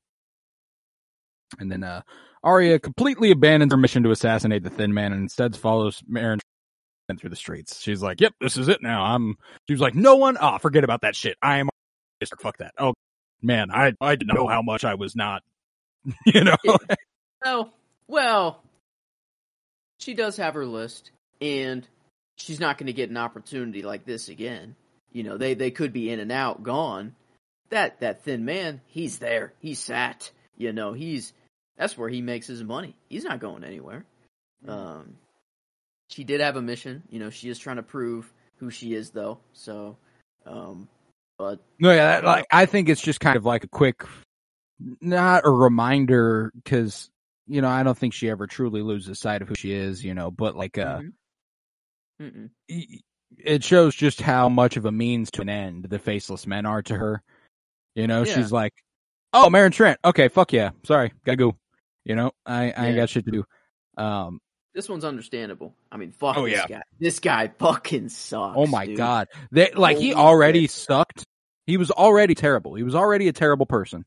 [1.58, 2.00] And then uh,
[2.42, 6.38] Arya completely abandons her mission to assassinate the Thin Man and instead follows Meryn
[7.16, 7.80] through the streets.
[7.80, 9.36] She's like, "Yep, this is it now." I'm.
[9.68, 10.36] She was like, "No one.
[10.38, 11.36] Ah, forget about that shit.
[11.42, 11.68] I am.
[12.40, 12.74] Fuck that.
[12.78, 12.94] Oh
[13.42, 15.42] man, I I didn't know how much I was not.
[16.26, 16.56] You know.
[17.44, 17.70] Oh,
[18.06, 18.62] well,
[19.98, 21.10] she does have her list,
[21.40, 21.84] and
[22.36, 24.76] she's not going to get an opportunity like this again.
[25.12, 27.16] You know, they they could be in and out, gone.
[27.70, 29.54] That that thin man, he's there.
[29.58, 30.30] He's sat.
[30.56, 31.32] You know, he's
[31.76, 32.94] that's where he makes his money.
[33.08, 34.04] He's not going anywhere.
[34.66, 35.16] Um,
[36.12, 37.02] she did have a mission.
[37.10, 39.38] You know, she is trying to prove who she is, though.
[39.52, 39.96] So,
[40.46, 40.88] um,
[41.38, 44.02] but No, yeah, that, like I think it's just kind of like a quick,
[45.00, 47.10] not a reminder because
[47.48, 50.14] you know I don't think she ever truly loses sight of who she is, you
[50.14, 51.12] know, but like uh, Mhm.
[52.20, 52.50] Mm-mm.
[52.68, 53.00] y-
[53.38, 56.82] it shows just how much of a means to an end the faceless men are
[56.82, 57.22] to her.
[57.94, 58.34] You know, Yeah.
[58.34, 58.74] she's like,
[59.32, 61.56] "Oh, Meryn Trant, okay, fuck yeah, sorry, gotta go."
[62.04, 63.44] You know, I I ain't got shit to do.
[63.96, 64.40] Um,
[64.74, 65.74] This one's understandable.
[65.90, 66.66] I mean, fuck Oh, this yeah.
[66.78, 66.82] guy.
[66.98, 68.54] This guy fucking sucks.
[68.56, 68.96] oh my dude.
[68.96, 70.70] god, they like he already shit.
[70.70, 71.24] sucked.
[71.66, 72.74] He was already terrible.
[72.74, 74.04] He was already a terrible person.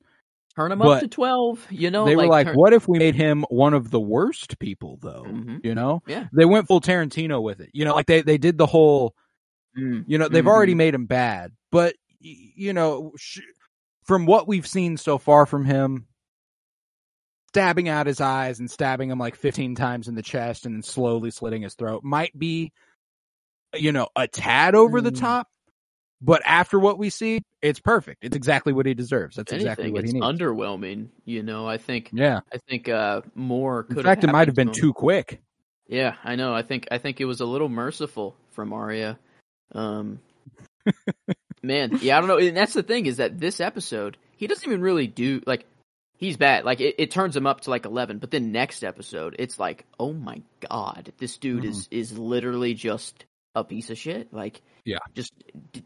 [0.55, 1.65] Turn him But up to twelve.
[1.69, 4.57] You know, they were like, turn- what if we made him one of the worst
[4.59, 5.23] people though?
[5.27, 5.63] Mhm.
[5.65, 6.01] You know?
[6.07, 6.27] Yeah.
[6.33, 7.69] They went full Tarantino with it.
[7.73, 9.13] You know, like they, they did the whole
[9.77, 10.05] Mm.
[10.07, 10.77] You know, they've already Mhm.
[10.77, 13.41] made him bad, but you know, sh-
[14.05, 16.07] from what we've seen so far from him,
[17.55, 20.81] stabbing out his eyes and stabbing him like 15 times in the chest and then
[20.83, 22.73] slowly slitting his throat might be,
[23.73, 25.19] you know, a tad over the Mm.
[25.21, 25.47] top.
[26.21, 28.25] But after what we see, it's perfect.
[28.25, 29.37] It's exactly what he deserves.
[29.37, 30.25] That's If exactly anything, what he it's needs.
[30.25, 31.07] underwhelming.
[31.23, 32.41] You know, I think yeah.
[32.53, 35.41] I think uh more could In fact, it might have been to too quick.
[35.87, 36.53] Yeah, I know.
[36.53, 39.17] I think I think it was a little merciful from Arya.
[39.73, 40.19] Um,
[41.63, 42.37] man, yeah, I don't know.
[42.37, 45.65] And that's the thing is that this episode, he doesn't even really do like
[46.17, 46.65] he's bad.
[46.65, 49.85] Like it, it turns him up to like eleven, but then next episode, it's like,
[49.99, 54.33] oh my god, this dude is is literally just a piece of shit.
[54.33, 54.97] Like, Yeah.
[55.13, 55.31] just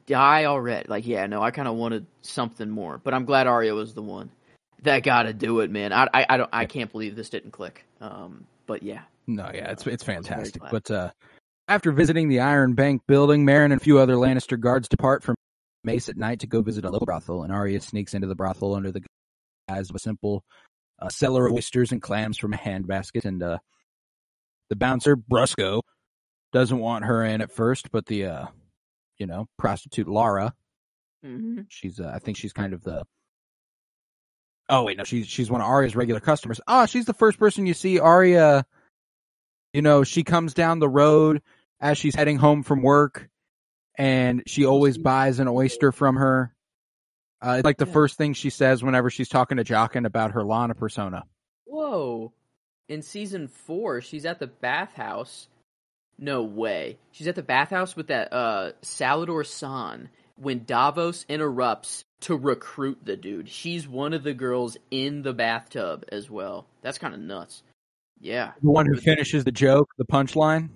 [0.07, 0.87] die already.
[0.89, 4.01] Like, yeah, no, I kind of wanted something more, but I'm glad Arya was the
[4.01, 4.31] one
[4.83, 5.93] that got to do it, man.
[5.93, 7.85] I, I, I don't, I can't believe this didn't click.
[8.01, 10.61] Um, but yeah, No, yeah, it's it's I was very fantastic.
[10.71, 11.11] But uh,
[11.67, 15.35] after visiting the Iron Bank building, Meryn and a few other Lannister guards depart from
[15.83, 18.73] Mace at night to go visit a local brothel, and Arya sneaks into the brothel
[18.73, 19.01] under the
[19.69, 20.43] of a simple
[20.99, 23.25] uh, cellar of oysters and clams from a handbasket.
[23.25, 23.59] And uh,
[24.69, 25.81] the bouncer Brusco
[26.51, 28.45] doesn't want her in at first, but the uh,
[29.17, 30.53] you know prostitute Lara,
[31.25, 31.61] mm-hmm.
[31.69, 33.03] she's uh, I think she's kind of the
[34.69, 36.61] Oh wait, no, she's she's one of Arya's regular customers.
[36.67, 38.65] Ah, she's the first person you see Arya.
[39.73, 41.41] You know, she comes down the road
[41.81, 43.29] as she's heading home from work,
[43.97, 46.53] and she always buys an oyster from her.
[47.41, 47.93] Uh, it's like the Yeah.
[47.93, 51.23] first thing she says whenever she's talking to Jaqen about her Lanna persona.
[51.65, 52.33] Whoa.
[52.87, 55.47] In season four, she's at the bathhouse.
[56.17, 56.97] No way.
[57.11, 63.15] She's at the bathhouse with that uh Salladhor Saan when Davos interrupts to recruit the
[63.15, 63.47] dude.
[63.49, 66.65] She's one of the girls in the bathtub as well.
[66.81, 67.63] That's kind of nuts.
[68.19, 68.51] Yeah.
[68.61, 70.69] The one who finishes the joke, the punchline.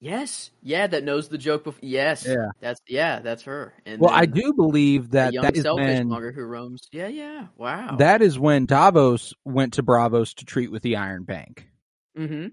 [0.00, 0.50] Yes.
[0.62, 1.80] Yeah, that knows the joke before.
[1.82, 2.24] Yes.
[2.26, 2.48] Yeah.
[2.60, 3.74] That's yeah, that's her.
[3.84, 6.88] And Well, I do believe that young that is selfish when mugger who roams.
[6.90, 7.48] Yeah, yeah.
[7.58, 7.96] Wow.
[7.96, 11.68] that is when Davos went to Braavos to treat with the Iron Bank.
[12.18, 12.48] mm-hmm.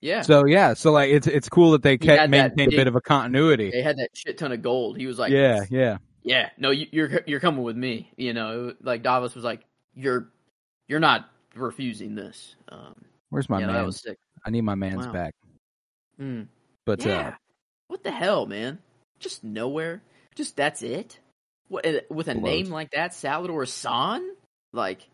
[0.00, 0.22] Yeah.
[0.22, 2.96] So yeah, so like it's it's cool that they He kept maintain a bit of
[2.96, 3.70] a continuity.
[3.70, 4.96] they had that shit ton of gold.
[4.96, 5.98] He was like, yeah, yeah.
[6.24, 8.10] yeah, no, you, you're you're coming with me.
[8.16, 9.60] You know, like Davos was like,
[9.94, 10.28] you're
[10.88, 12.56] you're not refusing this.
[12.68, 12.96] Um,
[13.30, 13.72] Where's my man?
[13.72, 14.18] that was sick.
[14.44, 15.12] I need my man's Wow.
[15.12, 15.34] back.
[16.20, 16.48] Mm.
[16.84, 17.32] But yeah, uh
[17.88, 18.78] what the hell, man?
[19.18, 20.02] Just nowhere.
[20.34, 21.18] Just that's it.
[21.68, 22.44] What uh, with a Blows.
[22.44, 24.26] name like that, Salladhor Saan?
[24.72, 25.08] Like,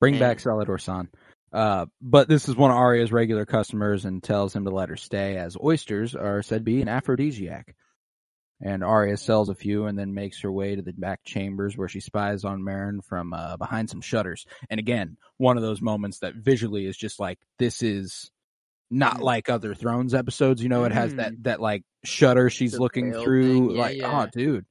[0.00, 0.20] bring Man.
[0.20, 1.08] back Salladhor Saan.
[1.52, 4.96] Uh but this is one of Arya's regular customers and tells him to let her
[4.96, 7.74] stay as oysters are said to be an aphrodisiac.
[8.60, 11.86] And Arya sells a few and then makes her way to the back chambers where
[11.86, 14.46] she spies on Meryn from uh, behind some shutters.
[14.68, 18.32] And again, one of those moments that visually is just like this is
[18.90, 20.62] not like other Thrones episodes.
[20.62, 23.74] You know, it has that that like shutter she's The looking through.
[23.74, 24.22] Yeah, like, yeah.
[24.22, 24.66] oh, dude,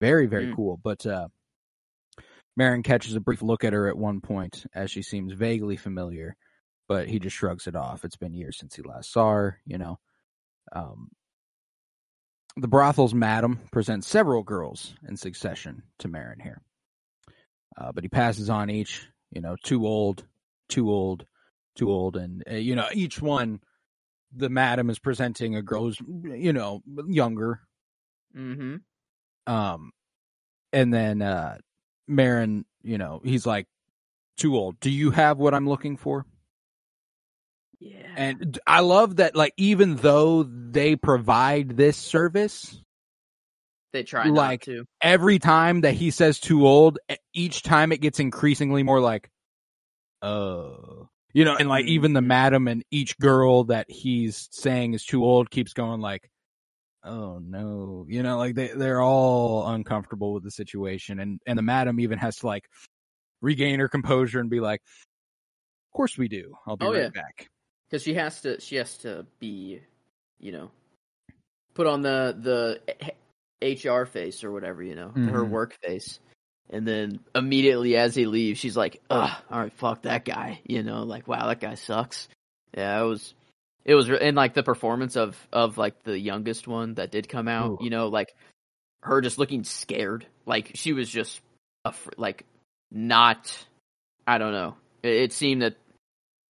[0.00, 0.56] very very Mm.
[0.56, 0.80] cool.
[0.82, 1.28] But uh,
[2.58, 6.36] Meryn catches a brief look at her at one point as she seems vaguely familiar,
[6.88, 8.04] but he just shrugs it off.
[8.04, 9.60] It's been years since he last saw her.
[9.64, 9.98] You know.
[10.72, 11.08] Um,
[12.56, 16.60] the brothel's madam presents several girls in succession to Meryn here.
[17.80, 20.24] Uh, but he passes on each, you know, too old,
[20.68, 21.24] too old,
[21.78, 22.16] too old.
[22.16, 23.60] And, uh, you know, each one,
[24.34, 27.60] the madam is presenting a girl who's, you know, younger.
[28.36, 28.76] mm-hmm.
[29.50, 29.92] Um,
[30.72, 31.56] and then, uh,
[32.10, 33.66] Meryn, you know, he's like,
[34.36, 34.78] too old.
[34.80, 36.26] Do you have what I'm looking for?
[37.80, 38.06] Yeah.
[38.16, 42.82] And I love that, like, even though they provide this service,
[43.92, 44.84] they try like, not to.
[45.00, 46.98] every time that he says too old,
[47.32, 49.30] each time it gets increasingly more like,
[50.20, 50.97] oh,
[51.32, 51.88] you know, and like Mm.
[51.88, 56.30] even the madam and each girl that he's saying is too old keeps going like,
[57.04, 61.62] oh no, you know, like they they're all uncomfortable with the situation, and and the
[61.62, 62.64] madam even has to like
[63.40, 66.56] regain her composure and be like, of course we do.
[66.66, 67.08] I'll be Oh, right yeah.
[67.10, 67.48] back.
[67.88, 69.80] because she has to she has to be
[70.40, 70.70] you know
[71.74, 72.36] put on the
[73.60, 75.50] the hr face or whatever you know her Mhm.
[75.50, 76.20] work face
[76.70, 80.82] and then immediately as he leaves she's like ugh all right fuck that guy you
[80.82, 82.28] know like wow that guy sucks
[82.76, 83.34] yeah it was
[83.84, 87.28] it was re- and like the performance of of like the youngest one that did
[87.28, 87.78] come out Ooh.
[87.80, 88.34] you know like
[89.02, 91.40] her just looking scared like she was just
[91.84, 92.44] af- like
[92.90, 93.66] not
[94.26, 95.76] i don't know it, it seemed that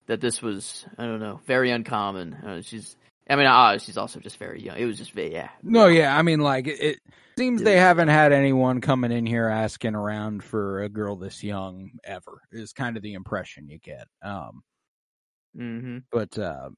[0.09, 2.35] that this was I don't know very uncommon.
[2.35, 2.97] Uh, she's
[3.29, 4.77] I mean uh, she's also just very young.
[4.79, 5.51] It was just yeah.
[5.63, 6.99] No, yeah, I mean, like it, it
[7.39, 7.81] seems they Dude.
[7.81, 12.41] haven't had anyone coming in here asking around for a girl this young ever.
[12.53, 14.07] Is kind of the impression you get.
[14.23, 14.63] Um,
[15.57, 15.99] Mm-hmm.
[16.13, 16.69] but uh,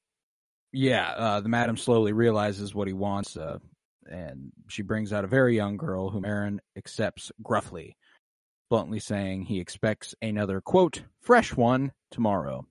[0.73, 3.59] yeah, uh, the madam slowly realizes what he wants, uh,
[4.11, 7.97] and she brings out a very young girl whom Aaron accepts gruffly,
[8.71, 12.65] bluntly saying he expects another quote fresh one tomorrow.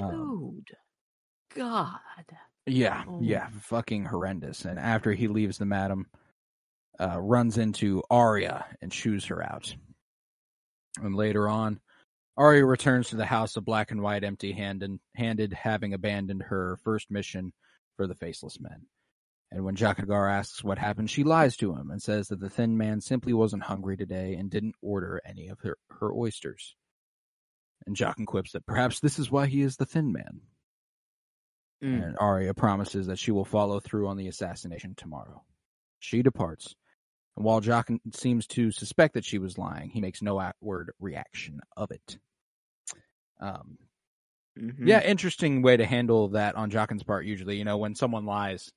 [0.00, 0.76] Um, Dude.
[1.56, 1.98] God.
[2.68, 3.20] Yeah, Oh.
[3.22, 4.64] yeah, fucking horrendous.
[4.64, 6.06] And after he leaves the madam,
[7.00, 9.74] uh, runs into Arya and chews her out.
[11.00, 11.80] And later on,
[12.36, 16.76] Arya returns to the house of black and white, empty handed, handed, having abandoned her
[16.84, 17.52] first mission
[17.96, 18.86] for the Faceless Men.
[19.50, 22.50] And when Jaqen H'ghar asks what happened, she lies to him and says that the
[22.50, 26.76] thin man simply wasn't hungry today and didn't order any of her, her oysters.
[27.86, 30.42] And Jock quips that perhaps this is why he is the thin man.
[31.82, 32.02] Mm.
[32.08, 35.44] And Arya promises that she will follow through on the assassination tomorrow.
[36.00, 36.74] She departs,
[37.36, 41.60] and while Jock seems to suspect that she was lying, he makes no outward reaction
[41.76, 42.18] of it.
[43.40, 43.78] Um,
[44.58, 44.88] Mhm.
[44.88, 47.24] yeah, interesting way to handle that on Jaqen's part.
[47.26, 48.72] Usually, you know, when someone lies,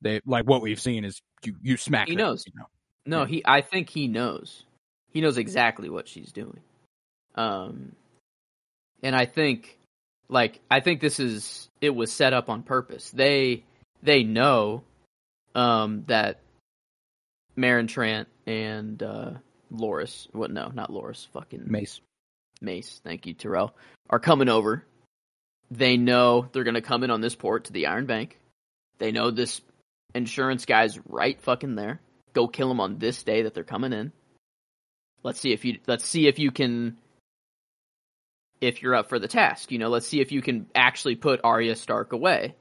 [0.00, 2.06] they like what we've seen is you you smack.
[2.06, 2.44] He them, knows.
[2.46, 2.66] You know?
[3.06, 3.26] No, Yeah.
[3.26, 3.42] he.
[3.44, 4.64] I think he knows.
[5.10, 6.60] He knows exactly what she's doing.
[7.34, 7.96] Um,
[9.02, 9.80] and I think,
[10.28, 13.10] like, I think this is it was set up on purpose.
[13.10, 13.64] They
[14.02, 14.82] they know,
[15.54, 16.40] um, that
[17.56, 19.30] Meryn Trant and uh,
[19.72, 20.28] Loras.
[20.32, 20.50] What?
[20.50, 21.26] No, not Loras.
[21.28, 22.00] Fucking Mace.
[22.60, 23.74] Mace, thank you, Tyrell,
[24.10, 24.84] are coming over.
[25.70, 28.38] They know they're going to come in on this port to the Iron Bank.
[28.98, 29.60] They know this
[30.14, 32.00] insurance guy's right fucking there.
[32.32, 34.12] Go kill him on this day that they're coming in.
[35.22, 36.96] Let's see if you let's see if you can
[38.60, 39.70] if you're up for the task.
[39.70, 42.54] You know, let's see if you can actually put Arya Stark away.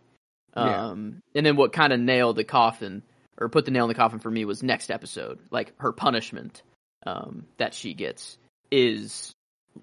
[0.56, 0.88] Yeah.
[0.88, 3.04] Um and then what kind of nailed the coffin
[3.38, 5.40] or put the nail in the coffin for me was next episode.
[5.52, 6.64] Like her punishment
[7.06, 8.38] um that she gets
[8.72, 9.32] is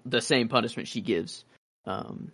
[0.05, 1.45] the same punishment she gives
[1.85, 2.31] um,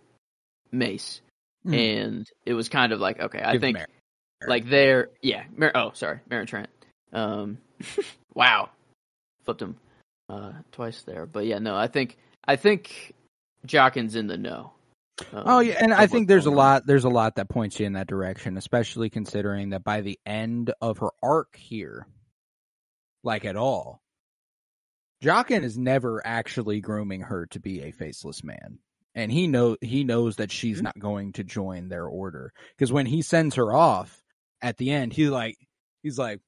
[0.70, 1.20] Mace,
[1.64, 1.74] Hmm.
[1.74, 3.88] and it was kind of like okay, I Give think Mar-
[4.48, 5.44] like there, yeah.
[5.56, 6.66] Mar- oh, sorry, Meryn Trant.
[7.12, 7.58] Um,
[8.34, 8.70] wow,
[9.44, 9.76] flipped him
[10.28, 13.14] uh, twice there, but yeah, no, I think I think
[13.66, 14.72] Jaqen's in the know.
[15.32, 17.86] um, Oh yeah, and I think there's a lot there's a lot that points you
[17.86, 22.06] in that direction, especially considering that by the end of her arc here,
[23.22, 24.02] like at all,
[25.22, 28.78] Jaqen is never actually grooming her to be a faceless man.
[29.14, 30.84] And he know he knows that she's Mhm.
[30.84, 32.52] not going to join their order.
[32.76, 34.22] Because when he sends her off
[34.62, 35.56] at the end, he like
[36.02, 36.40] he's like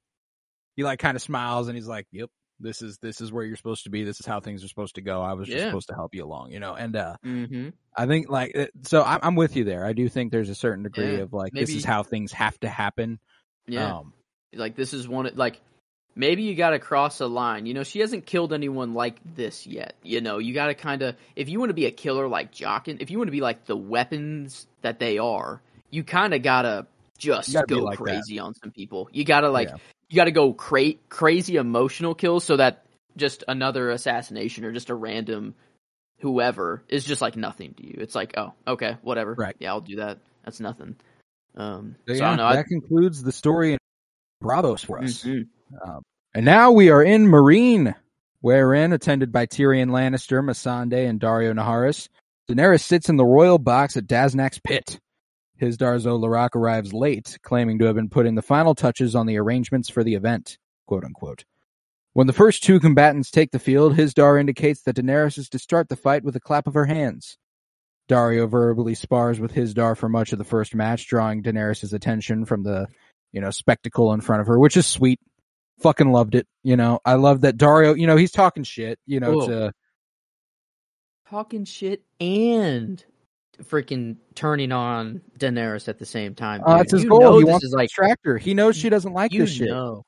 [0.74, 2.30] he like kind of smiles and he's like, Yep,
[2.64, 4.96] this is this is where you're supposed to be, this is how things are supposed
[4.96, 5.22] to go.
[5.22, 5.68] I was just Yeah.
[5.68, 7.68] supposed to help you along, you know, and uh Mm-hmm.
[7.96, 9.02] I think like so.
[9.04, 9.84] I'm, I'm with you there.
[9.86, 12.58] I do think there's a certain degree Yeah, of like this is how things have
[12.60, 13.20] to happen.
[13.68, 14.12] Yeah, Um,
[14.52, 15.60] like this is one like
[16.16, 17.66] maybe you got to cross a line.
[17.66, 19.94] You know, she hasn't killed anyone like this yet.
[20.02, 22.52] You know, you got to kind of if you want to be a killer like
[22.52, 25.60] Jaqen, if you want to be like the weapons that they are,
[25.90, 26.86] you kind of gotta
[27.16, 28.04] just gotta go like that.
[28.04, 29.08] crazy on some people.
[29.12, 29.76] You gotta like Yeah.
[30.10, 32.84] You gotta go cra- crazy emotional kills so that
[33.16, 35.54] just another assassination or just a random
[36.20, 37.96] whoever is just like nothing to you.
[37.98, 39.56] It's like oh okay whatever Right.
[39.58, 40.18] yeah I'll do that.
[40.44, 40.96] That's nothing.
[41.56, 42.46] Um, so so, yeah, I don't know.
[42.46, 43.78] I- that concludes the story in
[44.42, 45.22] Braavos for us.
[45.24, 45.46] Mhm.
[45.86, 46.02] Um,
[46.34, 47.94] and now we are in Meereen,
[48.40, 52.08] wherein, attended by Tyrion Lannister, Missandei, and Daario Naharis,
[52.50, 54.98] Daenerys sits in the royal box at Daznak's pit.
[55.60, 59.38] Hizdahr zo Loraq arrives late, claiming to have been putting the final touches on the
[59.38, 61.44] arrangements for the event, quote unquote.
[62.12, 65.88] When the first two combatants take the field, Hizdahr indicates that Daenerys is to start
[65.88, 67.38] the fight with a clap of her hands.
[68.08, 72.62] Daario verbally spars with Hizdahr for much of the first match, drawing Daenerys' attention from
[72.62, 72.86] the,
[73.32, 75.18] you know, spectacle in front of her, which is sweet.
[75.80, 76.46] Fucking loved it.
[76.62, 79.46] You know, I love that Daario, you know, he's talking shit, you know, Cool.
[79.48, 79.72] to,
[81.28, 83.04] talking shit and
[83.62, 86.62] freaking turning on Daenerys at the same time.
[86.66, 87.20] uh, it's his You goal.
[87.20, 88.36] know He this wants is to like distract her.
[88.38, 89.68] He knows she doesn't like this shit.
[89.68, 90.04] know.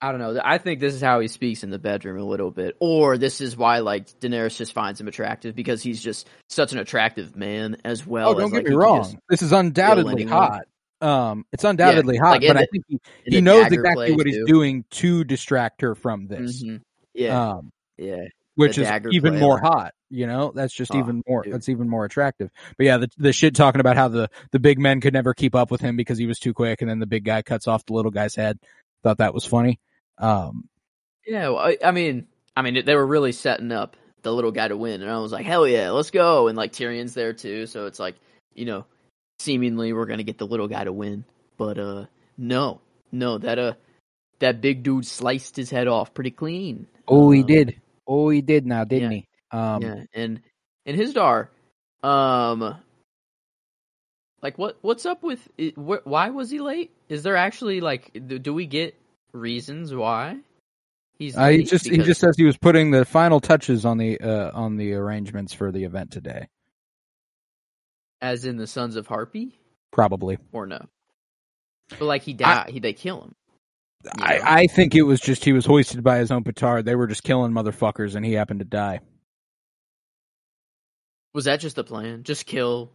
[0.00, 0.38] I don't know.
[0.44, 3.40] I think this is how he speaks in the bedroom a little bit, or this
[3.40, 7.78] is why like Daenerys just finds him attractive because he's just such an attractive man
[7.84, 8.28] as well.
[8.30, 9.18] Oh, don't as, get like, me wrong.
[9.30, 10.64] This is undoubtedly hot.
[11.00, 14.44] Um, it's undoubtedly hot, like but I think he, he knows exactly what he's too.
[14.46, 16.62] doing to distract her from this.
[16.62, 16.80] Mhm.
[17.14, 18.24] Yeah, Um, yeah.
[18.56, 19.92] Which is even more hot.
[20.10, 21.42] You know, that's just Oh, even more.
[21.42, 21.52] dude.
[21.54, 22.50] That's even more attractive.
[22.78, 25.54] But yeah, the the shit talking about how the the big men could never keep
[25.54, 27.84] up with him because he was too quick, and then the big guy cuts off
[27.86, 28.58] the little guy's head.
[29.02, 29.80] Thought that was funny.
[30.18, 30.68] Um,
[31.26, 32.26] Yeah, well, I, I mean,
[32.56, 35.32] I mean, they were really setting up the little guy to win, and I was
[35.32, 36.48] like, hell yeah, let's go.
[36.48, 38.14] And like Tyrion's there too, so it's like,
[38.54, 38.86] you know,
[39.40, 41.24] seemingly we're gonna get the little guy to win,
[41.58, 42.06] but uh,
[42.38, 43.72] no, no, that uh,
[44.38, 46.86] that big dude sliced his head off pretty clean.
[47.08, 47.80] oh, he Um, did.
[48.06, 48.66] Oh, he did.
[48.66, 49.18] Now, didn't yeah.
[49.18, 49.28] he?
[49.50, 50.40] Um, yeah, and
[50.86, 51.48] and Hizdahr,
[52.02, 52.76] um,
[54.42, 55.46] like what what's up with?
[55.58, 56.92] It, wh- why was he late?
[57.08, 58.94] Is there actually like, do, do we get
[59.32, 60.38] reasons why
[61.18, 61.68] he's Uh, he late?
[61.68, 64.94] just he just says he was putting the final touches on the uh, on the
[64.94, 66.48] arrangements for the event today.
[68.20, 69.58] as in the Sons of Harpy
[69.92, 70.38] Probably.
[70.52, 70.86] or no?
[71.98, 73.34] But like he died, he they kill him.
[74.04, 74.24] You?
[74.24, 76.84] I, I think it was just he was hoisted by his own petard.
[76.84, 79.00] They were just killing motherfuckers, and he happened to die.
[81.32, 82.22] Was that just the plan?
[82.22, 82.90] Just kill,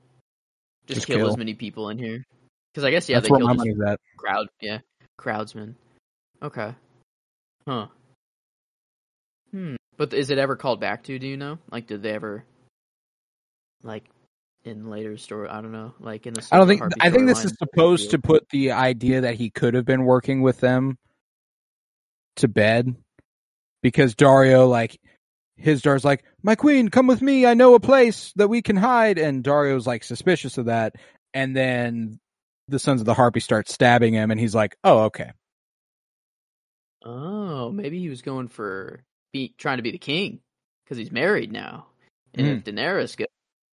[0.88, 1.30] just, Just kill, kill.
[1.30, 2.24] as many people in here.
[2.74, 4.00] Because I guess yeah, That's they where killed my just money's at.
[4.18, 4.48] crowd.
[4.62, 4.80] Yeah,
[5.20, 5.76] crowdsmen.
[6.42, 6.74] Okay.
[7.68, 7.88] Huh.
[9.52, 9.76] Hmm.
[9.98, 11.20] But is it ever called back to?
[11.20, 11.58] Do you know?
[11.72, 12.46] Like, did they ever,
[13.84, 14.06] like,
[14.64, 15.50] in later story?
[15.50, 15.94] I don't know.
[16.00, 16.48] Like in the.
[16.52, 16.82] I don't think.
[17.02, 20.42] I think this is supposed to put the idea that he could have been working
[20.42, 20.98] with them
[22.38, 22.96] to bed,
[23.82, 25.00] because Daario, like,
[25.58, 27.46] his daughter's like, "My queen, come with me.
[27.46, 30.96] I know a place that we can hide." And Daario's like suspicious of that,
[31.34, 32.20] and then
[32.68, 35.32] the Sons of the Harpy start stabbing him, and he's like, "Oh, okay."
[37.04, 40.42] Oh, maybe he was going for be trying to be the king
[40.84, 41.88] because he's married now,
[42.34, 42.54] and Hmm.
[42.54, 43.28] if Daenerys goes,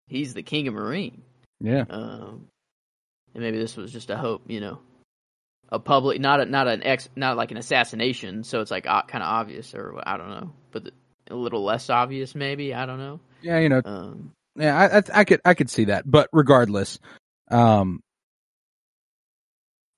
[0.07, 1.21] he's the king of Meereen.
[1.61, 1.85] Yeah.
[1.89, 2.49] Um,
[3.35, 4.79] and maybe this was just a hope, you know,
[5.71, 8.45] a public, not a, not an ex, not like an assassination.
[8.45, 10.93] So it's like uh, kind of obvious, or I don't know, but the,
[11.31, 12.73] a little less obvious, maybe.
[12.73, 13.21] I don't know.
[13.43, 16.99] Yeah, you know, Um, Yeah, I, I I could I could see that, but regardless,
[17.51, 18.01] um,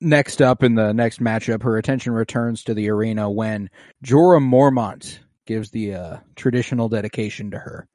[0.01, 3.70] next up in the next matchup, her attention returns to the arena when
[4.05, 7.86] Jorah Mormont gives the uh, traditional dedication to her.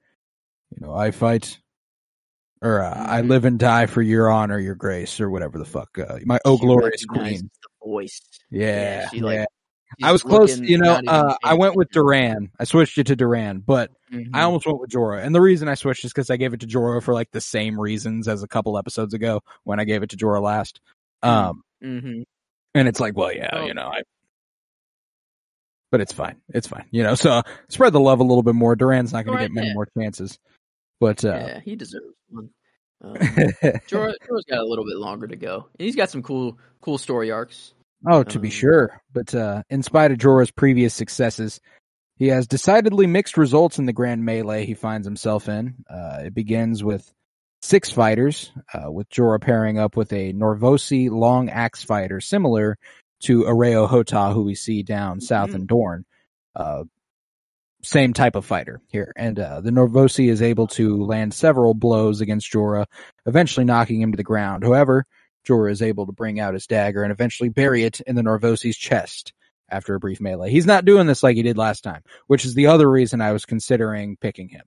[0.71, 1.59] You know, I fight,
[2.63, 3.29] or uh, I Mhm.
[3.29, 5.97] live and die for your honor, your grace, or whatever the fuck.
[5.99, 7.49] Uh, my oh she glorious queen.
[7.61, 8.21] The voice.
[8.49, 9.45] Yeah, she, like, yeah.
[10.01, 10.59] I was close.
[10.59, 11.89] You know, uh, I went with.
[11.91, 12.49] Doran.
[12.59, 14.29] I switched it to Doran, but Mhm.
[14.33, 16.61] I almost went with Jorah, and the reason I switched is because I gave it
[16.61, 20.01] to Jorah for like the same reasons as a couple episodes ago when I gave
[20.01, 20.79] it to Jorah last.
[21.21, 22.23] Um, Mhm.
[22.73, 23.65] and it's like, well, yeah, Oh.
[23.65, 24.01] you know, I.
[25.91, 26.37] But it's fine.
[26.49, 26.85] It's fine.
[26.89, 28.75] You know, so spread the love a little bit more.
[28.75, 29.73] Doran's not going to get many yeah.
[29.75, 30.39] more chances,
[30.99, 32.49] but uh, Yeah, he deserves one.
[33.05, 35.67] Um, Jorah, Jorah's got a little bit longer to go.
[35.77, 37.73] And he's got some cool, cool story arcs.
[38.07, 39.01] oh, to be Um, sure.
[39.11, 41.59] But uh, in spite of Jorah's previous successes,
[42.15, 45.83] he has decidedly mixed results in the grand melee he finds himself in.
[45.89, 47.11] Uh, it begins with
[47.61, 52.77] six fighters, uh, with Jorah pairing up with a Norvosi long axe fighter similar
[53.23, 55.55] to Areo Hotah, who we see down south Mhm.
[55.55, 56.05] in Dorne.
[56.55, 56.83] Uh,
[57.83, 59.11] same type of fighter here.
[59.15, 62.85] And uh, the Norvosi is able to land several blows against Jorah,
[63.25, 64.63] eventually knocking him to the ground.
[64.63, 65.05] However,
[65.47, 68.77] Jorah is able to bring out his dagger and eventually bury it in the Norvosi's
[68.77, 69.33] chest
[69.69, 70.49] after a brief melee.
[70.51, 73.31] He's not doing this like he did last time, which is the other reason I
[73.33, 74.63] was considering picking him.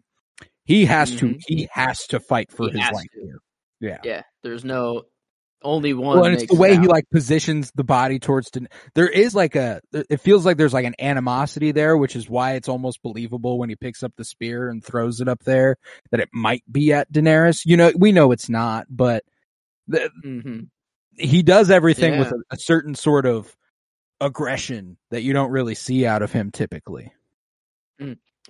[0.65, 1.41] He has to Mhm.
[1.47, 3.21] he has to fight for He his life to.
[3.23, 3.39] here.
[3.81, 3.99] Yeah.
[4.03, 5.05] Yeah, there's no
[5.67, 6.17] only one.
[6.17, 8.51] Well, and it's the it way he like positions the body towards.
[8.51, 9.81] Dan- there is like a.
[9.93, 13.69] It feels like there's like an animosity there, which is why it's almost believable when
[13.69, 15.77] he picks up the spear and throws it up there
[16.11, 17.67] that it might be at Daenerys.
[17.67, 19.25] You know, we know it's not, but
[19.89, 20.69] the, Mhm.
[21.17, 23.55] he does everything with a, a certain sort of
[24.21, 27.13] aggression that you don't really see out of him typically.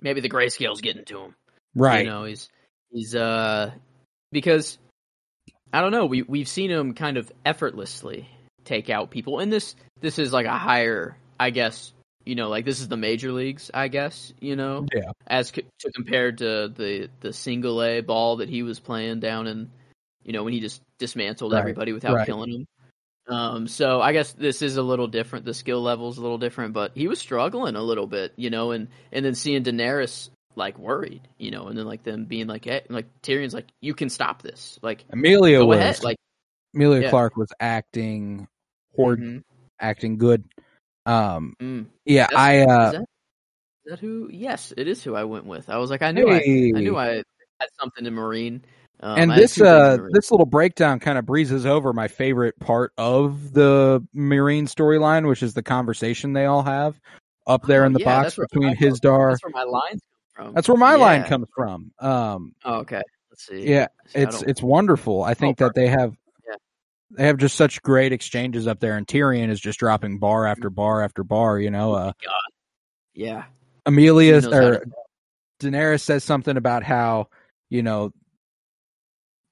[0.01, 1.35] Maybe the grayscale's getting to him.
[1.75, 2.05] Right.
[2.05, 2.49] You know, he's
[2.91, 3.71] he's uh
[4.31, 4.77] because
[5.73, 8.27] I don't know, we we've seen him kind of effortlessly
[8.63, 9.39] take out people.
[9.39, 11.93] And this this is like a higher, I guess,
[12.25, 15.11] you know, like this is the major leagues, I guess, you know, Yeah.
[15.27, 19.47] as co- to compared to the the single A ball that he was playing down
[19.47, 19.69] in,
[20.23, 22.25] you know, when he just dismantled Right, everybody without right.
[22.25, 22.65] killing them.
[23.29, 25.43] Um, so I guess this is a little different.
[25.43, 28.71] The skill level's a little different, but he was struggling a little bit, you know,
[28.71, 32.65] and and then seeing Daenerys like worried, you know, and then like them being like,
[32.65, 36.17] hey, like Tyrion's like, you can stop this, like Emilia was ahead, like
[36.73, 37.09] Emilia Yeah.
[37.11, 38.47] Clarke was acting
[38.95, 39.43] horde, mhm,
[39.79, 40.43] acting good.
[41.05, 41.85] Um, mm.
[42.05, 44.29] yeah, That's- I uh, is, that, is that who?
[44.31, 45.69] Yes, it is who I went with.
[45.69, 47.23] I was like, I knew I, I knew I
[47.59, 48.61] had something in Meereen.
[48.99, 51.93] Um, and I this two things in uh this little breakdown kind of breezes over
[51.93, 56.99] my favorite part of the Meereen storyline, which is the conversation they all have
[57.45, 59.29] up there Oh, in the yeah, box between Hizdahr.
[59.31, 60.01] that's where my lines
[60.37, 60.53] from.
[60.53, 61.91] That's where my line comes from.
[61.99, 63.01] Um, Oh, okay,
[63.31, 63.67] let's see.
[63.69, 65.23] yeah, See, it's it's wonderful.
[65.23, 66.13] I think that they have
[66.47, 66.55] Yeah.
[67.11, 70.51] they have just such great exchanges up there, and Tyrion is just dropping bar Mm-hmm.
[70.51, 71.59] after bar after bar.
[71.59, 72.11] You know, uh,
[73.13, 73.45] yeah.
[73.85, 74.85] Emilia He knows how or
[75.59, 77.27] Daenerys says something about how
[77.69, 78.11] you know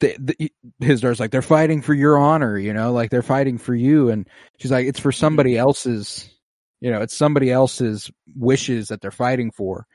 [0.02, 0.52] the, the,
[0.82, 4.28] Hizdahr's like they're fighting for your honor, you know, like they're fighting for you, and
[4.60, 5.20] she's like it's for Mm-hmm.
[5.20, 6.30] somebody else's,
[6.82, 9.88] you know, it's somebody else's wishes that they're fighting for,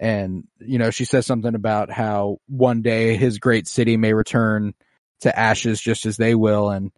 [0.00, 4.74] and you know she says something about how one day his great city may return
[5.20, 6.90] to ashes just as they will, and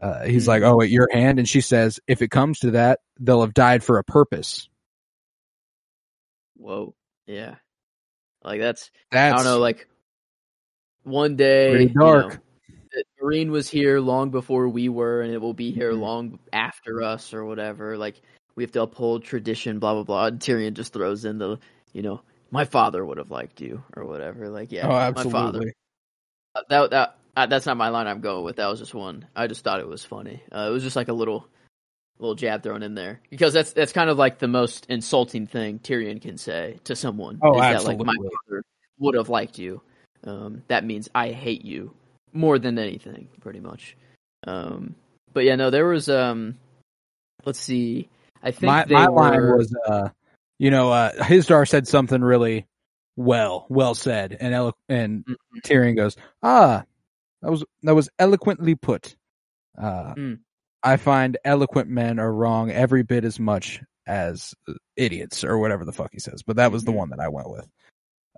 [0.00, 2.98] Uh, he's like, "Oh, at your hand," and she says, "If it comes to that,
[3.20, 4.68] they'll have died for a purpose."
[6.56, 6.94] Whoa.
[7.26, 7.56] Yeah.
[8.42, 9.88] Like that's That's I don't know, like
[11.04, 12.40] one day Pretty you dark.
[12.96, 16.00] know, Meereen was here long before we were, and it will be here Mhm.
[16.00, 17.96] long after us, or whatever.
[17.96, 18.20] Like
[18.56, 20.26] we have to uphold tradition, blah blah blah.
[20.26, 21.58] And Tyrion just throws in the,
[21.92, 24.48] you know, my father would have liked you, or whatever.
[24.48, 25.72] Like yeah, oh, my father.
[26.54, 28.06] Uh, That that uh, that's not my line.
[28.06, 28.56] I'm going with.
[28.56, 29.26] That was just one.
[29.34, 30.42] I just thought it was funny.
[30.54, 31.48] Uh, it was just like a little
[32.18, 35.78] little jab thrown in there because that's that's kind of like the most insulting thing
[35.78, 37.38] Tyrion can say to someone.
[37.42, 38.62] Oh, is that like my father
[38.98, 39.80] would have liked you.
[40.24, 41.94] Um, that means I hate you
[42.32, 43.96] more than anything, pretty much.
[44.46, 44.94] Um,
[45.32, 46.58] but yeah, no, there was um,
[47.44, 48.08] let's see.
[48.42, 50.08] I think my my were, line was, uh,
[50.62, 52.68] you know, uh, Hizdahr said something really
[53.16, 55.36] well, well said, and elo- and Mhm.
[55.64, 56.84] Tyrion goes, "Ah,
[57.40, 59.16] that was that was eloquently put."
[59.76, 60.38] Uh, Mm.
[60.84, 64.54] I find eloquent men are wrong every bit as much as
[64.94, 66.44] idiots, or whatever the fuck he says.
[66.44, 66.96] But that was the Mhm.
[66.96, 67.68] one that I went with.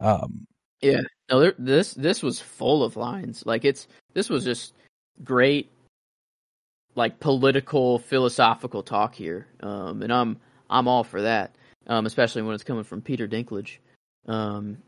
[0.01, 0.47] Um,
[0.81, 3.45] Yeah, no, there, this this was full of lines.
[3.45, 4.73] Like it's this was just
[5.23, 5.71] great,
[6.95, 9.47] like political, philosophical talk here.
[9.61, 10.41] Um, and I'm
[10.71, 11.55] I'm all for that.
[11.87, 13.79] Um, especially when it's coming from Peter Dinklage.
[14.27, 14.79] Um,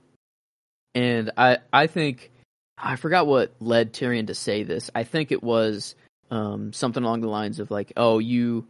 [0.94, 2.30] and I I think
[2.78, 4.90] I forgot what led Tyrion to say this.
[4.94, 5.94] I think it was
[6.30, 8.66] um something along the lines of like, oh, you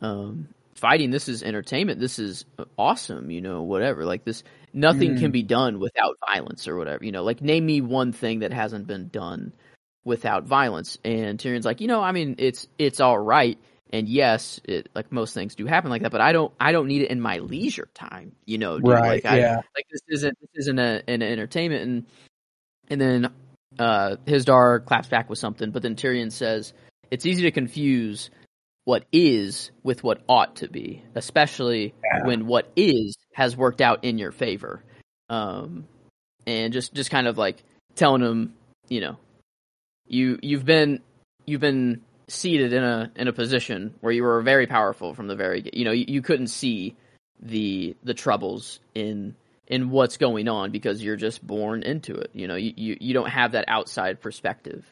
[0.00, 2.00] um fighting this is entertainment.
[2.00, 2.44] This is
[2.76, 3.30] awesome.
[3.30, 4.04] You know, whatever.
[4.04, 4.42] Like this
[4.72, 5.18] nothing Mm.
[5.20, 7.04] can be done without violence or whatever.
[7.04, 9.52] You know, like name me one thing that hasn't been done
[10.04, 10.98] without violence.
[11.04, 13.58] And Tyrion's like, you know, I mean, it's it's all right.
[13.92, 16.88] And yes, it like most things do happen like that, but I don't I don't
[16.88, 18.32] need it in my leisure time.
[18.44, 18.88] You know, dude.
[18.88, 19.24] right?
[19.24, 19.56] Like, I, yeah.
[19.74, 21.82] like this isn't this isn't a, an entertainment.
[21.82, 22.06] And
[22.88, 23.32] and then
[23.78, 26.74] uh Hizdahr claps back with something, but then Tyrion says
[27.10, 28.30] it's easy to confuse
[28.84, 32.26] what is with what ought to be, especially Yeah.
[32.26, 34.82] when what is has worked out in your favor.
[35.30, 35.86] Um,
[36.46, 37.62] and just just kind of like
[37.94, 38.54] telling him,
[38.88, 39.16] you know,
[40.06, 41.00] you you've been
[41.46, 45.34] you've been seated in a in a position where you were very powerful from the
[45.34, 46.94] very you know you, you couldn't see
[47.40, 49.34] the the troubles in
[49.66, 52.30] in what's going on because you're just born into it.
[52.34, 54.84] You know you you, you don't have that outside perspective.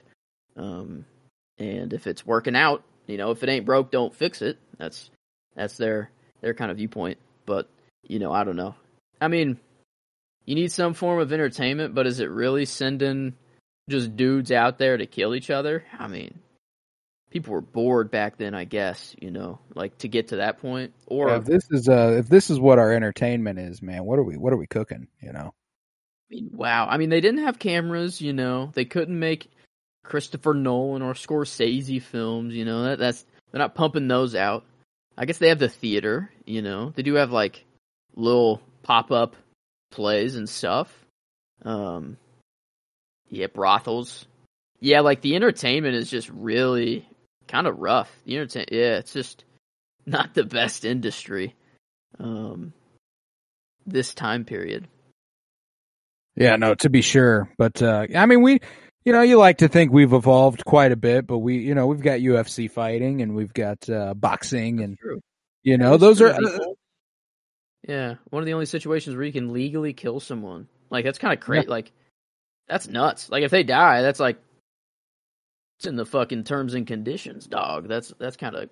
[0.57, 1.05] Um
[1.59, 4.59] and if it's working out you know if it ain't broke don't fix it.
[4.79, 5.11] That's
[5.55, 6.11] that's their
[6.41, 7.19] their kind of viewpoint.
[7.45, 7.69] But
[8.03, 8.75] you know i don't know.
[9.21, 9.61] I mean
[10.47, 13.35] you need some form of entertainment but is it really sending
[13.91, 15.85] just dudes out there to kill each other?
[15.99, 16.39] I mean
[17.31, 20.93] people were bored back then i guess you know like to get to that point
[21.07, 24.19] or Yeah, if this is uh, if this is what our entertainment is, man, what
[24.19, 25.09] are we what are we cooking?
[25.21, 25.55] You know?
[25.55, 26.87] I mean, wow.
[26.89, 28.71] I mean, they didn't have cameras, you know.
[28.75, 29.51] They couldn't make
[30.03, 32.85] Christopher Nolan or Scorsese films, you know.
[32.85, 34.65] That, that's they're not pumping those out.
[35.17, 36.91] I guess they have the theater, you know.
[36.91, 37.65] They do have like
[38.15, 39.37] little pop up
[39.91, 40.93] plays and stuff.
[41.63, 42.17] Um,
[43.29, 44.27] yeah, brothels.
[44.81, 47.09] Yeah, like the entertainment is just really
[47.49, 48.11] kind of rough.
[48.25, 49.45] The entertain, yeah, it's just
[50.05, 51.55] not the best industry.
[52.19, 52.73] Um,
[53.87, 54.89] this time period.
[56.37, 57.51] Yeah, no, to be sure.
[57.57, 58.61] But uh I mean we
[59.05, 61.87] you know, you like to think we've evolved quite a bit, but we you know,
[61.87, 64.99] we've got UFC fighting and we've got uh boxing and
[65.63, 66.75] you know, those are One of the only-
[67.89, 70.67] yeah, one of the only situations where you can legally kill someone.
[70.91, 71.69] Like that's kind of crazy.
[71.69, 71.93] Like
[72.69, 73.31] that's nuts.
[73.31, 74.39] Like if they die, that's like
[75.79, 77.89] it's in the fucking terms and conditions, dog.
[77.89, 78.71] That's that's kind of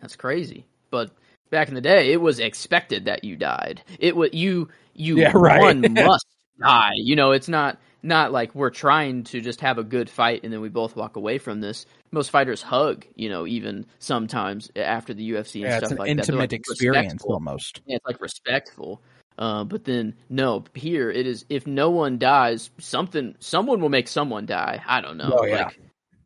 [0.00, 0.66] that's crazy.
[0.90, 1.10] But
[1.50, 3.82] back in the day, it was expected that you died.
[3.98, 5.60] It was you you Yeah, right.
[5.60, 6.26] one must
[6.60, 6.92] die.
[6.94, 10.52] You know, it's not not like we're trying to just have a good fight and
[10.52, 11.84] then we both walk away from this.
[12.12, 15.98] Most fighters hug, you know, even sometimes after the UFC and yeah, stuff it's an
[15.98, 16.14] like that.
[16.14, 17.32] They're, intimate like, experience respectful.
[17.32, 17.80] almost.
[17.86, 19.02] Yeah, it's like respectful.
[19.36, 21.44] Uh, but then no, here it is.
[21.48, 24.82] If no one dies, something, someone will make someone die.
[24.86, 25.36] I don't know.
[25.40, 25.64] Oh, yeah.
[25.64, 25.80] Like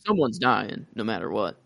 [0.07, 1.59] someone's dying, no matter what.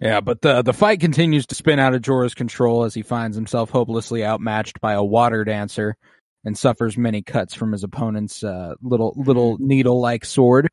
[0.00, 3.36] Yeah, but the the fight continues to spin out of Jorah's control as he finds
[3.36, 5.96] himself hopelessly outmatched by a water dancer
[6.44, 10.68] and suffers many cuts from his opponent's uh, little little needle like sword.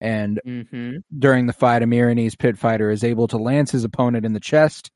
[0.00, 0.96] And Mm-hmm.
[1.16, 4.40] during the fight, a Meereenese pit fighter is able to lance his opponent in the
[4.40, 4.90] chest,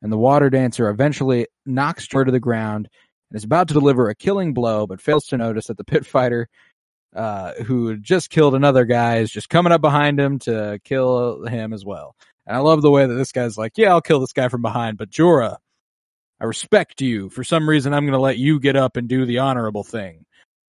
[0.00, 2.88] and the water dancer eventually knocks Jorah to the ground
[3.30, 6.06] and is about to deliver a killing blow, but fails to notice that the pit
[6.06, 6.48] fighter,
[7.16, 11.72] uh, who just killed another guy, is just coming up behind him to kill him
[11.72, 12.14] as well.
[12.46, 14.62] And I love the way that this guy's like, yeah, I'll kill this guy from
[14.62, 15.56] behind, but Jorah,
[16.40, 17.30] I respect you.
[17.30, 20.24] For some reason, I'm going to let you get up and do the honorable thing.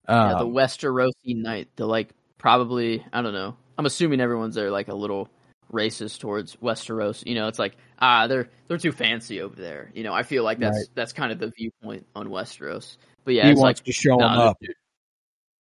[0.08, 3.56] yeah, the Um, Westerosi Knight, the like probably I don't know.
[3.78, 5.30] I'm assuming everyone's there like a little
[5.74, 7.26] racist towards Westeros.
[7.26, 9.92] You know, it's like ah, they're they're too fancy over there.
[9.94, 10.88] You know, I feel like that's Right.
[10.96, 12.96] that's kind of the viewpoint on Westeros.
[13.26, 14.58] But yeah, he it's wants like to show nah, him up.
[14.62, 14.74] dude,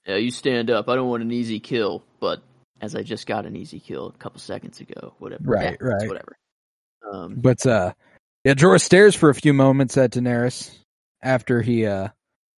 [0.06, 0.88] Yeah, you stand up.
[0.88, 2.42] I don't want an easy kill, but
[2.80, 5.42] as I just got an easy kill a couple seconds ago, whatever.
[5.44, 6.08] Right, Yeah, right.
[6.08, 6.36] Whatever.
[7.10, 7.92] Um, But uh
[8.44, 10.70] yeah, Jorah stares for a few moments at Daenerys
[11.22, 12.08] after he uh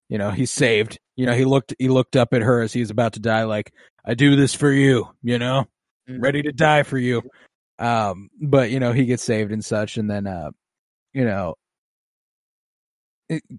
[0.09, 0.99] you know, he's saved.
[1.15, 3.43] You know, he looked he looked up at her as he was about to die
[3.43, 3.73] like,
[4.05, 5.65] I do this for you, you know?
[6.09, 6.21] Mhm.
[6.21, 7.21] Ready to die for you.
[7.79, 10.51] Um but you know, he gets saved and such and then uh
[11.13, 11.55] you know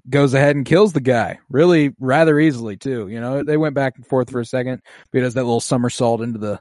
[0.08, 3.08] goes ahead and kills the guy really rather easily too.
[3.08, 4.80] You know, they went back and forth for a second,
[5.12, 6.60] but he does that little somersault into the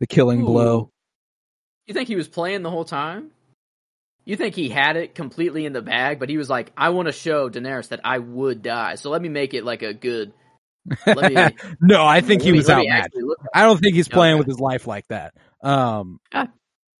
[0.00, 0.90] the killing blow.
[1.86, 3.30] You think he was playing the whole time?
[4.24, 7.06] You think he had it completely in the bag, but he was like, "I want
[7.06, 10.32] to show Daenerys that I would die, so let me make it like a good."
[11.06, 13.14] Let me, no, I think he me- was outmatched.
[13.54, 14.38] I don't think he's playing Okay.
[14.38, 15.34] with his life like that.
[15.62, 16.18] Um,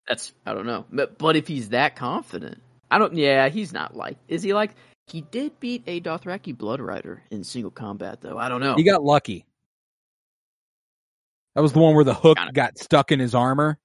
[0.06, 2.60] That's I don't know, but but if he's that confident,
[2.90, 3.14] I don't.
[3.14, 4.18] Yeah, he's not like.
[4.28, 4.74] Is he like?
[5.10, 8.36] He did beat a Dothraki Blood Rider in single combat, though.
[8.38, 8.74] I don't know.
[8.76, 9.46] he got lucky.
[11.54, 12.52] That was the one where the hook Kinda.
[12.52, 13.78] got stuck in his armor,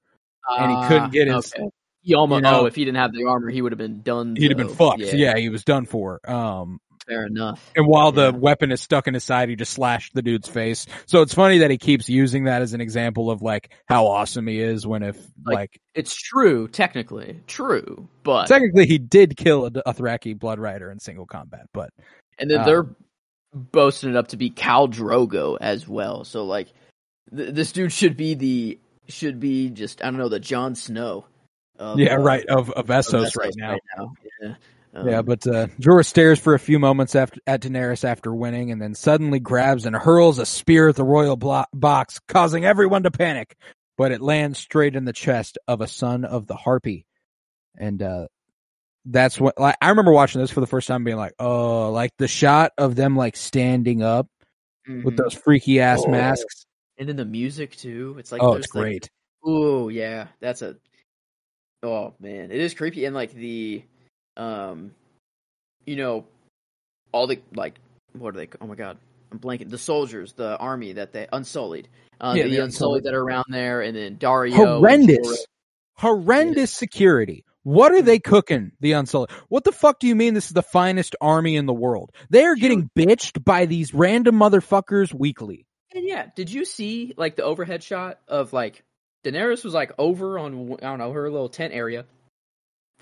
[0.49, 1.69] and he couldn't get Ah, his- okay.
[2.01, 2.39] He almost.
[2.39, 4.35] you know- oh, if he didn't have the armor, he would have been done.
[4.35, 4.73] he'd have been though.
[4.73, 4.99] fucked.
[4.99, 5.37] Yeah.
[5.37, 6.19] he was done for.
[6.29, 7.71] Um, fair enough.
[7.75, 10.85] and while the weapon is stuck in his side, he just slashed the dude's face.
[11.05, 14.47] So it's funny that he keeps using that as an example of like how awesome
[14.47, 14.85] he is.
[14.87, 20.37] When if Like, like, It's true, technically true, but technically he did kill a Dothraki
[20.37, 21.89] blood rider in single combat, but
[22.39, 22.87] And then Um, they're
[23.53, 26.23] boasting it up to be Khal Drogo as well.
[26.23, 26.69] So like,
[27.35, 31.25] th- this dude should be the should be just I don't know the Jon Snow.
[31.79, 33.77] Of, yeah, uh, right of of of Essos Essos right now.
[34.41, 34.55] Yeah.
[34.93, 38.71] Um, Yeah, but uh, Jorah stares for a few moments after at Daenerys after winning,
[38.71, 43.03] and then suddenly grabs and hurls a spear at the royal blo- box, causing everyone
[43.03, 43.55] to panic.
[43.97, 47.05] But it lands straight in the chest of a son of the Harpy,
[47.77, 48.27] and uh,
[49.05, 52.11] that's what like, I remember watching this for the first time, being like, "Oh, like
[52.17, 54.27] the shot of them like standing up
[54.87, 55.17] with mhm.
[55.17, 56.09] those freaky ass Oh.
[56.11, 56.65] masks.
[56.97, 58.15] and then the music too.
[58.17, 59.09] It's like oh, it's like, great.
[59.47, 60.75] Ooh, yeah, that's a.
[61.83, 63.83] Oh man, it is creepy and like the,
[64.37, 64.91] um,
[65.85, 66.25] you know,
[67.11, 67.75] all the like,
[68.13, 68.49] what are they?
[68.61, 68.97] Oh my god,
[69.31, 69.69] I'm blanking.
[69.69, 71.87] The soldiers, the army that they unsullied,
[72.21, 72.63] uh, Yeah, the, the unsullied
[72.99, 73.03] Unsullied.
[73.05, 74.53] that are around there, and then Daario.
[74.55, 75.45] horrendous,
[75.95, 77.45] horrendous security.
[77.63, 78.73] What are they cooking?
[78.81, 79.29] The Unsullied.
[79.47, 82.11] What the fuck do you mean this is the finest army in the world?
[82.29, 85.65] They are getting bitched by these random motherfuckers weekly.
[85.95, 88.83] And yeah, did you see like the overhead shot of like
[89.23, 92.03] Daenerys was like over on I don't know her little tent area,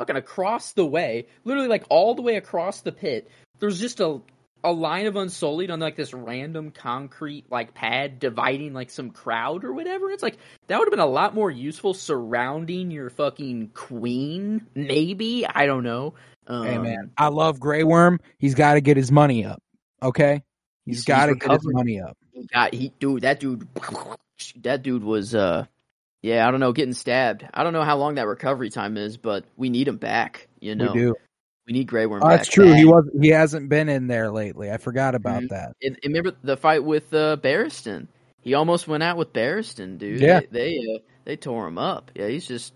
[0.02, 3.30] fucking across the way, literally like all the way across the pit.
[3.60, 4.20] There's just a
[4.64, 9.64] a line of Unsullied on like this random concrete like pad dividing like some crowd
[9.64, 10.10] or whatever.
[10.12, 10.38] It's like
[10.68, 14.66] that would have been a lot more useful surrounding your fucking queen.
[14.74, 16.16] Maybe I don't know.
[16.48, 18.20] Um, hey man, I love Grey Worm.
[18.40, 19.62] He's got to get his money up.
[20.02, 20.42] Okay,
[20.86, 22.18] he's He's- got to get his money up.
[22.32, 23.68] he got he dude that dude
[24.64, 25.66] that dude was uh
[26.22, 29.18] yeah i don't know getting stabbed i don't know how long that recovery time is
[29.18, 31.16] but we need him back you know we do.
[31.68, 32.74] we need Grey Worm Oh, back that's true.
[32.74, 32.92] He bad.
[32.92, 33.10] was.
[33.22, 34.72] He hasn't been in there lately.
[34.72, 35.50] I forgot about Mhm.
[35.50, 35.74] that.
[35.82, 38.08] and, and remember the fight with uh Barristan
[38.42, 40.40] he almost went out with Barristan dude Yeah.
[40.42, 42.74] they they, uh, they tore him up yeah he's just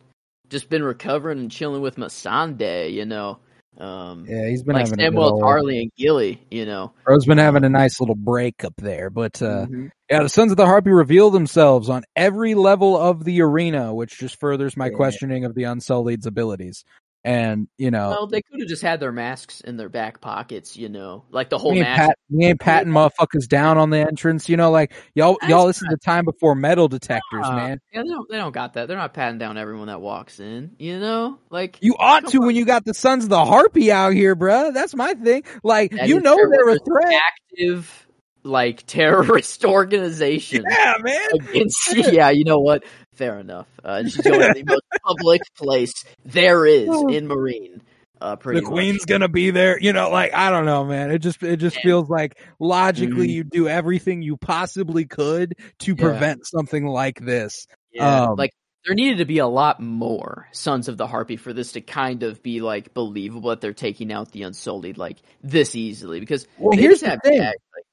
[0.50, 3.40] just been recovering and chilling with Missandei you know
[3.78, 7.64] um Yeah, he's been like having Samuel Tarly and Gilly you know Bro's been having
[7.64, 9.90] a nice little break up there, but uh, Mhm.
[10.10, 14.20] Yeah, the Sons of the Harpy reveal themselves on every level of the arena, which
[14.20, 14.92] just furthers my Yeah.
[14.96, 16.84] questioning of the Unsullied's abilities.
[17.26, 20.78] And you know, well they could have just had their masks in their back pockets
[20.78, 23.98] you know like the whole we ain't, pat, we ain't patting motherfuckers down on the
[23.98, 24.48] entrance.
[24.48, 27.80] You know, like y'all That's y'all listen to time before metal detectors, Uh, man.
[27.92, 28.30] Yeah, they don't.
[28.30, 28.88] They don't got that.
[28.88, 30.76] They're not patting down everyone that walks in.
[30.78, 32.46] You know, like You ought to on.
[32.46, 34.72] when you got the Sons of the Harpy out here, bruh.
[34.72, 35.44] That's my thing.
[35.64, 37.22] Like that you know they're a threat.
[37.52, 38.08] active,
[38.44, 41.28] like terrorist organization Yeah, man.
[41.34, 41.96] against.
[41.96, 42.84] Yeah, you know what?
[43.16, 43.68] Fair enough.
[43.84, 45.94] Uh, and she's going to the most public place
[46.26, 47.82] there is in Meereen.
[48.22, 48.72] Uh, pretty the much.
[48.72, 49.78] queen's gonna be there.
[49.80, 51.12] You know, like I don't know, man.
[51.12, 51.82] It just it just Yeah.
[51.84, 53.32] feels like logically Mhm.
[53.34, 56.02] you do everything you possibly could to Yeah.
[56.02, 57.68] prevent something like this.
[57.92, 58.52] Yeah, Um, like
[58.86, 62.24] there needed to be a lot more Sons of the Harpy for this to kind
[62.24, 66.72] of be like believable that they're taking out the Unsullied like this easily because Well,
[66.76, 67.40] they here's just the have thing.
[67.40, 67.86] tags, like,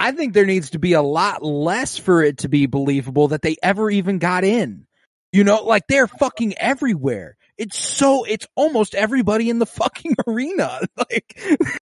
[0.00, 3.42] I think there needs to be a lot less for it to be believable that
[3.42, 4.86] they ever even got in.
[5.32, 7.36] You know, like they're fucking everywhere.
[7.58, 10.80] It's so it's almost everybody in the fucking arena.
[10.96, 11.34] Like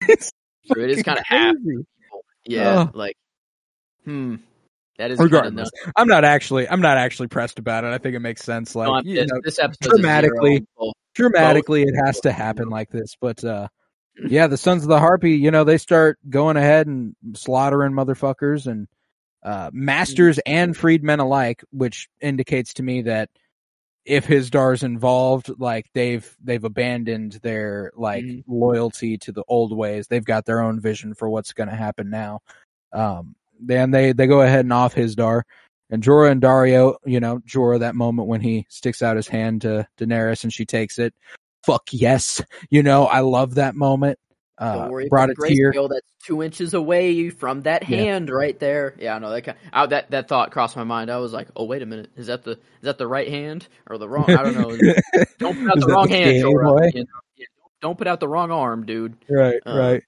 [0.08, 0.32] it's
[0.70, 1.54] True, it is kinda half.
[1.64, 1.86] crazy.
[2.44, 2.90] Yeah, Ugh.
[2.94, 3.16] like,
[4.04, 4.36] hmm.
[4.98, 5.70] That is regardless.
[5.96, 7.92] I'm not actually I'm not actually pressed about it.
[7.92, 8.74] I think it makes sense.
[8.74, 10.66] Like No, you know, this episode dramatically-
[11.14, 13.14] dramatically it has to happen like this.
[13.20, 13.68] But uh
[14.26, 18.66] yeah, the Sons of the Harpy, you know, they start going ahead and slaughtering motherfuckers
[18.66, 18.88] and
[19.42, 23.30] uh masters and freedmen alike, which indicates to me that
[24.04, 28.44] if Hizdahr's involved, like they've they've abandoned their like Mhm.
[28.48, 30.08] loyalty to the old ways.
[30.08, 32.40] They've got their own vision for what's gonna happen now.
[32.92, 35.42] Um then they they go ahead and off Hizdahr.
[35.90, 39.62] And Jorah and Daario, you know, Jorah that moment when he sticks out his hand
[39.62, 41.14] to Daenerys and she takes it.
[41.64, 42.42] Fuck yes.
[42.70, 44.18] You know, I love that moment.
[44.60, 45.72] Uh, brought a tear.
[45.72, 47.98] That's two inches away from that Yeah.
[47.98, 48.94] hand right there.
[48.98, 49.42] Yeah, I know that.
[49.42, 51.10] Kind I, that that thought crossed my mind.
[51.12, 53.68] I was like, oh wait a minute, is that the is that the right hand
[53.88, 54.28] or the wrong?
[54.28, 54.70] I don't know.
[55.38, 56.92] Don't put out the wrong the hand, Jorah.
[56.92, 57.06] You know?
[57.36, 57.46] Yeah,
[57.80, 59.16] don't put out the wrong arm, dude.
[59.30, 60.02] right, Uh, right.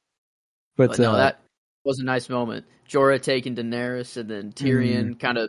[0.77, 1.41] But, But, no, uh, that
[1.85, 2.67] was a nice moment.
[2.89, 5.13] Jorah taking Daenerys and then Tyrion Mm-hmm.
[5.19, 5.49] kind of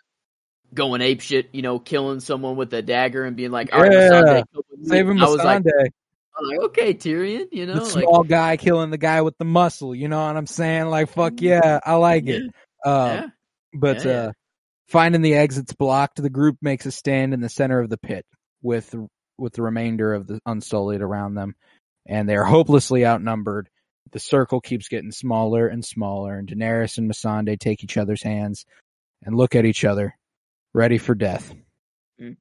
[0.73, 3.91] going ape shit, you know, killing someone with a dagger and being like, "All right,
[3.91, 4.43] Yeah.
[4.53, 8.06] Kill me." saving I was like, I was like, okay, Tyrion, you know, the like,
[8.06, 9.93] small guy killing the guy with the muscle.
[9.93, 10.85] You know what I'm saying?
[10.88, 12.43] Like, fuck yeah, I like it.
[12.85, 13.27] Uh, yeah,
[13.73, 14.31] But Yeah, uh,
[14.88, 18.26] finding the exits blocked, the group makes a stand in the center of the pit
[18.61, 18.95] with
[19.38, 21.56] with the remainder of the Unsullied around them,
[22.06, 23.69] and they are hopelessly outnumbered.
[24.11, 28.65] The circle keeps getting smaller and smaller, and Daenerys and Missandei take each other's hands
[29.23, 30.18] and look at each other,
[30.73, 31.53] ready for death.
[32.19, 32.38] Mm.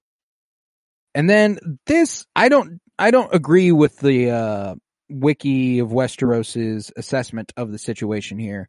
[1.14, 4.74] And then this, I don't, I don't agree with the uh,
[5.08, 8.68] wiki of Westeros's assessment of the situation here.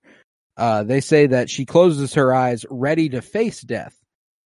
[0.58, 3.96] Uh, they say that she closes her eyes, ready to face death.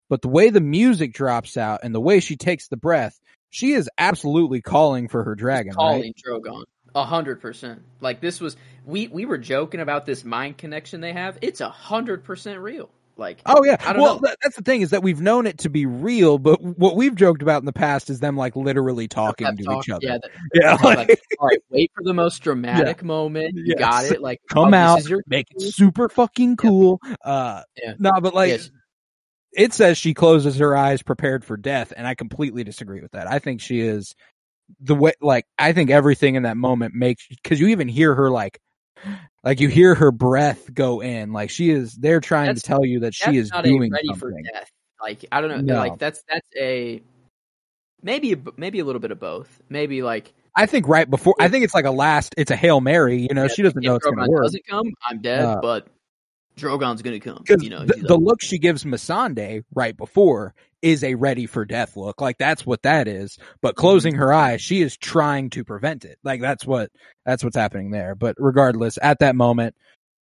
[0.10, 3.20] But the way the music drops out and the way she takes the breath,
[3.50, 5.76] she is absolutely calling for her dragon, right?
[5.76, 6.64] calling Drogon.
[6.94, 7.82] A hundred percent.
[8.00, 8.56] Like this was
[8.86, 11.38] we we were joking about this mind connection they have.
[11.42, 12.90] It's a hundred percent real.
[13.18, 13.78] Like Oh yeah.
[13.80, 14.22] I don't well, know.
[14.28, 17.16] that- that's the thing is that we've known it to be real, but what we've
[17.16, 20.06] joked about in the past is them like literally talking to each other.
[20.06, 20.18] Yeah,
[20.54, 23.54] Yeah, like, like, all right, wait for the most dramatic moment.
[23.56, 23.80] You Yes.
[23.80, 24.22] got it.
[24.22, 27.00] Like come oh, out, your make it super fucking cool.
[27.24, 27.94] Uh, Yeah.
[28.00, 28.70] no, but like, Yes.
[29.54, 33.28] it says she closes her eyes prepared for death, and I completely disagree with that.
[33.32, 34.14] I think she is
[34.82, 38.30] the way, like, I think everything in that moment makes, cause you even hear her
[38.30, 38.60] like,
[39.46, 42.84] like you hear her breath go in, like she is, they're trying That's- to tell
[42.86, 44.44] you that she is doing a ready for something.
[44.52, 44.70] death.
[45.02, 45.76] Like I don't know.
[45.76, 45.80] No.
[45.80, 47.02] Like that's that's a
[48.02, 49.62] maybe a, maybe a little bit of both.
[49.70, 52.80] Maybe like I think right before, I think it's like a last, it's a Hail
[52.80, 54.44] Mary, you know, yeah, she doesn't know it's going to work.
[54.44, 55.44] doesn't come, I'm dead.
[55.44, 55.88] Uh, but
[56.56, 57.44] Drogon's gonna come.
[57.60, 61.98] You know, the, the look she gives Missandei right before is a ready for death
[61.98, 62.22] look.
[62.22, 63.34] Like that's what that is.
[63.34, 63.52] Mm-hmm.
[63.62, 66.20] But closing her eyes, she is trying to prevent it.
[66.24, 66.92] Like that's what
[67.26, 68.16] that's what's happening there.
[68.16, 69.76] But regardless, at that moment,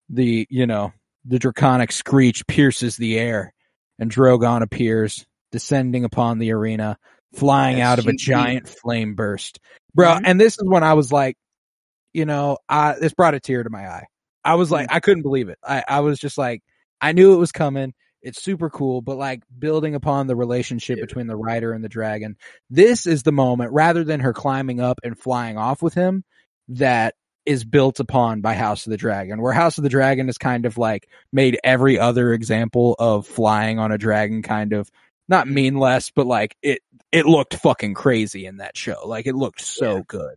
[0.08, 0.92] the you know
[1.24, 3.52] the draconic screech pierces the air,
[3.98, 6.98] and Drogon appears, descending upon the arena,
[7.34, 9.60] flying That's out of a giant flame burst,
[9.94, 10.14] bro.
[10.14, 10.22] Mhm.
[10.24, 11.36] And this is when I was like,
[12.12, 14.06] you know, I this brought a tear to my eye.
[14.44, 15.58] I was like, I couldn't believe it.
[15.62, 16.62] I, I was just like,
[17.00, 17.94] I knew it was coming.
[18.22, 21.04] It's super cool, but like building upon the relationship Yeah.
[21.04, 22.36] between the rider and the dragon,
[22.70, 26.22] this is the moment rather than her climbing up and flying off with him
[26.68, 27.14] that
[27.44, 30.64] is built upon by House of the Dragon, where House of the Dragon is kind
[30.64, 34.88] of like made every other example of flying on a dragon kind of
[35.28, 39.02] not mean less, but like it, it looked fucking crazy in that show.
[39.06, 40.02] Like it looked so Yeah.
[40.06, 40.34] good.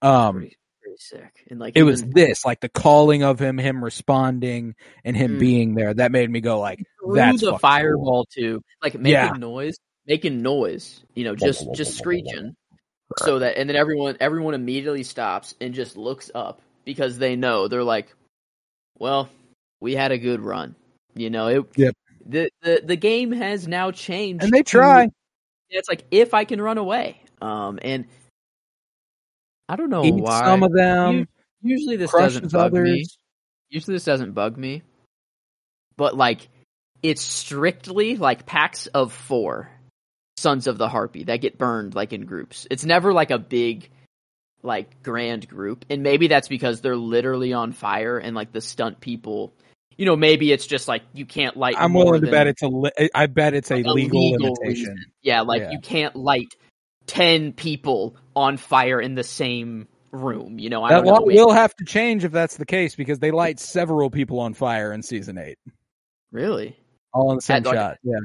[0.00, 0.48] Um,
[0.98, 1.44] sick.
[1.50, 4.74] And like it was this like the calling of him him responding
[5.04, 5.38] and him Mm.
[5.38, 6.82] being there that made me go like
[7.14, 9.30] that's the fucking fireball too, like making Yeah.
[9.38, 11.02] noise, making noise.
[11.14, 12.54] You know, just just screeching,
[13.18, 17.68] so that and then everyone everyone immediately stops and just looks up because they know
[17.68, 18.14] they're like,
[18.98, 19.28] well,
[19.80, 20.74] we had a good run.
[21.14, 21.64] You know, it.
[21.76, 21.94] Yep.
[22.26, 25.08] The the the game has now changed, and they to- try
[25.70, 28.06] It's like if I can run away, um, and
[29.68, 30.40] I don't know eat why.
[30.40, 31.26] some of them
[31.62, 33.04] Usually this doesn't bug me
[33.70, 34.82] usually this doesn't bug me
[35.96, 36.48] but like
[37.02, 39.70] it's strictly like packs of four
[40.36, 43.90] sons of the harpy that get burned like in groups it's never like a big
[44.62, 49.00] like grand group and maybe that's because they're literally on fire and like the stunt
[49.00, 49.52] people
[49.96, 52.68] you know maybe it's just like you can't light i'm willing to bet it's a
[52.68, 55.04] li- i bet it's a like, a legal, legal limitation reason.
[55.22, 55.70] yeah like Yeah.
[55.72, 56.54] you can't light
[57.06, 61.20] 10 people on fire in the same room you know i that don't know law
[61.24, 64.92] will have to change if that's the case because they light several people on fire
[64.92, 65.58] in season eight
[66.32, 66.76] really
[67.12, 68.18] all in the same At, like, shot yeah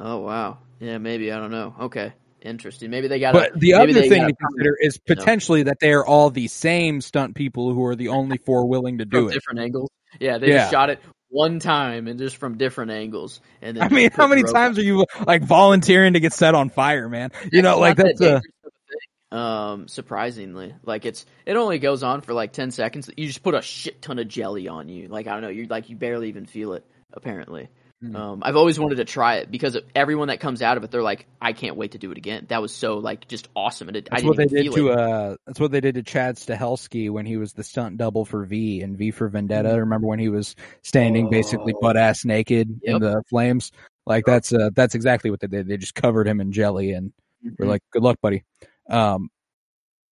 [0.00, 0.58] Oh wow.
[0.80, 1.74] Yeah, maybe I don't know.
[1.80, 2.12] Okay,
[2.42, 2.90] interesting.
[2.90, 3.32] Maybe they got.
[3.32, 7.34] but the other thing to consider is potentially that they are all the same stunt
[7.34, 9.90] people who are the only four willing to do it different angles.
[10.20, 10.58] Yeah, they Yeah.
[10.58, 13.40] just shot it one time and just from different angles.
[13.62, 16.70] And then I mean, how many times are you like volunteering to get set on
[16.70, 17.30] fire, man?
[17.52, 19.40] You know, like that's that a dangerous of a thing.
[19.40, 23.10] Um, surprisingly, like it's it only goes on for like ten seconds.
[23.16, 25.08] You just put a shit ton of jelly on you.
[25.08, 26.84] Like I don't know, you're like you barely even feel it.
[27.12, 27.68] Apparently,
[28.00, 28.14] Hmm.
[28.14, 31.02] um, I've always wanted to try it because everyone that comes out of it, they're
[31.02, 32.46] like, I can't wait to do it again.
[32.48, 34.98] That was so like just awesome, and it, I That's what they did to it.
[34.98, 38.44] uh that's what they did to Chad Stahelski when he was the stunt double for
[38.44, 39.70] V and V for Vendetta.
[39.80, 41.72] Remember when he was standing basically.
[41.76, 41.80] Oh.
[41.80, 43.72] butt ass naked in the flames?
[44.06, 45.66] Like that's uh that's exactly what they did.
[45.66, 47.12] They just covered him in jelly and
[47.58, 47.68] we're Mhm.
[47.68, 48.44] like, Good luck, buddy.
[48.88, 49.28] Um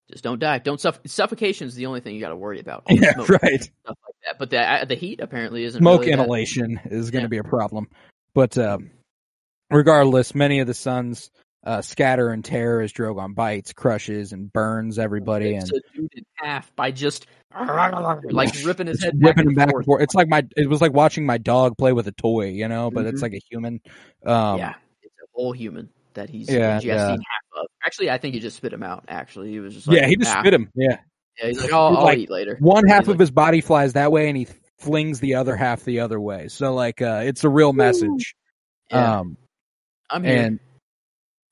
[0.09, 0.59] just don't die.
[0.59, 2.83] Don't suff- suffocation is the only thing you got to worry about.
[2.89, 3.61] Yeah, Smoke, right.
[3.61, 4.39] Stuff like that.
[4.39, 7.27] But the uh, the heat apparently isn't Smoke really inhalation is gonna Yeah.
[7.29, 7.87] be a problem.
[8.33, 8.91] But um
[9.69, 11.29] regardless, many of the sons
[11.65, 16.23] uh, scatter and tear as Drogon bites, crushes, and burns everybody, and a dude in
[16.35, 17.25] half by just
[18.31, 20.01] like ripping his head back ripping and him back and forth.
[20.01, 22.89] It's like my it was like watching my dog play with a toy, you know,
[22.91, 23.23] but it's Mhm.
[23.23, 23.81] like a human.
[24.25, 27.65] Um, yeah, it's a whole human that he's Yeah, ingesting half of.
[27.83, 29.05] Actually, I think he just spit him out.
[29.07, 30.69] Actually, he was just like, yeah, he just spit him.
[30.75, 30.97] Yeah,
[31.41, 32.57] Yeah, he's like, I'll, He's I'll like, eat later.
[32.59, 34.47] one half He's of like- his body flies that way, and he
[34.79, 36.49] flings the other half the other way.
[36.49, 38.35] So like, uh, it's a real message.
[38.91, 39.37] Yeah, Um,
[40.09, 40.37] I'm here.
[40.43, 40.59] and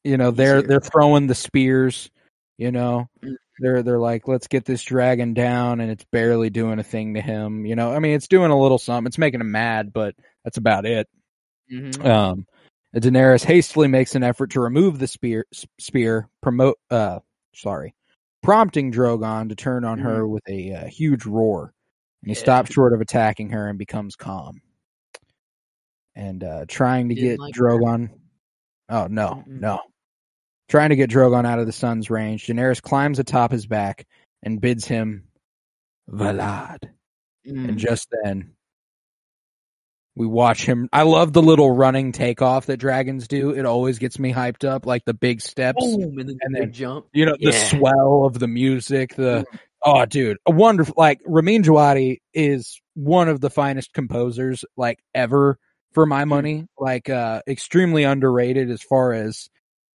[0.03, 0.67] you know He's they're here.
[0.67, 2.09] they're throwing the spears.
[2.57, 3.35] You know, Mhm.
[3.59, 7.21] they're they're like, let's get this dragon down, and it's barely doing a thing to
[7.21, 7.65] him.
[7.65, 9.07] You know, I mean, it's doing a little something.
[9.07, 11.07] It's making him mad, but that's about it.
[11.71, 12.05] Mhm.
[12.05, 12.45] Um,
[13.01, 15.45] Daenerys hastily makes an effort to remove the spear,
[15.79, 17.19] spear, promote, uh,
[17.53, 17.93] sorry,
[18.41, 21.73] prompting Drogon to turn on her with a uh, huge roar.
[22.23, 22.41] And he Yeah.
[22.41, 24.61] stops short of attacking her and becomes calm.
[26.15, 28.09] And uh, trying to get like Drogon.
[28.87, 29.59] Oh no, Mm-mm.
[29.59, 29.81] no!
[30.69, 34.07] Trying to get Drogon out of the sun's range, Daenerys climbs atop his back
[34.41, 35.27] and bids him,
[36.09, 36.79] "Valad."
[37.45, 37.69] Mm.
[37.69, 38.54] And just then,
[40.15, 40.87] we watch him.
[40.93, 43.51] I love the little running takeoff that dragons do.
[43.51, 45.83] It always gets me hyped up, like the big steps.
[45.83, 47.07] Boom, and then, and then- jump.
[47.13, 49.15] You know, the swell of the music.
[49.15, 49.45] The
[49.83, 50.93] oh, dude, a wonderful.
[50.97, 55.57] Like Ramin Djawadi is one of the finest composers like ever
[55.93, 56.67] for my money.
[56.79, 59.49] Like uh extremely underrated as far as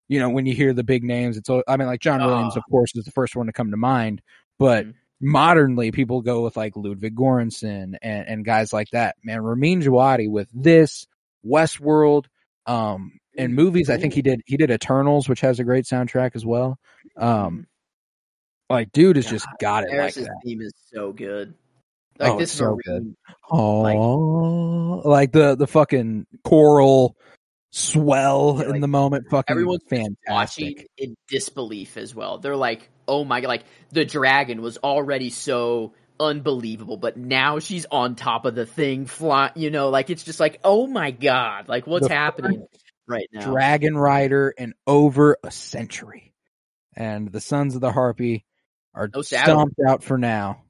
[0.09, 1.37] you know when you hear the big names.
[1.39, 2.59] It's I mean like John Williams, Ah.
[2.59, 4.21] of course, is the first one to come to mind,
[4.59, 4.95] but Mhm.
[5.21, 9.17] Modernly people go with like Ludwig Göransson and, and guys like that.
[9.23, 11.07] Man, Ramin Djawadi with this
[11.47, 12.27] Westworld,
[12.67, 13.91] um, and movies.
[13.91, 16.79] I think he did he did Eternals, which has a great soundtrack as well.
[17.17, 17.67] Um,
[18.69, 20.41] like dude has just got it like Daenerys' that.
[20.45, 21.55] theme is so good.
[22.19, 23.17] Like Oh, this is so good.
[23.51, 27.17] Oh, like the the fucking choral
[27.71, 29.27] swell Yeah, in the moment.
[29.31, 30.29] Fucking everyone's fantastic.
[30.29, 32.39] watching in disbelief as well.
[32.39, 37.87] They're like, "Oh my god!" Like the dragon was already so unbelievable, but now she's
[37.91, 39.53] on top of the thing, fly.
[39.55, 42.67] You know, like it's just like, "Oh my god!" Like what's The happening
[43.07, 43.51] right now?
[43.51, 46.33] Dragon Rider in over a century.
[46.97, 48.45] And the Sons of the Harpy
[48.95, 50.65] are No stomped out for now.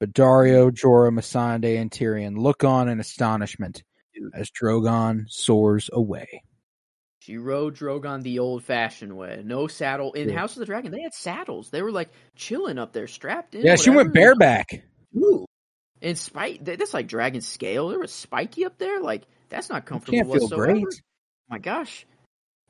[0.00, 3.82] But Daario, Jorah, Missandei, and Tyrion look on in astonishment.
[4.32, 6.42] As Drogon soars away.
[7.20, 9.42] She rode Drogon the old-fashioned way.
[9.44, 10.36] No saddle in Yeah.
[10.38, 10.92] House of the Dragon.
[10.92, 11.70] They had saddles.
[11.70, 13.62] They were like chilling up there, strapped in.
[13.64, 14.36] Yeah, she went whatever, you know?
[14.38, 14.84] bareback.
[15.16, 15.46] Ooh.
[16.02, 17.88] And spike that's like dragon scale.
[17.88, 19.00] There was spiky up there.
[19.00, 20.66] Like that's not comfortable Can't feel whatsoever.
[20.66, 20.84] great.
[21.48, 22.04] My gosh.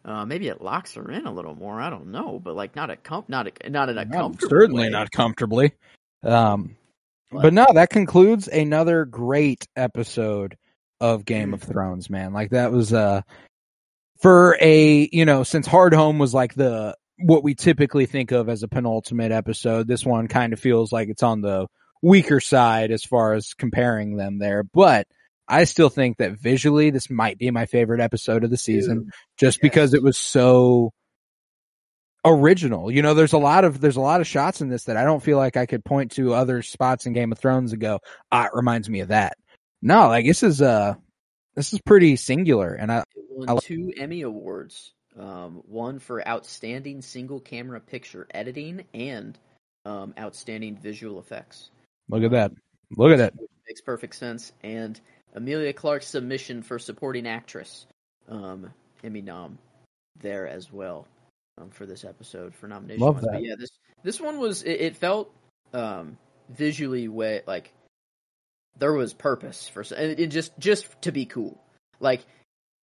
[0.04, 1.80] Uh, maybe it locks her in a little more.
[1.80, 4.06] I don't know, but like not a com- not a not in a
[4.38, 4.90] certainly way.
[4.90, 5.72] not comfortably.
[6.22, 6.76] Um,
[7.32, 10.56] But- but no, that concludes another great episode
[11.04, 11.54] of Game Mm.
[11.54, 12.32] of Thrones, man.
[12.32, 13.20] Like that was uh
[14.20, 18.62] for a you know since Hardhome was like the what we typically think of as
[18.62, 19.86] a penultimate episode.
[19.86, 21.66] This one kind of feels like it's on the
[22.02, 25.06] weaker side as far as comparing them there, but.
[25.46, 29.10] I still think that visually this might be my favorite episode of the season Dude,
[29.36, 29.60] just yes.
[29.60, 30.90] because it was so
[32.24, 32.90] original.
[32.90, 35.04] You know, there's a lot of there's a lot of shots in this that I
[35.04, 38.00] don't feel like I could point to other spots in Game of Thrones and go,
[38.32, 39.36] ah, it reminds me of that.
[39.84, 40.94] No, like this is uh
[41.54, 44.92] this is pretty singular and I It won I two Emmy awards.
[45.16, 49.38] Um, one for outstanding single camera picture editing and
[49.84, 51.70] um, outstanding visual effects.
[52.08, 52.52] look at that.
[52.96, 53.34] Look at that.
[53.68, 54.52] makes perfect sense.
[54.64, 54.98] And
[55.34, 57.86] Emilia Clarke's submission for supporting actress,
[58.28, 58.72] um,
[59.04, 59.58] Emmy nom,
[60.20, 61.06] there as well
[61.58, 63.04] um, for this episode for nomination.
[63.04, 63.26] Love wise.
[63.30, 63.70] But yeah, this
[64.02, 65.30] this one was it, it felt
[65.72, 66.16] um,
[66.48, 67.72] visually way like
[68.78, 71.60] there was purpose for and it, just just to be cool.
[72.00, 72.24] Like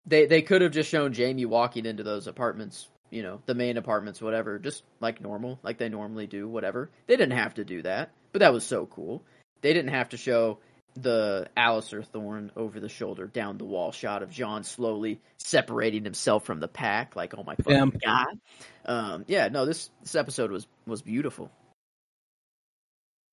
[0.05, 3.77] they they could have just shown Jaime walking into those apartments, you know, the main
[3.77, 6.89] apartments, whatever, just like normal, like they normally do, whatever.
[7.07, 9.23] They didn't have to do that, but that was so cool.
[9.61, 10.59] They didn't have to show
[10.95, 16.45] the Alliser Thorne over the shoulder down the wall shot of Jon slowly separating himself
[16.45, 17.15] from the pack.
[17.15, 18.39] Like, oh my fucking god!
[18.85, 21.51] Um, yeah, no, this this episode was was beautiful,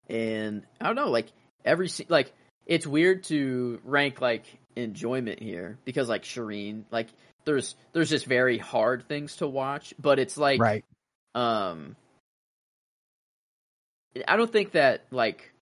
[0.08, 1.32] and I don't know, like
[1.64, 2.32] every like
[2.68, 4.44] it's weird to rank like
[4.76, 7.08] enjoyment here because like Shireen, like
[7.44, 10.84] there's there's just very hard things to watch, but it's like right.
[11.34, 11.96] um
[14.26, 15.52] I don't think that like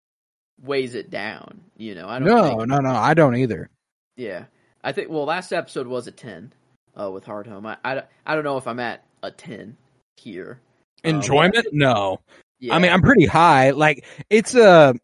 [0.63, 2.09] weighs it down, you know.
[2.09, 2.91] I don't No, think, no, no.
[2.91, 3.71] I don't either.
[4.17, 4.45] yeah.
[4.85, 6.53] I think well last episode was a 10
[6.99, 7.67] uh with Hardhome.
[7.67, 9.77] I I, I don't know if I'm at a 10
[10.17, 10.61] here.
[11.05, 11.67] Um, Enjoyment?
[11.73, 12.21] No.
[12.59, 12.75] yeah.
[12.75, 13.71] I mean, I'm pretty high.
[13.71, 14.95] Like it's a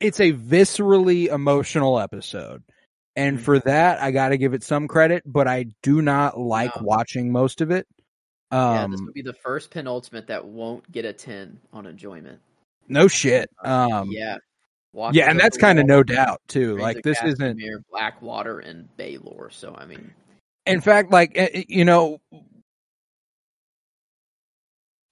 [0.00, 2.62] it's a viscerally emotional episode.
[3.16, 3.42] And Mhm.
[3.42, 6.82] for that, I got to give it some credit, but I do not like No.
[6.86, 7.86] watching most of it.
[8.52, 12.40] yeah, Um this would be the first penultimate that won't get a 10 on enjoyment.
[12.88, 13.50] no shit.
[13.64, 14.36] Um yeah.
[14.94, 16.76] Walk yeah, and that's kind of no doubt too.
[16.78, 17.60] Like this isn't
[17.90, 20.14] Blackwater and Baelor, so I mean
[20.64, 22.20] in fact like eh, eh, you know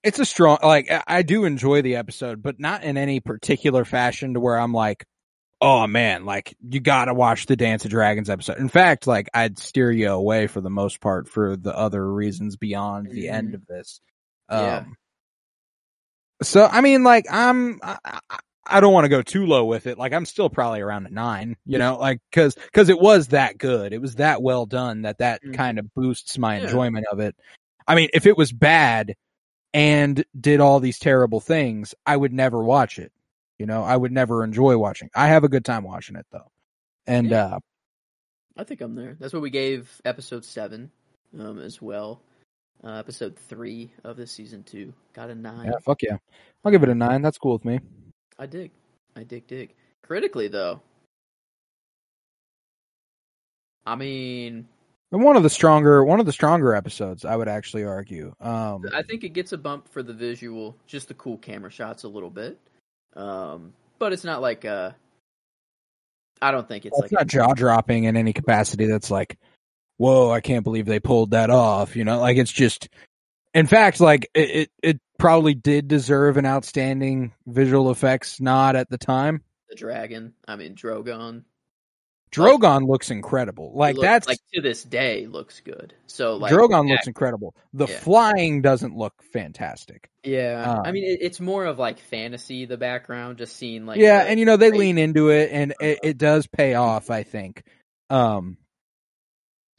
[0.06, 4.34] it's a strong like I- do enjoy the episode, but not in any particular fashion
[4.34, 5.04] to where I'm like,
[5.60, 8.58] oh man, like you gotta watch the Dance of Dragons episode.
[8.58, 12.56] In fact, like I'd steer you away for the most part for the other reasons
[12.56, 13.54] beyond the end Mhm.
[13.54, 14.00] of this.
[14.50, 14.76] Yeah.
[14.78, 14.96] Um,
[16.42, 17.98] so I mean, like I'm, I,
[18.68, 19.96] I- don't want to go too low with it.
[19.96, 23.58] Like I'm still probably around a nine, you know, like because because it was that
[23.58, 25.54] good, it was that well done that that Mhm.
[25.54, 26.64] kind of boosts my Yeah.
[26.64, 27.34] enjoyment of it.
[27.88, 29.14] I mean, if it was bad
[29.76, 33.12] and did all these terrible things, I would never watch it.
[33.58, 35.10] You know, I would never enjoy watching.
[35.14, 36.50] I have a good time watching it though,
[37.06, 37.44] and Yeah.
[37.44, 37.58] uh
[38.56, 39.18] I think I'm there.
[39.20, 40.90] That's what we gave episode seven,
[41.38, 42.22] um, as well.
[42.82, 45.66] Uh, episode three of this season two got a nine.
[45.66, 46.16] yeah, fuck yeah,
[46.64, 47.20] I'll give it a nine.
[47.20, 47.80] That's cool with me.
[48.38, 48.70] I dig,
[49.14, 49.74] I dig, dig.
[50.02, 50.80] Critically though,
[53.84, 54.68] I mean,
[55.10, 58.34] one of the stronger, one of the stronger episodes, I would actually argue.
[58.40, 62.04] Um, I think it gets a bump for the visual, just the cool camera shots
[62.04, 62.58] a little bit.
[63.14, 64.90] Um, but it's not like uh,
[66.42, 68.86] I don't think it's it's like not jaw dropping in any capacity.
[68.86, 69.38] That's like,
[69.96, 71.96] whoa, I can't believe they pulled that off.
[71.96, 72.88] You know, like it's just,
[73.54, 78.90] in fact, like it, it, it probably did deserve an outstanding visual effects nod at
[78.90, 79.42] the time.
[79.68, 80.34] the dragon.
[80.46, 81.44] I mean, Drogon.
[82.32, 83.72] Drogon looks incredible.
[83.74, 85.94] Like Look- that's like to this day looks good.
[86.06, 87.54] So like Drogon yeah, looks incredible.
[87.72, 87.98] The Yeah.
[88.00, 90.10] flying doesn't look fantastic.
[90.24, 92.64] Yeah, I Um, mean it, it's more of like fantasy.
[92.66, 95.72] The background, just seeing like yeah, the- and you know they lean into it, and
[95.80, 96.10] it, Uh-huh.
[96.10, 97.10] it does pay off.
[97.10, 97.62] I think,
[98.10, 98.58] um,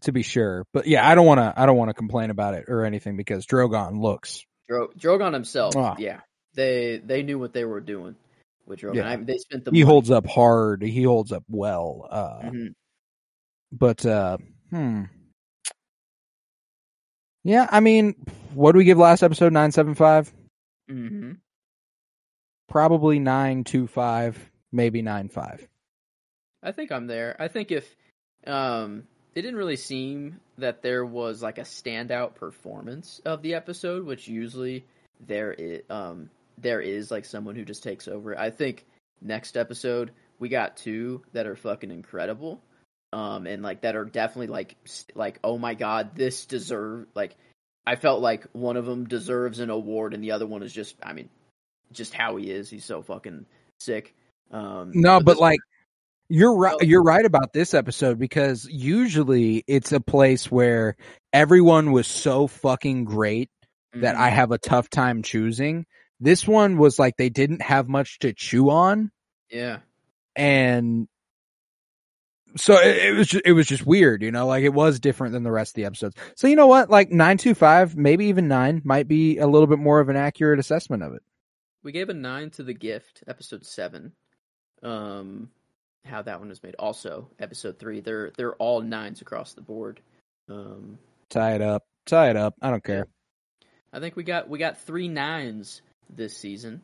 [0.02, 0.66] to be sure.
[0.74, 1.54] But yeah, I don't want to.
[1.56, 4.46] I don't want to complain about it or anything because Drogon looks.
[4.70, 5.76] Dro- Drogon himself.
[5.76, 5.96] Ah.
[6.00, 6.22] Yeah,
[6.56, 8.16] they they knew what they were doing
[8.94, 9.10] Yeah.
[9.10, 9.92] I they spent the He money.
[9.92, 10.82] holds up hard.
[10.82, 12.08] He holds up well.
[12.10, 12.74] Uh, Mhm.
[13.72, 14.38] but uh,
[14.70, 15.04] hmm.
[17.44, 18.16] Yeah, I mean,
[18.54, 19.54] what do we give last episode?
[19.54, 20.32] Nine seven five.
[20.90, 21.38] Mhm.
[22.68, 24.52] Probably nine two five.
[24.72, 25.66] Maybe nine five.
[26.62, 27.36] I think I'm there.
[27.40, 27.96] I think if
[28.46, 34.06] um, it didn't really seem that there was like a standout performance of the episode,
[34.06, 34.84] which usually
[35.26, 38.38] there is um there is like someone who just takes over.
[38.38, 38.86] I think
[39.22, 42.62] next episode we got two that are fucking incredible.
[43.14, 44.76] Um and like that are definitely like
[45.16, 47.36] like oh my god, this deserve like
[47.86, 50.96] I felt like one of them deserves an award and the other one is just
[51.04, 51.30] I mean
[51.94, 52.70] just how he is.
[52.70, 53.46] He's so fucking
[53.80, 54.14] sick.
[54.52, 55.60] Um No, but this- like
[56.30, 56.76] you're right.
[56.78, 60.98] Well- You're right about this episode because usually it's a place where
[61.32, 63.50] everyone was so fucking great
[63.94, 64.16] that.
[64.18, 65.86] I have a tough time choosing.
[66.20, 69.12] This one was like they didn't have much to chew on,
[69.52, 69.80] yeah.
[70.36, 71.08] and
[72.56, 74.48] so it, it was just, it was just weird, you know.
[74.48, 76.16] Like it was different than the rest of the episodes.
[76.36, 76.90] So you know what?
[76.90, 80.16] Like nine two five, maybe even nine, might be a little bit more of an
[80.16, 81.22] accurate assessment of it.
[81.84, 84.14] We gave a nine to the gift, episode seven.
[84.84, 85.50] Um,
[86.06, 86.76] how that one was made.
[86.80, 88.00] Also, episode three.
[88.00, 90.02] They're they're all nines across the board.
[90.50, 90.98] Um,
[91.30, 92.56] Tie it up, tie it up.
[92.62, 93.08] I don't care.
[93.92, 95.82] I think we got we got three nines
[96.16, 96.82] this season.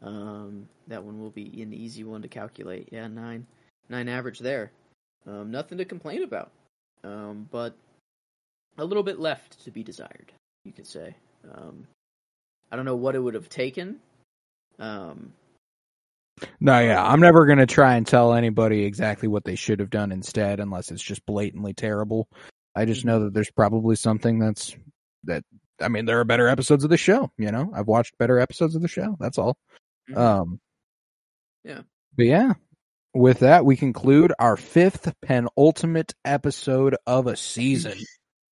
[0.00, 2.88] Um, that one will be an easy one to calculate.
[2.92, 3.46] Yeah, nine
[3.88, 4.70] nine average there.
[5.26, 6.52] Um, nothing to complain about.
[7.04, 7.74] Um, but
[8.76, 10.32] a little bit left to be desired,
[10.64, 11.14] you could say.
[11.52, 11.86] Um,
[12.70, 13.98] I don't know what it would have taken.
[14.78, 15.32] Um,
[16.60, 20.12] No, yeah, I'm never gonna try and tell anybody exactly what they should have done
[20.12, 22.28] instead, unless it's just blatantly terrible.
[22.76, 24.76] I just know that there's probably something that's
[25.24, 25.42] that.
[25.80, 27.30] I mean, there are better episodes of the show.
[27.38, 29.16] You know, I've watched better episodes of the show.
[29.20, 29.56] That's all.
[30.10, 30.16] Mhm.
[30.16, 30.60] Um,
[31.64, 31.82] Yeah.
[32.16, 32.54] but yeah,
[33.14, 37.98] with that, we conclude our fifth penultimate episode of a season.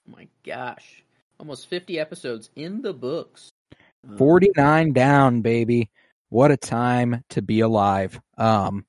[0.08, 1.02] Oh my gosh.
[1.38, 3.50] Almost 50 episodes in the books.
[4.08, 5.90] Um, 49 down, baby.
[6.28, 8.20] What a time to be alive.
[8.38, 8.86] Um,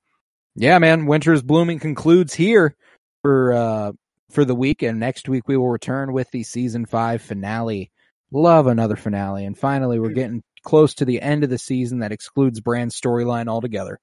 [0.55, 2.75] yeah, man, Winter's Blooming concludes here
[3.21, 3.91] for, uh,
[4.31, 4.81] for the week.
[4.81, 7.91] And next week we will return with the season five finale.
[8.31, 9.45] Love another finale.
[9.45, 13.47] And finally, we're getting close to the end of the season that excludes Bran's storyline
[13.47, 13.99] altogether.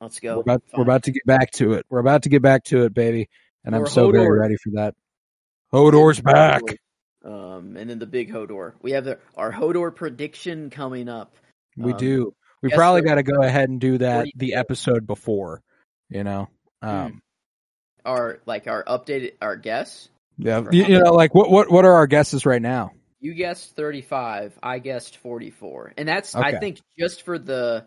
[0.00, 0.36] Let's go.
[0.36, 1.86] We're about, we're about to get back to it.
[1.88, 3.28] We're about to get back to it, baby.
[3.64, 4.94] And I'm so very ready for that.
[5.72, 6.62] Hodor's back.
[7.24, 8.72] Um, and then the big Hodor.
[8.82, 11.36] We have the, our Hodor prediction coming up.
[11.76, 12.34] We Um, do.
[12.62, 15.62] We probably got to go ahead and do that the episode before,
[16.08, 16.48] you know.
[16.82, 16.88] Hmm.
[16.88, 17.22] Um,
[18.04, 20.08] Our like our updated our guess.
[20.36, 22.90] yeah, you, you know, like what what what are our guesses right now?
[23.22, 24.58] You guessed 35.
[24.62, 25.94] I guessed 44.
[25.96, 27.86] And that's I think just for the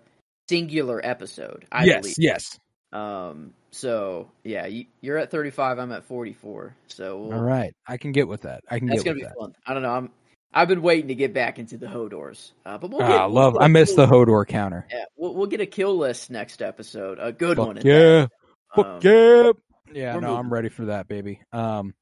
[0.50, 1.66] singular episode.
[1.72, 2.16] I yes, believe.
[2.18, 2.60] yes.
[2.94, 3.54] Um.
[3.72, 5.78] So yeah, you, you're at 35.
[5.80, 6.74] I'm at 44.
[6.88, 8.62] So we'll, All right, I can get with that.
[8.72, 9.36] I can that's get gonna be that.
[9.38, 9.54] fun.
[9.68, 9.92] I don't know.
[9.92, 10.10] I'm
[10.54, 12.54] I've been waiting to get back into the Hodors.
[12.66, 13.58] Uh, but we'll get, Ah, we'll love.
[13.60, 14.88] I miss the Hodor counter.
[14.90, 17.20] Yeah, we'll, we'll get a kill list next episode.
[17.20, 17.80] A good Fuck one.
[17.84, 18.28] yeah,
[18.74, 19.52] fuck Um, yeah.
[19.92, 21.42] Yeah, no, I'm ready for that, baby.
[21.52, 21.94] Um,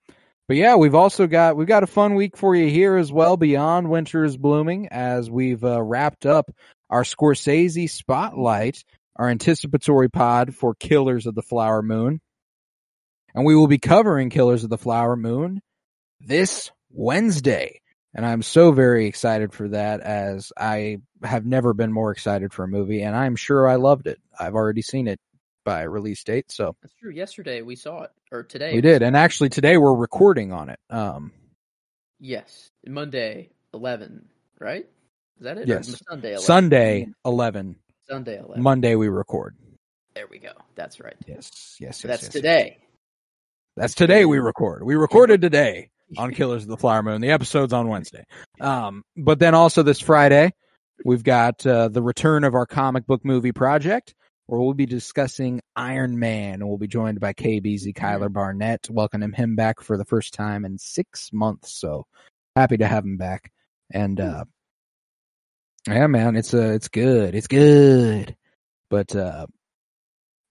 [0.48, 3.38] but yeah, we've also got we've got a fun week for you here as well.
[3.38, 6.52] Beyond Winter is Blooming, as we've uh, wrapped up
[6.90, 8.84] our Scorsese spotlight,
[9.16, 12.20] our anticipatory pod for Killers of the Flower Moon,
[13.34, 15.62] and we will be covering Killers of the Flower Moon
[16.20, 17.80] this Wednesday.
[18.16, 22.64] And I'm so very excited for that as I have never been more excited for
[22.64, 24.20] a movie and I'm sure I loved it.
[24.40, 25.20] I've already seen it
[25.64, 26.52] by release date.
[26.52, 27.12] So That's true.
[27.12, 29.02] Yesterday we saw it, or today we did.
[29.02, 30.80] And actually today we're recording on it.
[30.90, 31.32] Um,
[32.20, 34.26] Yes, Monday 11.
[34.60, 34.86] Right?
[35.40, 35.70] Is that it?
[35.70, 36.02] Or Yes.
[36.10, 36.44] Sunday 11.
[36.46, 37.76] Sunday 11,
[38.08, 38.62] Sunday 11.
[38.64, 39.56] Monday we record.
[40.16, 40.54] there we go.
[40.76, 41.16] That's right.
[41.28, 41.78] Yes.
[41.80, 42.02] Yes.
[42.02, 42.32] So yes, that's yes.
[42.32, 42.78] today.
[43.76, 44.84] That's today we record.
[44.84, 47.22] We recorded today on Killers of the Flower Moon.
[47.22, 48.24] The episode's on Wednesday.
[48.62, 50.54] Um, but then also this Friday,
[51.04, 54.14] we've got uh, the return of our comic book movie project,
[54.46, 59.32] where we'll be discussing Iron Man, and we'll be joined by KBZ Kyler Barnett, welcoming
[59.32, 61.74] him back for the first time in six months.
[61.74, 62.06] So
[62.56, 63.52] happy to have him back.
[63.92, 64.46] And uh,
[65.88, 67.36] yeah, man, it's uh, it's good.
[67.36, 68.36] It's good.
[68.90, 69.48] But uh,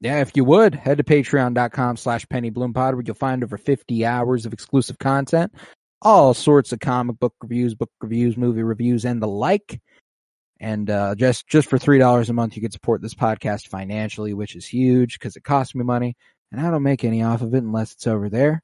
[0.00, 4.46] yeah, if you would, head to patreon.com slash pennybloompod where you'll find over 50 hours
[4.46, 5.54] of exclusive content,
[6.02, 9.80] all sorts of comic book reviews, book reviews, movie reviews, and the like.
[10.62, 14.32] And uh, just just for three dollars a month, you can support this podcast financially,
[14.32, 16.16] which is huge because it costs me money,
[16.52, 18.62] and I don't make any off of it unless it's over there.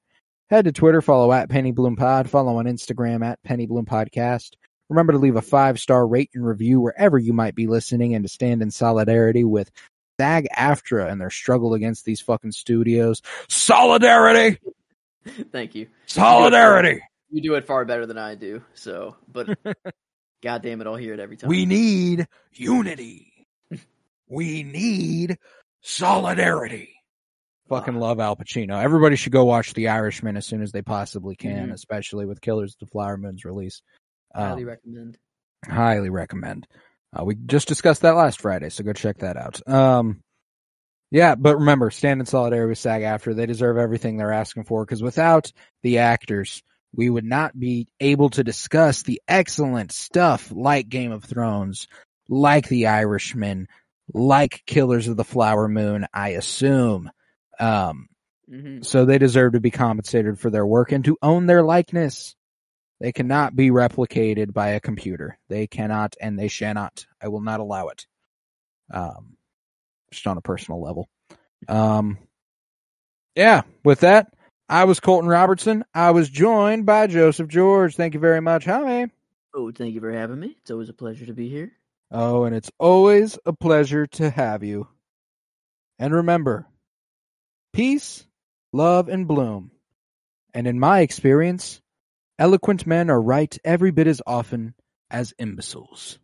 [0.49, 4.53] Head to Twitter, follow at Penny Bloom Pod, follow on Instagram at Penny Bloom Podcast.
[4.89, 8.25] Remember to leave a five star rate and review wherever you might be listening, and
[8.25, 9.69] to stand in solidarity with
[10.21, 13.23] SAG AFTRA and their struggle against these fucking studios.
[13.49, 14.61] Solidarity!
[15.51, 15.89] Thank you.
[16.07, 17.03] Solidarity!
[17.29, 18.63] You do it far better than I do.
[18.75, 19.59] So, but
[20.43, 21.49] God damn it, I'll hear it every time.
[21.51, 23.33] We need unity.
[24.31, 25.39] We need
[25.81, 26.91] solidarity.
[27.71, 28.83] Fucking love Al Pacino.
[28.83, 31.73] Everybody should go watch The Irishman as soon as they possibly can, Mhm.
[31.73, 33.81] especially with Killers of the Flower Moon's release.
[34.35, 35.19] highly Um, recommend.
[35.67, 36.67] highly recommend.
[37.19, 39.67] Uh, we just discussed that last Friday, so go check that out.
[39.67, 40.23] Um,
[41.11, 45.03] yeah, but remember, stand in solidarity with SAG-AFTRA they deserve everything they're asking for because
[45.03, 45.51] without
[45.83, 46.63] the actors,
[46.95, 51.87] we would not be able to discuss the excellent stuff like Game of Thrones,
[52.29, 53.69] like The Irishman,
[54.13, 57.11] like Killers of the Flower Moon, I assume.
[57.59, 58.09] Um,
[58.49, 62.35] hmm so they deserve to be compensated for their work and to own their likeness.
[63.01, 65.39] They cannot be replicated by a computer.
[65.49, 67.07] They cannot and they shall not.
[67.23, 68.07] I will not allow it.
[68.93, 69.37] Um,
[70.11, 71.09] just on a personal level.
[71.69, 72.19] Um,
[73.35, 74.33] yeah, with that,
[74.69, 75.85] I was Colton Robertson.
[75.95, 77.97] I was joined by Joseph George.
[77.97, 78.67] Thank you very much.
[78.67, 79.07] Hi.
[79.55, 80.57] Oh, thank you for having me.
[80.61, 81.73] It's always a pleasure to be here.
[82.11, 84.89] Oh, and it's always a pleasure to have you.
[85.99, 86.67] And remember,
[87.73, 88.27] peace,
[88.73, 89.71] love, and bloom.
[90.53, 91.81] And in my experience,
[92.39, 94.75] eloquent men are right every bit as often
[95.11, 96.19] as imbeciles.